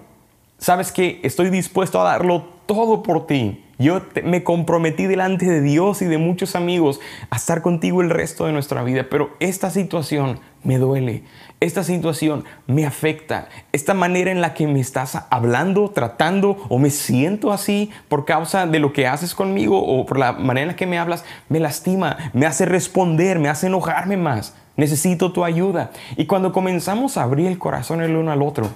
Sabes 0.59 0.93
que 0.93 1.21
estoy 1.23 1.51
dispuesto 1.51 2.01
a 2.01 2.05
darlo 2.05 2.45
todo 2.67 3.03
por 3.03 3.27
ti. 3.27 3.64
Yo 3.79 4.03
me 4.23 4.45
comprometí 4.45 5.07
delante 5.07 5.47
de 5.47 5.61
Dios 5.61 6.01
y 6.03 6.07
de 6.07 6.19
muchos 6.19 6.55
amigos 6.55 7.01
a 7.31 7.37
estar 7.37 7.63
contigo 7.63 8.03
el 8.03 8.11
resto 8.11 8.47
de 8.47 8.53
nuestra 8.53 8.83
vida, 8.83 9.07
pero 9.11 9.31
esta 9.41 9.71
situación 9.71 10.39
me 10.63 10.79
duele, 10.79 11.25
esta 11.61 11.83
situación 11.83 12.45
me 12.67 12.87
afecta, 12.87 13.49
esta 13.73 13.93
manera 13.93 14.31
en 14.31 14.41
la 14.41 14.55
que 14.55 14.67
me 14.67 14.81
estás 14.81 15.27
hablando, 15.31 15.91
tratando 15.91 16.57
o 16.69 16.79
me 16.79 16.91
siento 16.91 17.53
así 17.53 17.91
por 18.09 18.25
causa 18.25 18.67
de 18.67 18.79
lo 18.79 18.93
que 18.93 19.07
haces 19.07 19.35
conmigo 19.35 19.79
o 19.79 20.07
por 20.07 20.19
la 20.19 20.33
manera 20.33 20.63
en 20.63 20.69
la 20.69 20.77
que 20.77 20.87
me 20.87 20.99
hablas, 20.99 21.25
me 21.49 21.61
lastima, 21.61 22.17
me 22.33 22.47
hace 22.47 22.67
responder, 22.67 23.39
me 23.39 23.49
hace 23.49 23.67
enojarme 23.67 24.17
más. 24.17 24.57
Necesito 24.77 25.33
tu 25.33 25.45
ayuda. 25.45 25.91
Y 26.17 26.27
cuando 26.27 26.53
comenzamos 26.53 27.17
a 27.17 27.23
abrir 27.23 27.47
el 27.47 27.59
corazón 27.59 28.03
el 28.03 28.17
uno 28.17 28.33
al 28.33 28.43
otro, 28.43 28.71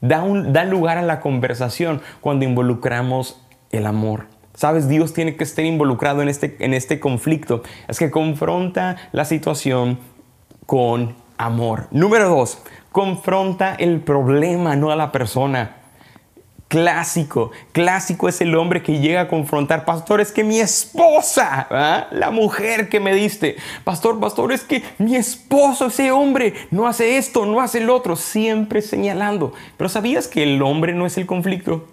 da, 0.00 0.22
un, 0.22 0.52
da 0.52 0.64
lugar 0.64 0.98
a 0.98 1.02
la 1.02 1.20
conversación 1.20 2.02
cuando 2.20 2.44
involucramos 2.44 3.40
el 3.70 3.86
amor. 3.86 4.33
Sabes, 4.54 4.88
Dios 4.88 5.12
tiene 5.12 5.36
que 5.36 5.44
estar 5.44 5.64
involucrado 5.64 6.22
en 6.22 6.28
este, 6.28 6.56
en 6.60 6.74
este 6.74 7.00
conflicto. 7.00 7.62
Es 7.88 7.98
que 7.98 8.10
confronta 8.10 8.96
la 9.12 9.24
situación 9.24 9.98
con 10.64 11.16
amor. 11.36 11.88
Número 11.90 12.28
dos, 12.28 12.62
confronta 12.92 13.74
el 13.74 14.00
problema, 14.00 14.76
no 14.76 14.90
a 14.90 14.96
la 14.96 15.10
persona. 15.10 15.76
Clásico, 16.68 17.52
clásico 17.72 18.28
es 18.28 18.40
el 18.40 18.56
hombre 18.56 18.82
que 18.82 18.98
llega 18.98 19.22
a 19.22 19.28
confrontar, 19.28 19.84
pastor, 19.84 20.20
es 20.20 20.32
que 20.32 20.42
mi 20.42 20.58
esposa, 20.58 21.68
¿ah? 21.70 22.08
la 22.10 22.30
mujer 22.32 22.88
que 22.88 22.98
me 22.98 23.14
diste, 23.14 23.56
pastor, 23.84 24.18
pastor, 24.18 24.50
es 24.50 24.62
que 24.62 24.82
mi 24.98 25.14
esposo, 25.14 25.86
ese 25.86 26.10
hombre, 26.10 26.54
no 26.72 26.88
hace 26.88 27.16
esto, 27.16 27.46
no 27.46 27.60
hace 27.60 27.78
el 27.78 27.90
otro, 27.90 28.16
siempre 28.16 28.82
señalando. 28.82 29.52
Pero 29.76 29.88
¿sabías 29.88 30.26
que 30.26 30.42
el 30.42 30.62
hombre 30.62 30.94
no 30.94 31.06
es 31.06 31.16
el 31.16 31.26
conflicto? 31.26 31.86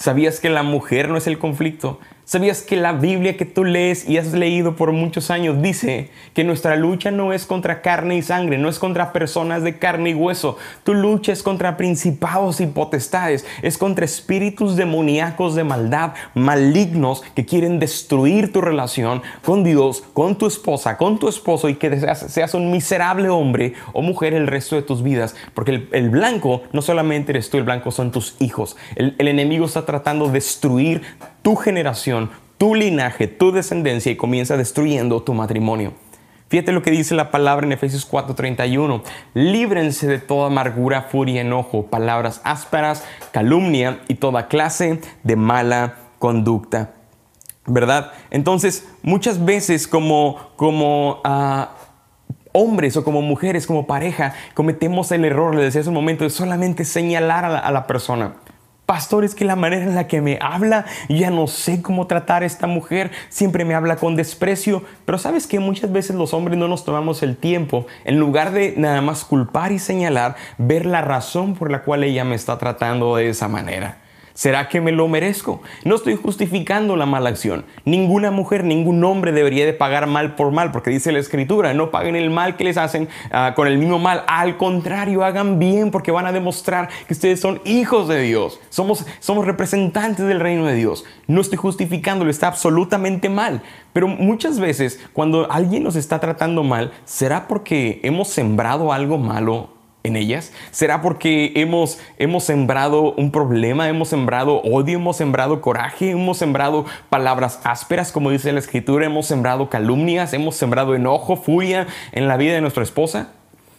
¿Sabías 0.00 0.40
que 0.40 0.48
la 0.48 0.62
mujer 0.62 1.10
no 1.10 1.18
es 1.18 1.26
el 1.26 1.38
conflicto? 1.38 2.00
¿Sabías 2.30 2.62
que 2.62 2.76
la 2.76 2.92
Biblia 2.92 3.36
que 3.36 3.44
tú 3.44 3.64
lees 3.64 4.08
y 4.08 4.16
has 4.16 4.32
leído 4.32 4.76
por 4.76 4.92
muchos 4.92 5.32
años 5.32 5.60
dice 5.60 6.10
que 6.32 6.44
nuestra 6.44 6.76
lucha 6.76 7.10
no 7.10 7.32
es 7.32 7.44
contra 7.44 7.82
carne 7.82 8.18
y 8.18 8.22
sangre, 8.22 8.56
no 8.56 8.68
es 8.68 8.78
contra 8.78 9.12
personas 9.12 9.64
de 9.64 9.80
carne 9.80 10.10
y 10.10 10.14
hueso? 10.14 10.56
Tu 10.84 10.94
lucha 10.94 11.32
es 11.32 11.42
contra 11.42 11.76
principados 11.76 12.60
y 12.60 12.68
potestades, 12.68 13.44
es 13.62 13.76
contra 13.76 14.04
espíritus 14.04 14.76
demoníacos 14.76 15.56
de 15.56 15.64
maldad, 15.64 16.12
malignos 16.34 17.24
que 17.34 17.44
quieren 17.44 17.80
destruir 17.80 18.52
tu 18.52 18.60
relación 18.60 19.22
con 19.44 19.64
Dios, 19.64 20.04
con 20.12 20.38
tu 20.38 20.46
esposa, 20.46 20.98
con 20.98 21.18
tu 21.18 21.28
esposo 21.28 21.68
y 21.68 21.74
que 21.74 21.98
seas, 21.98 22.54
un 22.54 22.70
miserable 22.70 23.28
hombre 23.28 23.74
o 23.92 24.02
mujer 24.02 24.34
el 24.34 24.46
resto 24.46 24.76
de 24.76 24.82
tus 24.82 25.02
vidas. 25.02 25.34
Porque 25.52 25.88
el, 25.90 26.10
blanco 26.10 26.62
no 26.72 26.80
solamente 26.80 27.32
eres 27.32 27.50
tú, 27.50 27.56
el 27.56 27.64
blanco 27.64 27.90
son 27.90 28.12
tus 28.12 28.36
hijos. 28.38 28.76
El, 28.94 29.16
el 29.18 29.26
enemigo 29.26 29.66
está 29.66 29.84
tratando 29.84 30.28
de 30.28 30.34
destruir 30.34 31.02
tu 31.42 31.56
generación, 31.56 32.30
tu 32.58 32.74
linaje, 32.74 33.26
tu 33.26 33.52
descendencia 33.52 34.12
y 34.12 34.16
comienza 34.16 34.56
destruyendo 34.56 35.22
tu 35.22 35.34
matrimonio. 35.34 35.94
Fíjate 36.50 36.72
lo 36.72 36.82
que 36.82 36.90
dice 36.90 37.14
la 37.14 37.30
palabra 37.30 37.64
en 37.64 37.72
Efesios 37.72 38.04
4:31. 38.04 39.02
Líbrense 39.34 40.08
de 40.08 40.18
toda 40.18 40.48
amargura, 40.48 41.02
furia, 41.02 41.42
enojo, 41.42 41.86
palabras 41.86 42.40
ásperas, 42.42 43.04
calumnia 43.30 44.00
y 44.08 44.16
toda 44.16 44.48
clase 44.48 45.00
de 45.22 45.36
mala 45.36 45.94
conducta. 46.18 46.94
¿Verdad? 47.66 48.12
Entonces, 48.30 48.88
muchas 49.02 49.44
veces 49.44 49.86
como, 49.86 50.38
como 50.56 51.20
ah, 51.22 51.70
hombres 52.50 52.96
o 52.96 53.04
como 53.04 53.22
mujeres, 53.22 53.68
como 53.68 53.86
pareja, 53.86 54.34
cometemos 54.54 55.12
el 55.12 55.24
error, 55.24 55.54
le 55.54 55.62
decía 55.62 55.82
hace 55.82 55.90
un 55.90 55.94
momento, 55.94 56.24
de 56.24 56.30
solamente 56.30 56.84
señalar 56.84 57.44
a 57.44 57.70
la 57.70 57.86
persona. 57.86 58.34
Pastor, 58.90 59.24
es 59.24 59.36
que 59.36 59.44
la 59.44 59.54
manera 59.54 59.84
en 59.84 59.94
la 59.94 60.08
que 60.08 60.20
me 60.20 60.36
habla, 60.42 60.84
ya 61.08 61.30
no 61.30 61.46
sé 61.46 61.80
cómo 61.80 62.08
tratar 62.08 62.42
a 62.42 62.46
esta 62.46 62.66
mujer, 62.66 63.12
siempre 63.28 63.64
me 63.64 63.76
habla 63.76 63.94
con 63.94 64.16
desprecio, 64.16 64.82
pero 65.04 65.16
sabes 65.16 65.46
que 65.46 65.60
muchas 65.60 65.92
veces 65.92 66.16
los 66.16 66.34
hombres 66.34 66.58
no 66.58 66.66
nos 66.66 66.84
tomamos 66.84 67.22
el 67.22 67.36
tiempo, 67.36 67.86
en 68.04 68.18
lugar 68.18 68.50
de 68.50 68.74
nada 68.76 69.00
más 69.00 69.24
culpar 69.24 69.70
y 69.70 69.78
señalar, 69.78 70.34
ver 70.58 70.86
la 70.86 71.02
razón 71.02 71.54
por 71.54 71.70
la 71.70 71.84
cual 71.84 72.02
ella 72.02 72.24
me 72.24 72.34
está 72.34 72.58
tratando 72.58 73.14
de 73.14 73.28
esa 73.28 73.46
manera. 73.46 73.99
¿Será 74.40 74.70
que 74.70 74.80
me 74.80 74.90
lo 74.90 75.06
merezco? 75.06 75.60
No 75.84 75.96
estoy 75.96 76.16
justificando 76.16 76.96
la 76.96 77.04
mala 77.04 77.28
acción. 77.28 77.66
Ninguna 77.84 78.30
mujer, 78.30 78.64
ningún 78.64 79.04
hombre 79.04 79.32
debería 79.32 79.66
de 79.66 79.74
pagar 79.74 80.06
mal 80.06 80.34
por 80.34 80.50
mal, 80.50 80.72
porque 80.72 80.88
dice 80.88 81.12
la 81.12 81.18
escritura, 81.18 81.74
no 81.74 81.90
paguen 81.90 82.16
el 82.16 82.30
mal 82.30 82.56
que 82.56 82.64
les 82.64 82.78
hacen 82.78 83.10
ah, 83.32 83.52
con 83.54 83.68
el 83.68 83.76
mismo 83.76 83.98
mal. 83.98 84.24
Al 84.26 84.56
contrario, 84.56 85.24
hagan 85.24 85.58
bien 85.58 85.90
porque 85.90 86.10
van 86.10 86.24
a 86.24 86.32
demostrar 86.32 86.88
que 87.06 87.12
ustedes 87.12 87.38
son 87.38 87.60
hijos 87.66 88.08
de 88.08 88.22
Dios. 88.22 88.58
Somos, 88.70 89.04
somos 89.18 89.44
representantes 89.44 90.26
del 90.26 90.40
reino 90.40 90.64
de 90.64 90.74
Dios. 90.74 91.04
No 91.26 91.42
estoy 91.42 91.58
justificándolo, 91.58 92.30
está 92.30 92.46
absolutamente 92.46 93.28
mal. 93.28 93.60
Pero 93.92 94.08
muchas 94.08 94.58
veces 94.58 95.00
cuando 95.12 95.52
alguien 95.52 95.82
nos 95.82 95.96
está 95.96 96.18
tratando 96.18 96.62
mal, 96.62 96.92
¿será 97.04 97.46
porque 97.46 98.00
hemos 98.04 98.28
sembrado 98.28 98.90
algo 98.90 99.18
malo 99.18 99.79
en 100.02 100.16
ellas? 100.16 100.52
¿Será 100.70 101.02
porque 101.02 101.52
hemos, 101.56 101.98
hemos 102.18 102.44
sembrado 102.44 103.12
un 103.12 103.30
problema, 103.30 103.88
hemos 103.88 104.08
sembrado 104.08 104.62
odio, 104.62 104.98
hemos 104.98 105.16
sembrado 105.16 105.60
coraje, 105.60 106.10
hemos 106.10 106.38
sembrado 106.38 106.86
palabras 107.08 107.60
ásperas, 107.64 108.12
como 108.12 108.30
dice 108.30 108.52
la 108.52 108.60
escritura, 108.60 109.06
hemos 109.06 109.26
sembrado 109.26 109.68
calumnias, 109.68 110.32
hemos 110.32 110.56
sembrado 110.56 110.94
enojo, 110.94 111.36
furia 111.36 111.86
en 112.12 112.28
la 112.28 112.36
vida 112.36 112.54
de 112.54 112.60
nuestra 112.60 112.82
esposa? 112.82 113.28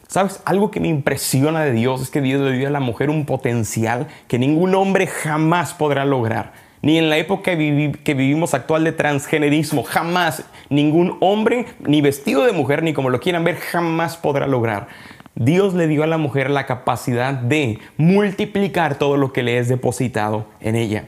¿Sabes? 0.08 0.42
Algo 0.44 0.72
que 0.72 0.82
me 0.82 0.90
impresiona 0.90 1.62
de 1.64 1.72
Dios 1.72 2.02
es 2.02 2.10
que 2.10 2.20
Dios 2.20 2.42
le 2.42 2.52
dio 2.58 2.68
a 2.68 2.72
la 2.72 2.82
mujer 2.82 3.10
un 3.10 3.26
potencial 3.26 4.08
que 4.28 4.38
ningún 4.38 4.76
hombre 4.76 5.08
jamás 5.08 5.74
podrá 5.74 6.04
lograr. 6.04 6.52
Ni 6.82 6.98
en 6.98 7.10
la 7.10 7.18
época 7.18 7.56
que 7.56 8.14
vivimos 8.14 8.54
actual 8.54 8.84
de 8.84 8.92
transgenerismo, 8.92 9.84
jamás 9.84 10.44
ningún 10.68 11.16
hombre, 11.22 11.68
ni 11.80 12.02
vestido 12.02 12.44
de 12.44 12.52
mujer, 12.52 12.84
ni 12.84 12.92
como 12.92 13.10
lo 13.10 13.20
quieran 13.20 13.44
ver, 13.44 13.56
jamás 13.56 14.18
podrá 14.18 14.48
lograr. 14.48 14.88
Dios 15.36 15.74
le 15.74 15.88
dio 15.88 16.04
a 16.04 16.08
la 16.08 16.18
mujer 16.18 16.50
la 16.50 16.66
capacidad 16.66 17.34
de 17.34 17.80
multiplicar 17.98 18.96
todo 18.96 19.18
lo 19.18 19.32
que 19.34 19.44
le 19.44 19.58
es 19.58 19.70
depositado 19.70 20.46
en 20.60 20.76
ella. 20.76 21.06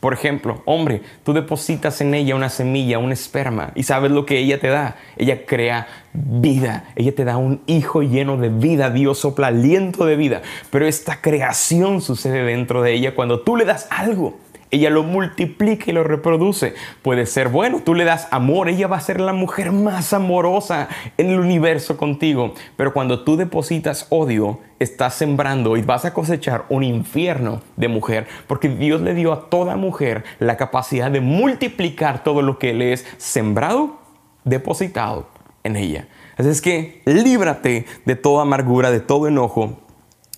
Por 0.00 0.14
ejemplo, 0.14 0.62
hombre, 0.64 1.02
tú 1.24 1.34
depositas 1.34 2.00
en 2.00 2.14
ella 2.14 2.34
una 2.34 2.48
semilla, 2.48 2.98
un 2.98 3.12
esperma, 3.12 3.72
y 3.74 3.82
sabes 3.82 4.10
lo 4.10 4.24
que 4.24 4.38
ella 4.38 4.58
te 4.58 4.68
da. 4.68 4.96
Ella 5.18 5.44
crea 5.44 5.88
vida, 6.14 6.84
ella 6.96 7.14
te 7.14 7.24
da 7.24 7.36
un 7.36 7.60
hijo 7.66 8.02
lleno 8.02 8.38
de 8.38 8.48
vida, 8.48 8.88
Dios 8.88 9.18
sopla 9.18 9.48
aliento 9.48 10.06
de 10.06 10.16
vida, 10.16 10.40
pero 10.70 10.86
esta 10.86 11.20
creación 11.20 12.00
sucede 12.00 12.42
dentro 12.44 12.80
de 12.80 12.94
ella 12.94 13.14
cuando 13.14 13.40
tú 13.40 13.56
le 13.56 13.66
das 13.66 13.88
algo. 13.90 14.38
Ella 14.70 14.90
lo 14.90 15.02
multiplica 15.02 15.86
y 15.90 15.92
lo 15.92 16.04
reproduce. 16.04 16.74
Puede 17.02 17.26
ser 17.26 17.48
bueno, 17.48 17.80
tú 17.84 17.94
le 17.94 18.04
das 18.04 18.28
amor, 18.30 18.68
ella 18.68 18.86
va 18.86 18.96
a 18.96 19.00
ser 19.00 19.20
la 19.20 19.32
mujer 19.32 19.72
más 19.72 20.12
amorosa 20.12 20.88
en 21.16 21.30
el 21.30 21.40
universo 21.40 21.96
contigo. 21.96 22.54
Pero 22.76 22.92
cuando 22.92 23.24
tú 23.24 23.36
depositas 23.36 24.06
odio, 24.10 24.60
estás 24.78 25.14
sembrando 25.14 25.76
y 25.76 25.82
vas 25.82 26.04
a 26.04 26.14
cosechar 26.14 26.66
un 26.68 26.84
infierno 26.84 27.60
de 27.76 27.88
mujer, 27.88 28.26
porque 28.46 28.68
Dios 28.68 29.00
le 29.00 29.14
dio 29.14 29.32
a 29.32 29.50
toda 29.50 29.76
mujer 29.76 30.24
la 30.38 30.56
capacidad 30.56 31.10
de 31.10 31.20
multiplicar 31.20 32.22
todo 32.22 32.40
lo 32.40 32.58
que 32.58 32.72
le 32.72 32.92
es 32.92 33.06
sembrado, 33.18 33.98
depositado 34.44 35.26
en 35.64 35.76
ella. 35.76 36.08
Así 36.36 36.48
es 36.48 36.62
que 36.62 37.02
líbrate 37.04 37.86
de 38.04 38.16
toda 38.16 38.42
amargura, 38.42 38.90
de 38.90 39.00
todo 39.00 39.26
enojo 39.26 39.78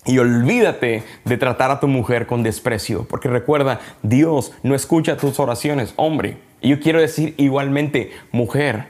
y 0.05 0.17
olvídate 0.17 1.03
de 1.25 1.37
tratar 1.37 1.71
a 1.71 1.79
tu 1.79 1.87
mujer 1.87 2.27
con 2.27 2.43
desprecio, 2.43 3.05
porque 3.07 3.29
recuerda, 3.29 3.79
Dios 4.01 4.53
no 4.63 4.75
escucha 4.75 5.17
tus 5.17 5.39
oraciones, 5.39 5.93
hombre. 5.95 6.37
Y 6.61 6.69
yo 6.69 6.79
quiero 6.79 6.99
decir 6.99 7.33
igualmente, 7.37 8.11
mujer, 8.31 8.87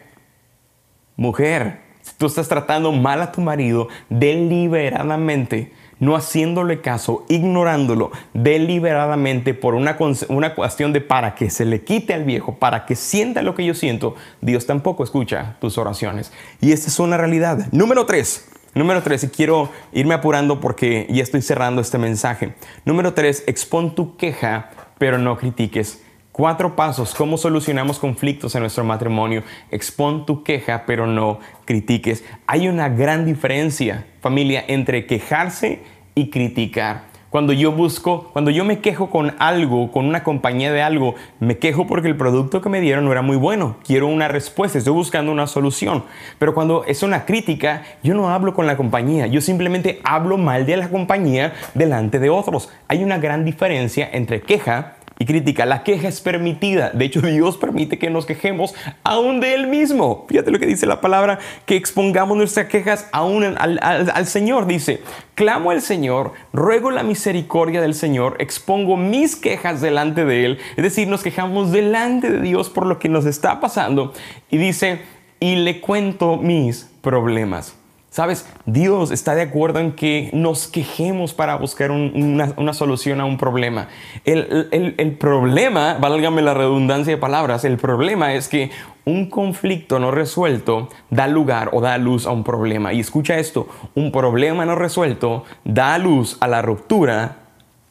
mujer, 1.15 1.81
si 2.01 2.13
tú 2.15 2.25
estás 2.25 2.47
tratando 2.47 2.91
mal 2.91 3.21
a 3.21 3.31
tu 3.31 3.41
marido 3.41 3.87
deliberadamente, 4.09 5.71
no 5.99 6.15
haciéndole 6.15 6.81
caso, 6.81 7.25
ignorándolo 7.29 8.11
deliberadamente 8.33 9.53
por 9.53 9.73
una, 9.73 9.97
una 10.27 10.53
cuestión 10.53 10.91
de 10.91 10.99
para 11.01 11.33
que 11.33 11.49
se 11.49 11.63
le 11.63 11.83
quite 11.83 12.13
al 12.13 12.25
viejo, 12.25 12.55
para 12.55 12.85
que 12.85 12.95
sienta 12.95 13.41
lo 13.41 13.55
que 13.55 13.65
yo 13.65 13.73
siento, 13.73 14.15
Dios 14.41 14.65
tampoco 14.65 15.03
escucha 15.03 15.55
tus 15.61 15.77
oraciones. 15.77 16.33
Y 16.59 16.73
esta 16.73 16.89
es 16.89 16.99
una 16.99 17.17
realidad. 17.17 17.67
Número 17.71 18.05
tres. 18.05 18.49
Número 18.75 19.03
tres, 19.03 19.23
y 19.23 19.27
quiero 19.27 19.69
irme 19.91 20.15
apurando 20.15 20.59
porque 20.59 21.05
ya 21.09 21.21
estoy 21.21 21.41
cerrando 21.43 21.81
este 21.81 21.99
mensaje. 21.99 22.55
Número 22.85 23.13
tres, 23.13 23.43
expon 23.45 23.93
tu 23.93 24.17
queja, 24.17 24.71
pero 24.97 25.19
no 25.19 25.37
critiques. 25.37 26.03
Cuatro 26.31 26.75
pasos, 26.75 27.13
cómo 27.13 27.37
solucionamos 27.37 27.99
conflictos 27.99 28.55
en 28.55 28.61
nuestro 28.61 28.83
matrimonio. 28.83 29.43
Expon 29.69 30.25
tu 30.25 30.43
queja, 30.43 30.85
pero 30.87 31.05
no 31.05 31.39
critiques. 31.65 32.23
Hay 32.47 32.67
una 32.67 32.89
gran 32.89 33.25
diferencia, 33.25 34.07
familia, 34.21 34.65
entre 34.67 35.05
quejarse 35.05 35.83
y 36.15 36.31
criticar. 36.31 37.12
Cuando 37.33 37.51
yo 37.51 37.71
busco, 37.71 38.29
cuando 38.31 38.51
yo 38.51 38.63
me 38.63 38.77
quejo 38.77 39.09
con 39.09 39.33
algo, 39.39 39.91
con 39.91 40.05
una 40.05 40.23
compañía 40.23 40.71
de 40.71 40.83
algo, 40.83 41.15
me 41.39 41.57
quejo 41.57 41.87
porque 41.87 42.07
el 42.07 42.15
producto 42.15 42.61
que 42.61 42.69
me 42.69 42.79
dieron 42.79 43.05
no 43.05 43.11
era 43.11 43.23
muy 43.23 43.37
bueno. 43.37 43.77
Quiero 43.83 44.05
una 44.05 44.27
respuesta, 44.27 44.77
estoy 44.77 44.93
buscando 44.93 45.31
una 45.31 45.47
solución. 45.47 46.03
Pero 46.37 46.53
cuando 46.53 46.83
es 46.85 47.01
una 47.01 47.25
crítica, 47.25 47.81
yo 48.03 48.13
no 48.13 48.29
hablo 48.29 48.53
con 48.53 48.67
la 48.67 48.77
compañía, 48.77 49.25
yo 49.25 49.41
simplemente 49.41 49.99
hablo 50.03 50.37
mal 50.37 50.67
de 50.67 50.77
la 50.77 50.89
compañía 50.89 51.53
delante 51.73 52.19
de 52.19 52.29
otros. 52.29 52.69
Hay 52.87 53.03
una 53.03 53.17
gran 53.17 53.45
diferencia 53.45 54.07
entre 54.13 54.41
queja 54.41 54.97
y 55.19 55.25
crítica. 55.25 55.65
La 55.65 55.83
queja 55.83 56.07
es 56.07 56.21
permitida. 56.21 56.89
De 56.91 57.05
hecho, 57.05 57.21
Dios 57.21 57.57
permite 57.57 57.99
que 57.99 58.09
nos 58.09 58.25
quejemos 58.25 58.73
aún 59.03 59.39
de 59.39 59.53
Él 59.53 59.67
mismo. 59.67 60.25
Fíjate 60.29 60.51
lo 60.51 60.59
que 60.59 60.65
dice 60.65 60.85
la 60.85 61.01
palabra, 61.01 61.39
que 61.65 61.75
expongamos 61.75 62.37
nuestras 62.37 62.67
quejas 62.67 63.07
aún 63.11 63.43
al, 63.43 63.79
al, 63.81 64.25
Señor. 64.27 64.67
Dice, 64.67 65.01
clamo 65.35 65.71
al 65.71 65.81
Señor, 65.81 66.33
ruego 66.51 66.91
la 66.91 67.03
misericordia 67.03 67.81
del 67.81 67.95
Señor, 67.95 68.35
expongo 68.39 68.97
mis 68.97 69.35
quejas 69.35 69.81
delante 69.81 70.25
de 70.25 70.45
Él. 70.45 70.59
Es 70.75 70.83
decir, 70.83 71.07
nos 71.07 71.23
quejamos 71.23 71.71
delante 71.71 72.29
de 72.29 72.41
Dios 72.41 72.69
por 72.69 72.85
lo 72.85 72.99
que 72.99 73.09
nos 73.09 73.25
está 73.25 73.59
pasando. 73.59 74.13
Y 74.49 74.57
dice, 74.57 75.01
y 75.39 75.55
le 75.55 75.81
cuento 75.81 76.37
mis 76.37 76.89
problemas. 77.01 77.75
Sabes, 78.13 78.45
Dios 78.67 79.09
está 79.09 79.33
de 79.33 79.41
acuerdo 79.41 79.79
en 79.79 79.93
que 79.93 80.29
nos 80.33 80.67
quejemos 80.67 81.33
para 81.33 81.55
buscar 81.55 81.89
una, 81.89 82.73
solución 82.75 83.19
a 83.19 83.25
un 83.25 83.39
problema. 83.39 83.87
El, 84.23 85.17
problema, 85.19 85.97
válgame 85.99 86.43
la 86.43 86.53
redundancia 86.53 87.15
de 87.15 87.19
palabras, 87.19 87.65
el 87.65 87.77
problema 87.77 88.35
es 88.35 88.49
que 88.49 88.69
un 89.03 89.31
conflicto 89.31 89.97
no 89.97 90.11
resuelto 90.11 90.89
da 91.09 91.27
lugar 91.27 91.71
o 91.73 91.81
da 91.81 91.97
luz 91.97 92.27
a 92.27 92.29
un 92.29 92.43
problema. 92.43 92.93
Y 92.93 92.99
escucha 92.99 93.39
esto, 93.39 93.67
un 93.95 94.11
problema 94.11 94.63
no 94.63 94.75
resuelto 94.75 95.43
da 95.63 95.97
luz 95.97 96.37
a 96.39 96.47
la 96.47 96.61
ruptura 96.61 97.37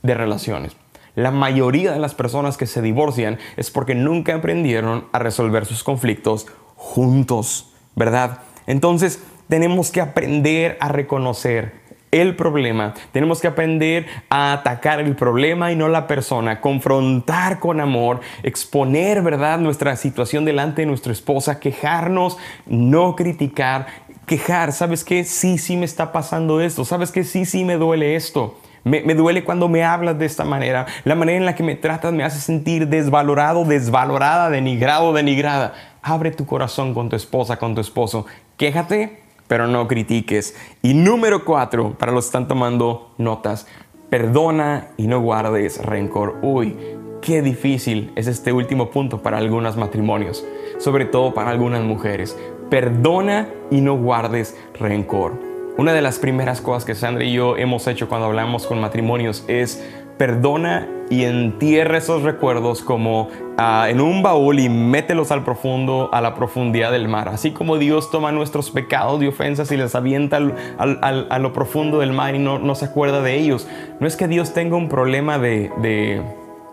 de 0.04 0.14
relaciones. 0.14 0.76
La 1.16 1.32
mayoría 1.32 1.90
de 1.90 1.98
las 1.98 2.14
personas 2.14 2.56
que 2.56 2.66
se 2.66 2.80
divorcian 2.80 3.38
es 3.56 3.72
porque 3.72 3.96
nunca 3.96 4.36
aprendieron 4.36 5.06
a 5.10 5.18
resolver 5.18 5.66
sus 5.66 5.82
conflictos 5.82 6.46
juntos, 6.76 7.72
¿verdad? 7.96 8.38
Entonces, 8.68 9.20
tenemos 9.52 9.90
que 9.90 10.00
aprender 10.00 10.78
a 10.80 10.88
reconocer 10.88 11.72
el 12.10 12.36
problema. 12.36 12.94
Tenemos 13.12 13.42
que 13.42 13.48
aprender 13.48 14.06
a 14.30 14.54
atacar 14.54 14.98
el 14.98 15.14
problema 15.14 15.70
y 15.70 15.76
no 15.76 15.88
la 15.88 16.06
persona, 16.06 16.62
confrontar 16.62 17.58
con 17.58 17.78
amor, 17.78 18.20
exponer, 18.44 19.20
¿verdad?, 19.20 19.58
nuestra 19.58 19.94
situación 19.96 20.46
delante 20.46 20.80
de 20.80 20.86
nuestra 20.86 21.12
esposa, 21.12 21.60
quejarnos, 21.60 22.38
no 22.64 23.14
criticar, 23.14 23.88
quejar, 24.24 24.72
¿sabes 24.72 25.04
qué? 25.04 25.22
Sí, 25.22 25.58
sí 25.58 25.76
me 25.76 25.84
está 25.84 26.12
pasando 26.12 26.62
esto, 26.62 26.86
¿sabes 26.86 27.10
qué? 27.10 27.22
Sí, 27.22 27.44
sí 27.44 27.66
me 27.66 27.76
duele 27.76 28.16
esto. 28.16 28.58
Me, 28.84 29.02
me, 29.02 29.14
duele 29.14 29.44
cuando 29.44 29.68
me 29.68 29.84
hablas 29.84 30.18
de 30.18 30.24
esta 30.24 30.46
manera. 30.46 30.86
La 31.04 31.14
manera 31.14 31.36
en 31.36 31.44
la 31.44 31.54
que 31.54 31.62
me 31.62 31.76
tratas 31.76 32.14
me 32.14 32.24
hace 32.24 32.40
sentir 32.40 32.88
desvalorado, 32.88 33.66
desvalorada, 33.66 34.48
denigrado, 34.48 35.12
denigrada. 35.12 35.74
Abre 36.00 36.30
tu 36.30 36.46
corazón 36.46 36.94
con 36.94 37.10
tu 37.10 37.16
esposa, 37.16 37.58
con 37.58 37.74
tu 37.74 37.82
esposo. 37.82 38.24
Quéjate, 38.56 39.21
pero 39.52 39.66
no 39.66 39.86
critiques. 39.86 40.56
Y 40.80 40.94
número 40.94 41.44
cuatro, 41.44 41.92
para 41.98 42.10
los 42.10 42.24
que 42.24 42.28
están 42.28 42.48
tomando 42.48 43.12
notas, 43.18 43.66
perdona 44.08 44.92
y 44.96 45.08
no 45.08 45.20
guardes 45.20 45.84
rencor. 45.84 46.38
Uy, 46.40 46.74
qué 47.20 47.42
difícil 47.42 48.12
es 48.16 48.28
este 48.28 48.54
último 48.54 48.90
punto 48.90 49.20
para 49.20 49.36
algunos 49.36 49.76
matrimonios, 49.76 50.42
sobre 50.78 51.04
todo 51.04 51.34
para 51.34 51.50
algunas 51.50 51.82
mujeres. 51.82 52.34
Perdona 52.70 53.50
y 53.70 53.82
no 53.82 53.98
guardes 53.98 54.56
rencor. 54.80 55.34
Una 55.76 55.92
de 55.92 56.00
las 56.00 56.18
primeras 56.18 56.62
cosas 56.62 56.86
que 56.86 56.94
Sandra 56.94 57.22
y 57.22 57.34
yo 57.34 57.58
hemos 57.58 57.86
hecho 57.88 58.08
cuando 58.08 58.28
hablamos 58.28 58.66
con 58.66 58.80
matrimonios 58.80 59.44
es 59.48 59.86
perdona 60.18 60.88
y 61.12 61.24
entierra 61.24 61.98
esos 61.98 62.22
recuerdos 62.22 62.80
como 62.80 63.28
ah, 63.58 63.88
en 63.90 64.00
un 64.00 64.22
baúl 64.22 64.60
y 64.60 64.70
mételos 64.70 65.30
al 65.30 65.44
profundo, 65.44 66.08
a 66.10 66.22
la 66.22 66.34
profundidad 66.34 66.90
del 66.90 67.06
mar. 67.06 67.28
Así 67.28 67.50
como 67.50 67.76
Dios 67.76 68.10
toma 68.10 68.32
nuestros 68.32 68.70
pecados 68.70 69.22
y 69.22 69.26
ofensas 69.26 69.70
y 69.72 69.76
les 69.76 69.94
avienta 69.94 70.38
a 70.78 71.38
lo 71.38 71.52
profundo 71.52 71.98
del 71.98 72.12
mar 72.12 72.34
y 72.34 72.38
no, 72.38 72.74
se 72.74 72.86
acuerda 72.86 73.20
de 73.20 73.36
ellos. 73.36 73.68
No 74.00 74.06
es 74.06 74.16
que 74.16 74.26
Dios 74.26 74.54
tenga 74.54 74.76
un 74.76 74.88
problema 74.88 75.38
de, 75.38 76.22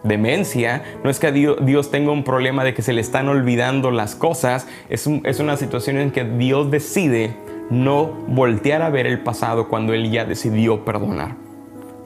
demencia, 0.03 0.83
no 1.03 1.09
es 1.09 1.19
que 1.19 1.33
Dios, 1.33 1.91
tenga 1.91 2.11
un 2.13 2.23
problema 2.23 2.63
de 2.63 2.73
que 2.73 2.81
se 2.81 2.93
le 2.93 3.01
están 3.01 3.27
olvidando 3.27 3.91
las 3.91 4.15
cosas, 4.15 4.65
es, 4.87 5.05
es 5.25 5.39
una 5.41 5.57
situación 5.57 5.97
en 5.97 6.11
que 6.11 6.23
Dios 6.23 6.71
decide 6.71 7.35
no 7.69 8.05
voltear 8.27 8.81
a 8.81 8.89
ver 8.89 9.05
el 9.05 9.19
pasado 9.19 9.67
cuando 9.67 9.93
Él 9.93 10.09
ya 10.09 10.23
decidió 10.23 10.85
perdonar. 10.85 11.48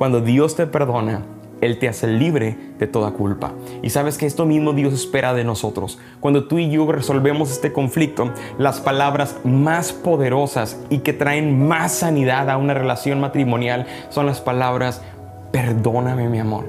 Cuando 0.04 0.20
Dios 0.20 0.58
te 0.58 0.68
perdona, 0.68 1.22
Él 1.62 1.80
te 1.80 1.88
hace 1.88 2.08
libre 2.08 2.58
de 2.78 2.88
toda 2.88 3.12
culpa. 3.12 3.54
Y 3.82 3.90
sabes 3.90 4.18
que 4.18 4.26
esto 4.26 4.46
mismo 4.46 4.74
Dios 4.74 4.94
espera 4.94 5.34
de 5.34 5.46
nosotros. 5.46 5.98
Cuando 6.20 6.44
tú 6.44 6.60
y 6.60 6.70
yo 6.70 6.92
resolvemos 6.92 7.50
este 7.50 7.72
conflicto, 7.72 8.34
las 8.58 8.82
palabras 8.82 9.38
más 9.46 9.94
poderosas 9.94 10.78
y 10.90 10.98
que 10.98 11.14
traen 11.14 11.70
más 11.70 11.94
sanidad 11.94 12.50
a 12.50 12.58
una 12.58 12.74
relación 12.74 13.22
matrimonial 13.22 13.86
son 14.10 14.26
las 14.26 14.42
palabras, 14.42 15.02
perdóname 15.54 16.28
mi 16.28 16.40
amor. 16.40 16.66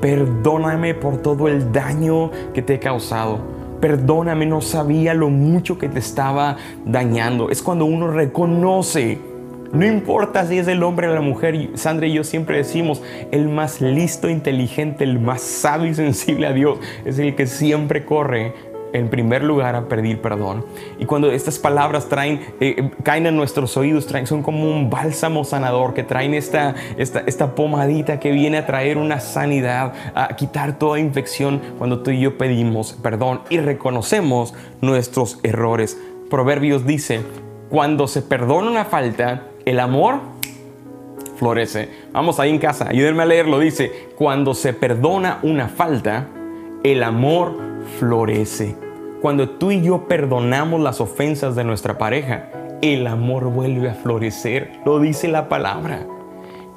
Perdóname 0.00 0.94
por 0.94 1.22
todo 1.22 1.46
el 1.46 1.70
daño 1.70 2.32
que 2.54 2.62
te 2.62 2.74
he 2.74 2.78
causado. 2.80 3.38
Perdóname, 3.80 4.46
no 4.46 4.62
sabía 4.62 5.14
lo 5.14 5.30
mucho 5.30 5.78
que 5.78 5.88
te 5.88 6.00
estaba 6.00 6.56
dañando. 6.84 7.50
Es 7.50 7.62
cuando 7.62 7.84
uno 7.84 8.08
reconoce 8.08 9.27
no 9.72 9.84
importa 9.84 10.46
si 10.46 10.58
es 10.58 10.68
el 10.68 10.82
hombre 10.82 11.08
o 11.08 11.14
la 11.14 11.20
mujer, 11.20 11.70
Sandra 11.74 12.06
y 12.06 12.14
yo 12.14 12.24
siempre 12.24 12.56
decimos, 12.56 13.02
el 13.30 13.48
más 13.48 13.80
listo, 13.80 14.30
inteligente, 14.30 15.04
el 15.04 15.20
más 15.20 15.42
sabio 15.42 15.90
y 15.90 15.94
sensible 15.94 16.46
a 16.46 16.52
Dios 16.52 16.78
es 17.04 17.18
el 17.18 17.34
que 17.34 17.46
siempre 17.46 18.04
corre 18.04 18.54
en 18.92 19.10
primer 19.10 19.42
lugar 19.42 19.74
a 19.74 19.88
pedir 19.88 20.20
perdón. 20.20 20.64
Y 20.98 21.04
cuando 21.04 21.30
estas 21.30 21.58
palabras 21.58 22.08
traen, 22.08 22.40
eh, 22.60 22.90
caen 23.02 23.26
en 23.26 23.36
nuestros 23.36 23.76
oídos, 23.76 24.06
traen, 24.06 24.26
son 24.26 24.42
como 24.42 24.64
un 24.64 24.88
bálsamo 24.88 25.44
sanador 25.44 25.92
que 25.92 26.02
traen 26.02 26.34
esta, 26.34 26.74
esta, 26.96 27.20
esta 27.20 27.54
pomadita 27.54 28.18
que 28.20 28.30
viene 28.30 28.58
a 28.58 28.66
traer 28.66 28.96
una 28.96 29.20
sanidad, 29.20 29.92
a 30.14 30.28
quitar 30.36 30.78
toda 30.78 30.98
infección 30.98 31.60
cuando 31.76 32.02
tú 32.02 32.10
y 32.10 32.20
yo 32.20 32.38
pedimos 32.38 32.94
perdón 33.02 33.42
y 33.50 33.58
reconocemos 33.58 34.54
nuestros 34.80 35.38
errores. 35.42 36.00
Proverbios 36.30 36.86
dice, 36.86 37.20
cuando 37.68 38.06
se 38.06 38.22
perdona 38.22 38.70
una 38.70 38.84
falta, 38.86 39.47
el 39.68 39.80
amor 39.80 40.20
florece. 41.36 41.90
Vamos 42.12 42.40
ahí 42.40 42.50
en 42.50 42.58
casa, 42.58 42.88
ayúdenme 42.88 43.22
a 43.22 43.26
leerlo. 43.26 43.58
Dice, 43.58 44.08
cuando 44.16 44.54
se 44.54 44.72
perdona 44.72 45.38
una 45.42 45.68
falta, 45.68 46.26
el 46.82 47.02
amor 47.02 47.54
florece. 47.98 48.76
Cuando 49.20 49.50
tú 49.50 49.70
y 49.70 49.82
yo 49.82 50.08
perdonamos 50.08 50.80
las 50.80 51.00
ofensas 51.00 51.54
de 51.54 51.64
nuestra 51.64 51.98
pareja, 51.98 52.48
el 52.80 53.06
amor 53.06 53.44
vuelve 53.50 53.90
a 53.90 53.94
florecer. 53.94 54.80
Lo 54.86 55.00
dice 55.00 55.28
la 55.28 55.48
palabra. 55.48 56.06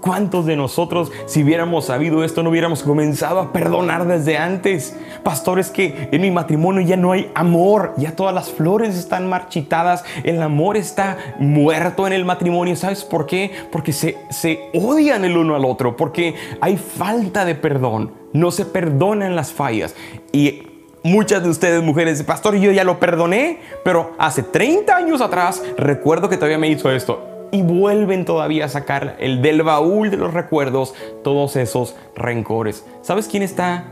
¿Cuántos 0.01 0.47
de 0.47 0.55
nosotros, 0.55 1.11
si 1.27 1.43
hubiéramos 1.43 1.85
sabido 1.85 2.23
esto, 2.23 2.41
no 2.41 2.49
hubiéramos 2.49 2.81
comenzado 2.81 3.39
a 3.39 3.53
perdonar 3.53 4.07
desde 4.07 4.35
antes? 4.35 4.97
Pastores, 5.21 5.69
que 5.69 6.09
en 6.11 6.21
mi 6.21 6.31
matrimonio 6.31 6.81
ya 6.81 6.97
no 6.97 7.11
hay 7.11 7.31
amor, 7.35 7.93
ya 7.97 8.15
todas 8.15 8.33
las 8.33 8.49
flores 8.49 8.97
están 8.97 9.29
marchitadas, 9.29 10.03
el 10.23 10.41
amor 10.41 10.75
está 10.75 11.35
muerto 11.37 12.07
en 12.07 12.13
el 12.13 12.25
matrimonio. 12.25 12.75
¿Sabes 12.75 13.03
por 13.03 13.27
qué? 13.27 13.51
Porque 13.71 13.93
se, 13.93 14.17
se 14.31 14.71
odian 14.73 15.23
el 15.23 15.37
uno 15.37 15.55
al 15.55 15.65
otro, 15.65 15.95
porque 15.95 16.33
hay 16.61 16.77
falta 16.77 17.45
de 17.45 17.53
perdón, 17.53 18.11
no 18.33 18.49
se 18.49 18.65
perdonan 18.65 19.35
las 19.35 19.53
fallas. 19.53 19.95
Y 20.31 20.63
Muchas 21.03 21.41
de 21.41 21.49
ustedes, 21.49 21.81
mujeres, 21.81 22.21
pastor, 22.21 22.55
yo 22.57 22.71
ya 22.71 22.83
lo 22.83 22.99
perdoné, 22.99 23.57
pero 23.83 24.11
hace 24.19 24.43
30 24.43 24.95
años 24.95 25.19
atrás 25.19 25.63
recuerdo 25.75 26.29
que 26.29 26.37
todavía 26.37 26.59
me 26.59 26.67
hizo 26.67 26.91
esto 26.91 27.30
y 27.51 27.61
vuelven 27.61 28.25
todavía 28.25 28.65
a 28.65 28.69
sacar 28.69 29.15
el 29.19 29.41
del 29.41 29.63
baúl 29.63 30.09
de 30.09 30.17
los 30.17 30.33
recuerdos 30.33 30.93
todos 31.23 31.55
esos 31.55 31.95
rencores. 32.15 32.85
¿Sabes 33.01 33.27
quién 33.27 33.43
está 33.43 33.85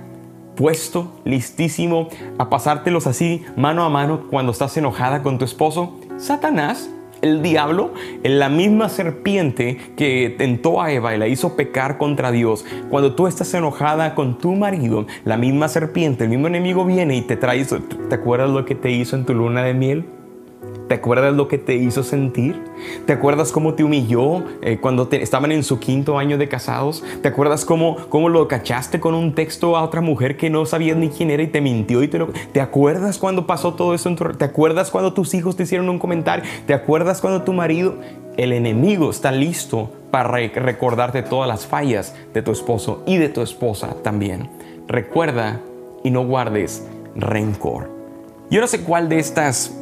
puesto, 0.56 1.12
listísimo 1.24 2.10
a 2.38 2.50
pasártelos 2.50 3.08
así 3.08 3.46
mano 3.56 3.84
a 3.84 3.90
mano 3.90 4.28
cuando 4.30 4.52
estás 4.52 4.76
enojada 4.78 5.22
con 5.24 5.38
tu 5.38 5.46
esposo? 5.46 6.00
Satanás. 6.18 6.90
El 7.22 7.42
diablo, 7.42 7.94
la 8.24 8.48
misma 8.48 8.88
serpiente 8.88 9.78
que 9.98 10.34
tentó 10.38 10.82
a 10.82 10.94
Eva 10.94 11.14
y 11.14 11.18
la 11.18 11.28
hizo 11.28 11.58
pecar 11.58 11.98
contra 11.98 12.32
Dios. 12.32 12.64
Cuando 12.90 13.14
tú 13.14 13.28
estás 13.28 13.54
enojada 13.54 14.16
con 14.16 14.38
tu 14.38 14.54
marido, 14.56 15.06
la 15.26 15.36
misma 15.36 15.68
serpiente, 15.68 16.24
el 16.24 16.30
mismo 16.30 16.48
enemigo 16.48 16.86
viene 16.86 17.18
y 17.18 17.22
te 17.22 17.36
trae, 17.36 17.66
¿te 17.66 18.16
acuerdas 18.16 18.52
lo 18.52 18.64
que 18.64 18.74
te 18.74 18.92
hizo 18.92 19.18
en 19.18 19.26
tu 19.26 19.34
luna 19.34 19.64
de 19.64 19.74
miel? 19.74 20.06
¿Te 20.90 20.96
acuerdas 20.96 21.36
lo 21.36 21.48
que 21.48 21.60
te 21.60 21.76
hizo 21.76 22.02
sentir? 22.02 22.60
¿Te 23.06 23.14
acuerdas 23.14 23.52
cómo 23.52 23.76
te 23.76 23.84
humilló 23.84 24.44
eh, 24.64 24.80
cuando 24.82 25.08
estaban 25.12 25.52
en 25.52 25.64
su 25.64 25.80
quinto 25.80 26.18
año 26.18 26.40
de 26.40 26.50
casados? 26.50 27.04
¿Te 27.22 27.28
acuerdas 27.28 27.64
cómo, 27.64 27.98
cómo 28.10 28.28
lo 28.28 28.48
cachaste 28.48 29.00
con 29.00 29.14
un 29.14 29.36
texto 29.36 29.78
a 29.78 29.84
otra 29.84 30.02
mujer 30.02 30.36
que 30.36 30.50
no 30.50 30.66
sabías 30.66 30.98
ni 30.98 31.10
quién 31.10 31.30
era 31.30 31.44
y 31.44 31.48
te 31.48 31.62
mintió? 31.62 32.02
Y 32.02 32.08
te, 32.08 32.18
lo, 32.18 32.30
¿Te 32.52 32.60
acuerdas 32.60 33.20
cuando 33.20 33.46
pasó 33.46 33.76
todo 33.76 33.94
eso? 33.94 34.10
En 34.10 34.16
tu, 34.16 34.26
¿Te 34.30 34.46
acuerdas 34.46 34.90
cuando 34.90 35.14
tus 35.14 35.36
hijos 35.36 35.56
te 35.56 35.62
hicieron 35.64 35.90
un 35.90 36.00
comentario? 36.00 36.44
¿Te 36.66 36.74
acuerdas 36.74 37.22
cuando 37.22 37.44
tu 37.44 37.54
marido, 37.54 37.94
el 38.38 38.52
enemigo, 38.52 39.12
está 39.12 39.32
listo 39.32 39.92
para 40.10 40.30
recordarte 40.30 41.22
todas 41.22 41.48
las 41.48 41.68
fallas 41.68 42.16
de 42.34 42.42
tu 42.42 42.52
esposo 42.52 43.04
y 43.06 43.18
de 43.18 43.30
tu 43.30 43.42
esposa 43.42 43.96
también? 44.02 44.50
Recuerda 44.88 45.60
y 46.04 46.10
no 46.10 46.26
guardes 46.26 46.88
rencor. 47.16 47.92
Yo 48.50 48.60
no 48.60 48.66
sé 48.66 48.82
cuál 48.82 49.08
de 49.08 49.20
estas 49.20 49.76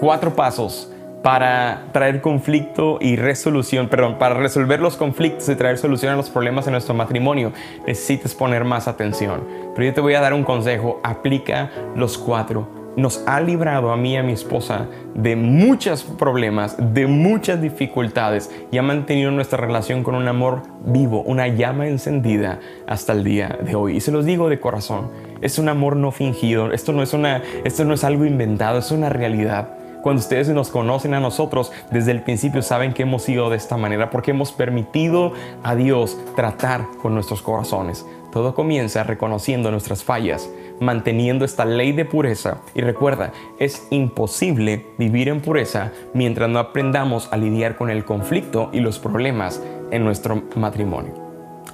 cuatro 0.00 0.34
pasos 0.34 0.90
para 1.22 1.84
traer 1.92 2.22
conflicto 2.22 2.96
y 3.02 3.16
resolución, 3.16 3.88
perdón, 3.88 4.16
para 4.18 4.34
resolver 4.34 4.80
los 4.80 4.96
conflictos 4.96 5.50
y 5.50 5.54
traer 5.54 5.76
solución 5.76 6.14
a 6.14 6.16
los 6.16 6.30
problemas 6.30 6.66
en 6.66 6.72
nuestro 6.72 6.94
matrimonio, 6.94 7.52
necesitas 7.86 8.34
poner 8.34 8.64
más 8.64 8.88
atención. 8.88 9.44
Pero 9.74 9.86
yo 9.86 9.92
te 9.92 10.00
voy 10.00 10.14
a 10.14 10.20
dar 10.22 10.32
un 10.32 10.44
consejo, 10.44 10.98
aplica 11.04 11.70
los 11.94 12.16
cuatro 12.16 12.80
nos 12.96 13.22
ha 13.26 13.40
librado 13.40 13.92
a 13.92 13.96
mí 13.96 14.14
y 14.14 14.16
a 14.16 14.22
mi 14.22 14.32
esposa 14.32 14.86
de 15.14 15.36
muchos 15.36 16.02
problemas, 16.02 16.76
de 16.78 17.06
muchas 17.06 17.60
dificultades 17.60 18.50
y 18.70 18.78
ha 18.78 18.82
mantenido 18.82 19.30
nuestra 19.30 19.58
relación 19.58 20.02
con 20.02 20.14
un 20.14 20.28
amor 20.28 20.62
vivo, 20.84 21.22
una 21.22 21.48
llama 21.48 21.86
encendida 21.86 22.58
hasta 22.86 23.12
el 23.12 23.24
día 23.24 23.58
de 23.60 23.74
hoy. 23.74 23.96
Y 23.96 24.00
se 24.00 24.12
los 24.12 24.24
digo 24.24 24.48
de 24.48 24.60
corazón, 24.60 25.10
es 25.40 25.58
un 25.58 25.68
amor 25.68 25.96
no 25.96 26.10
fingido, 26.10 26.72
esto 26.72 26.92
no 26.92 27.02
es, 27.02 27.12
una, 27.12 27.42
esto 27.64 27.84
no 27.84 27.94
es 27.94 28.04
algo 28.04 28.24
inventado, 28.24 28.78
es 28.78 28.90
una 28.90 29.08
realidad. 29.08 29.79
Cuando 30.02 30.20
ustedes 30.20 30.48
nos 30.48 30.70
conocen 30.70 31.14
a 31.14 31.20
nosotros, 31.20 31.72
desde 31.90 32.12
el 32.12 32.22
principio 32.22 32.62
saben 32.62 32.94
que 32.94 33.02
hemos 33.02 33.22
sido 33.22 33.50
de 33.50 33.56
esta 33.56 33.76
manera 33.76 34.10
porque 34.10 34.30
hemos 34.30 34.52
permitido 34.52 35.32
a 35.62 35.74
Dios 35.74 36.18
tratar 36.34 36.86
con 37.02 37.14
nuestros 37.14 37.42
corazones. 37.42 38.06
Todo 38.32 38.54
comienza 38.54 39.02
reconociendo 39.02 39.70
nuestras 39.70 40.04
fallas, 40.04 40.48
manteniendo 40.78 41.44
esta 41.44 41.64
ley 41.64 41.92
de 41.92 42.04
pureza. 42.04 42.58
Y 42.74 42.80
recuerda, 42.80 43.32
es 43.58 43.86
imposible 43.90 44.86
vivir 44.98 45.28
en 45.28 45.40
pureza 45.40 45.92
mientras 46.14 46.48
no 46.48 46.60
aprendamos 46.60 47.28
a 47.32 47.36
lidiar 47.36 47.76
con 47.76 47.90
el 47.90 48.04
conflicto 48.04 48.70
y 48.72 48.80
los 48.80 48.98
problemas 48.98 49.60
en 49.90 50.04
nuestro 50.04 50.44
matrimonio. 50.54 51.12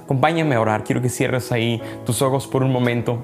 Acompáñame 0.03 0.55
a 0.55 0.61
orar, 0.61 0.83
quiero 0.83 1.01
que 1.01 1.09
cierres 1.09 1.51
ahí 1.51 1.81
tus 2.05 2.21
ojos 2.21 2.47
por 2.47 2.63
un 2.63 2.71
momento. 2.71 3.19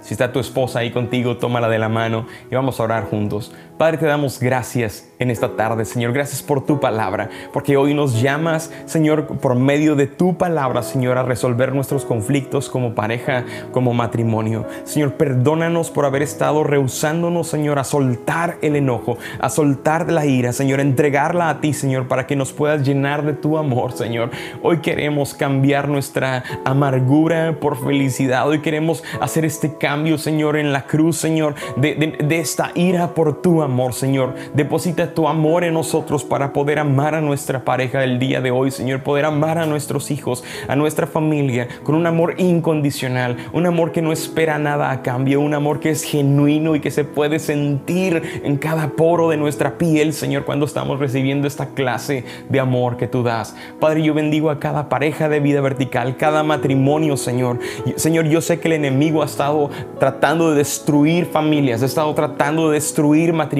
Si 0.00 0.14
está 0.14 0.32
tu 0.32 0.38
esposa 0.40 0.80
ahí 0.80 0.90
contigo, 0.90 1.36
tómala 1.36 1.68
de 1.68 1.78
la 1.78 1.88
mano 1.88 2.26
y 2.50 2.54
vamos 2.54 2.80
a 2.80 2.84
orar 2.84 3.04
juntos. 3.04 3.52
Padre, 3.78 3.98
te 3.98 4.06
damos 4.06 4.40
gracias 4.40 5.08
en 5.20 5.30
esta 5.30 5.54
tarde, 5.54 5.84
Señor. 5.84 6.12
Gracias 6.12 6.42
por 6.42 6.66
tu 6.66 6.80
palabra, 6.80 7.30
porque 7.52 7.76
hoy 7.76 7.94
nos 7.94 8.20
llamas, 8.20 8.72
Señor, 8.86 9.26
por 9.38 9.54
medio 9.54 9.94
de 9.94 10.08
tu 10.08 10.36
palabra, 10.36 10.82
Señor, 10.82 11.16
a 11.16 11.22
resolver 11.22 11.72
nuestros 11.72 12.04
conflictos 12.04 12.68
como 12.68 12.96
pareja, 12.96 13.44
como 13.70 13.94
matrimonio. 13.94 14.66
Señor, 14.82 15.14
perdónanos 15.14 15.92
por 15.92 16.06
haber 16.06 16.22
estado 16.22 16.64
rehusándonos, 16.64 17.46
Señor, 17.46 17.78
a 17.78 17.84
soltar 17.84 18.58
el 18.62 18.74
enojo, 18.74 19.16
a 19.38 19.48
soltar 19.48 20.10
la 20.10 20.26
ira, 20.26 20.52
Señor, 20.52 20.80
entregarla 20.80 21.48
a 21.48 21.60
ti, 21.60 21.72
Señor, 21.72 22.08
para 22.08 22.26
que 22.26 22.34
nos 22.34 22.52
puedas 22.52 22.84
llenar 22.84 23.24
de 23.24 23.32
tu 23.32 23.58
amor, 23.58 23.92
Señor. 23.92 24.30
Hoy 24.60 24.78
queremos 24.78 25.34
cambiar 25.34 25.88
nuestra 25.88 26.42
amargura 26.64 27.58
por 27.60 27.76
felicidad. 27.76 28.48
Hoy 28.48 28.58
queremos 28.58 29.04
hacer 29.20 29.44
este 29.44 29.76
cambio, 29.76 30.18
Señor, 30.18 30.56
en 30.56 30.72
la 30.72 30.86
cruz, 30.86 31.16
Señor, 31.16 31.54
de 31.76 32.38
esta 32.40 32.72
ira 32.74 33.14
por 33.14 33.40
tu 33.40 33.62
amor, 33.62 33.67
Señor. 33.92 34.34
Deposita 34.54 35.14
tu 35.14 35.28
amor 35.28 35.62
en 35.62 35.74
nosotros 35.74 36.24
para 36.24 36.52
poder 36.52 36.78
amar 36.78 37.14
a 37.14 37.20
nuestra 37.20 37.64
pareja 37.64 38.02
el 38.02 38.18
día 38.18 38.40
de 38.40 38.50
hoy, 38.50 38.70
Señor, 38.70 39.02
poder 39.02 39.24
amar 39.24 39.58
a 39.58 39.66
nuestros 39.66 40.10
hijos, 40.10 40.42
a 40.68 40.74
nuestra 40.74 41.06
familia, 41.06 41.68
con 41.84 41.94
un 41.94 42.06
amor 42.06 42.34
incondicional, 42.38 43.36
un 43.52 43.66
amor 43.66 43.92
que 43.92 44.02
no 44.02 44.10
espera 44.10 44.58
nada 44.58 44.90
a 44.90 45.02
cambio, 45.02 45.40
un 45.40 45.54
amor 45.54 45.80
que 45.80 45.90
es 45.90 46.02
genuino 46.02 46.76
y 46.76 46.80
que 46.80 46.90
se 46.90 47.04
puede 47.04 47.38
sentir 47.38 48.40
en 48.42 48.56
cada 48.56 48.88
poro 48.90 49.28
de 49.28 49.36
nuestra 49.36 49.78
piel, 49.78 50.12
Señor, 50.12 50.44
cuando 50.44 50.66
estamos 50.66 50.98
recibiendo 50.98 51.46
esta 51.46 51.66
clase 51.66 52.24
de 52.48 52.60
amor 52.60 52.96
que 52.96 53.06
tú 53.06 53.22
das. 53.22 53.54
Padre, 53.78 54.02
yo 54.02 54.14
bendigo 54.14 54.50
a 54.50 54.58
cada 54.58 54.88
pareja 54.88 55.28
de 55.28 55.40
vida 55.40 55.60
vertical, 55.60 56.16
cada 56.16 56.42
matrimonio, 56.42 57.16
Señor. 57.16 57.58
Señor, 57.96 58.26
yo 58.26 58.40
sé 58.40 58.60
que 58.60 58.68
el 58.68 58.74
enemigo 58.74 59.22
ha 59.22 59.26
estado 59.26 59.70
tratando 59.98 60.50
de 60.50 60.56
destruir 60.56 61.26
familias, 61.26 61.82
ha 61.82 61.86
estado 61.86 62.14
tratando 62.14 62.70
de 62.70 62.74
destruir 62.74 63.32
matrimonios, 63.32 63.57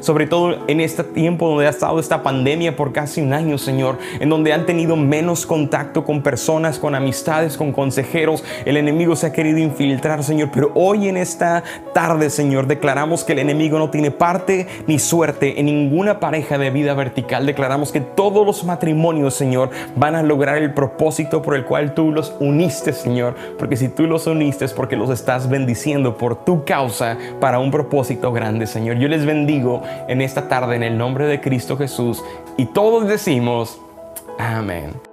sobre 0.00 0.26
todo 0.26 0.56
en 0.66 0.80
este 0.80 1.04
tiempo 1.04 1.48
donde 1.48 1.66
ha 1.66 1.70
estado 1.70 2.00
esta 2.00 2.22
pandemia 2.22 2.76
por 2.76 2.92
casi 2.92 3.20
un 3.20 3.32
año, 3.32 3.58
Señor, 3.58 3.98
en 4.18 4.28
donde 4.28 4.52
han 4.52 4.66
tenido 4.66 4.96
menos 4.96 5.46
contacto 5.46 6.04
con 6.04 6.22
personas, 6.22 6.78
con 6.78 6.94
amistades, 6.94 7.56
con 7.56 7.72
consejeros, 7.72 8.42
el 8.64 8.76
enemigo 8.76 9.16
se 9.16 9.26
ha 9.26 9.32
querido 9.32 9.58
infiltrar, 9.58 10.22
Señor, 10.24 10.50
pero 10.52 10.70
hoy 10.74 11.08
en 11.08 11.16
esta 11.16 11.62
tarde, 11.92 12.30
Señor, 12.30 12.66
declaramos 12.66 13.24
que 13.24 13.32
el 13.32 13.40
enemigo 13.40 13.78
no 13.78 13.90
tiene 13.90 14.10
parte 14.10 14.66
ni 14.86 14.98
suerte 14.98 15.60
en 15.60 15.66
ninguna 15.66 16.20
pareja 16.20 16.58
de 16.58 16.70
vida 16.70 16.94
vertical. 16.94 17.46
Declaramos 17.46 17.92
que 17.92 18.00
todos 18.00 18.46
los 18.46 18.64
matrimonios, 18.64 19.34
Señor, 19.34 19.70
van 19.96 20.14
a 20.14 20.22
lograr 20.22 20.58
el 20.58 20.72
propósito 20.72 21.42
por 21.42 21.54
el 21.54 21.64
cual 21.64 21.94
tú 21.94 22.10
los 22.12 22.34
uniste, 22.40 22.92
Señor, 22.92 23.34
porque 23.58 23.76
si 23.76 23.88
tú 23.88 24.06
los 24.06 24.26
uniste 24.26 24.64
es 24.64 24.72
porque 24.72 24.96
los 24.96 25.10
estás 25.10 25.48
bendiciendo 25.48 26.16
por 26.16 26.44
tu 26.44 26.64
causa 26.64 27.16
para 27.40 27.58
un 27.58 27.70
propósito 27.70 28.32
grande, 28.32 28.66
Señor. 28.66 28.96
Yo 28.98 29.08
bendigo 29.26 29.82
en 30.08 30.20
esta 30.20 30.48
tarde 30.48 30.76
en 30.76 30.82
el 30.82 30.98
nombre 30.98 31.26
de 31.26 31.40
Cristo 31.40 31.76
Jesús 31.76 32.22
y 32.56 32.66
todos 32.66 33.08
decimos, 33.08 33.80
amén. 34.38 35.09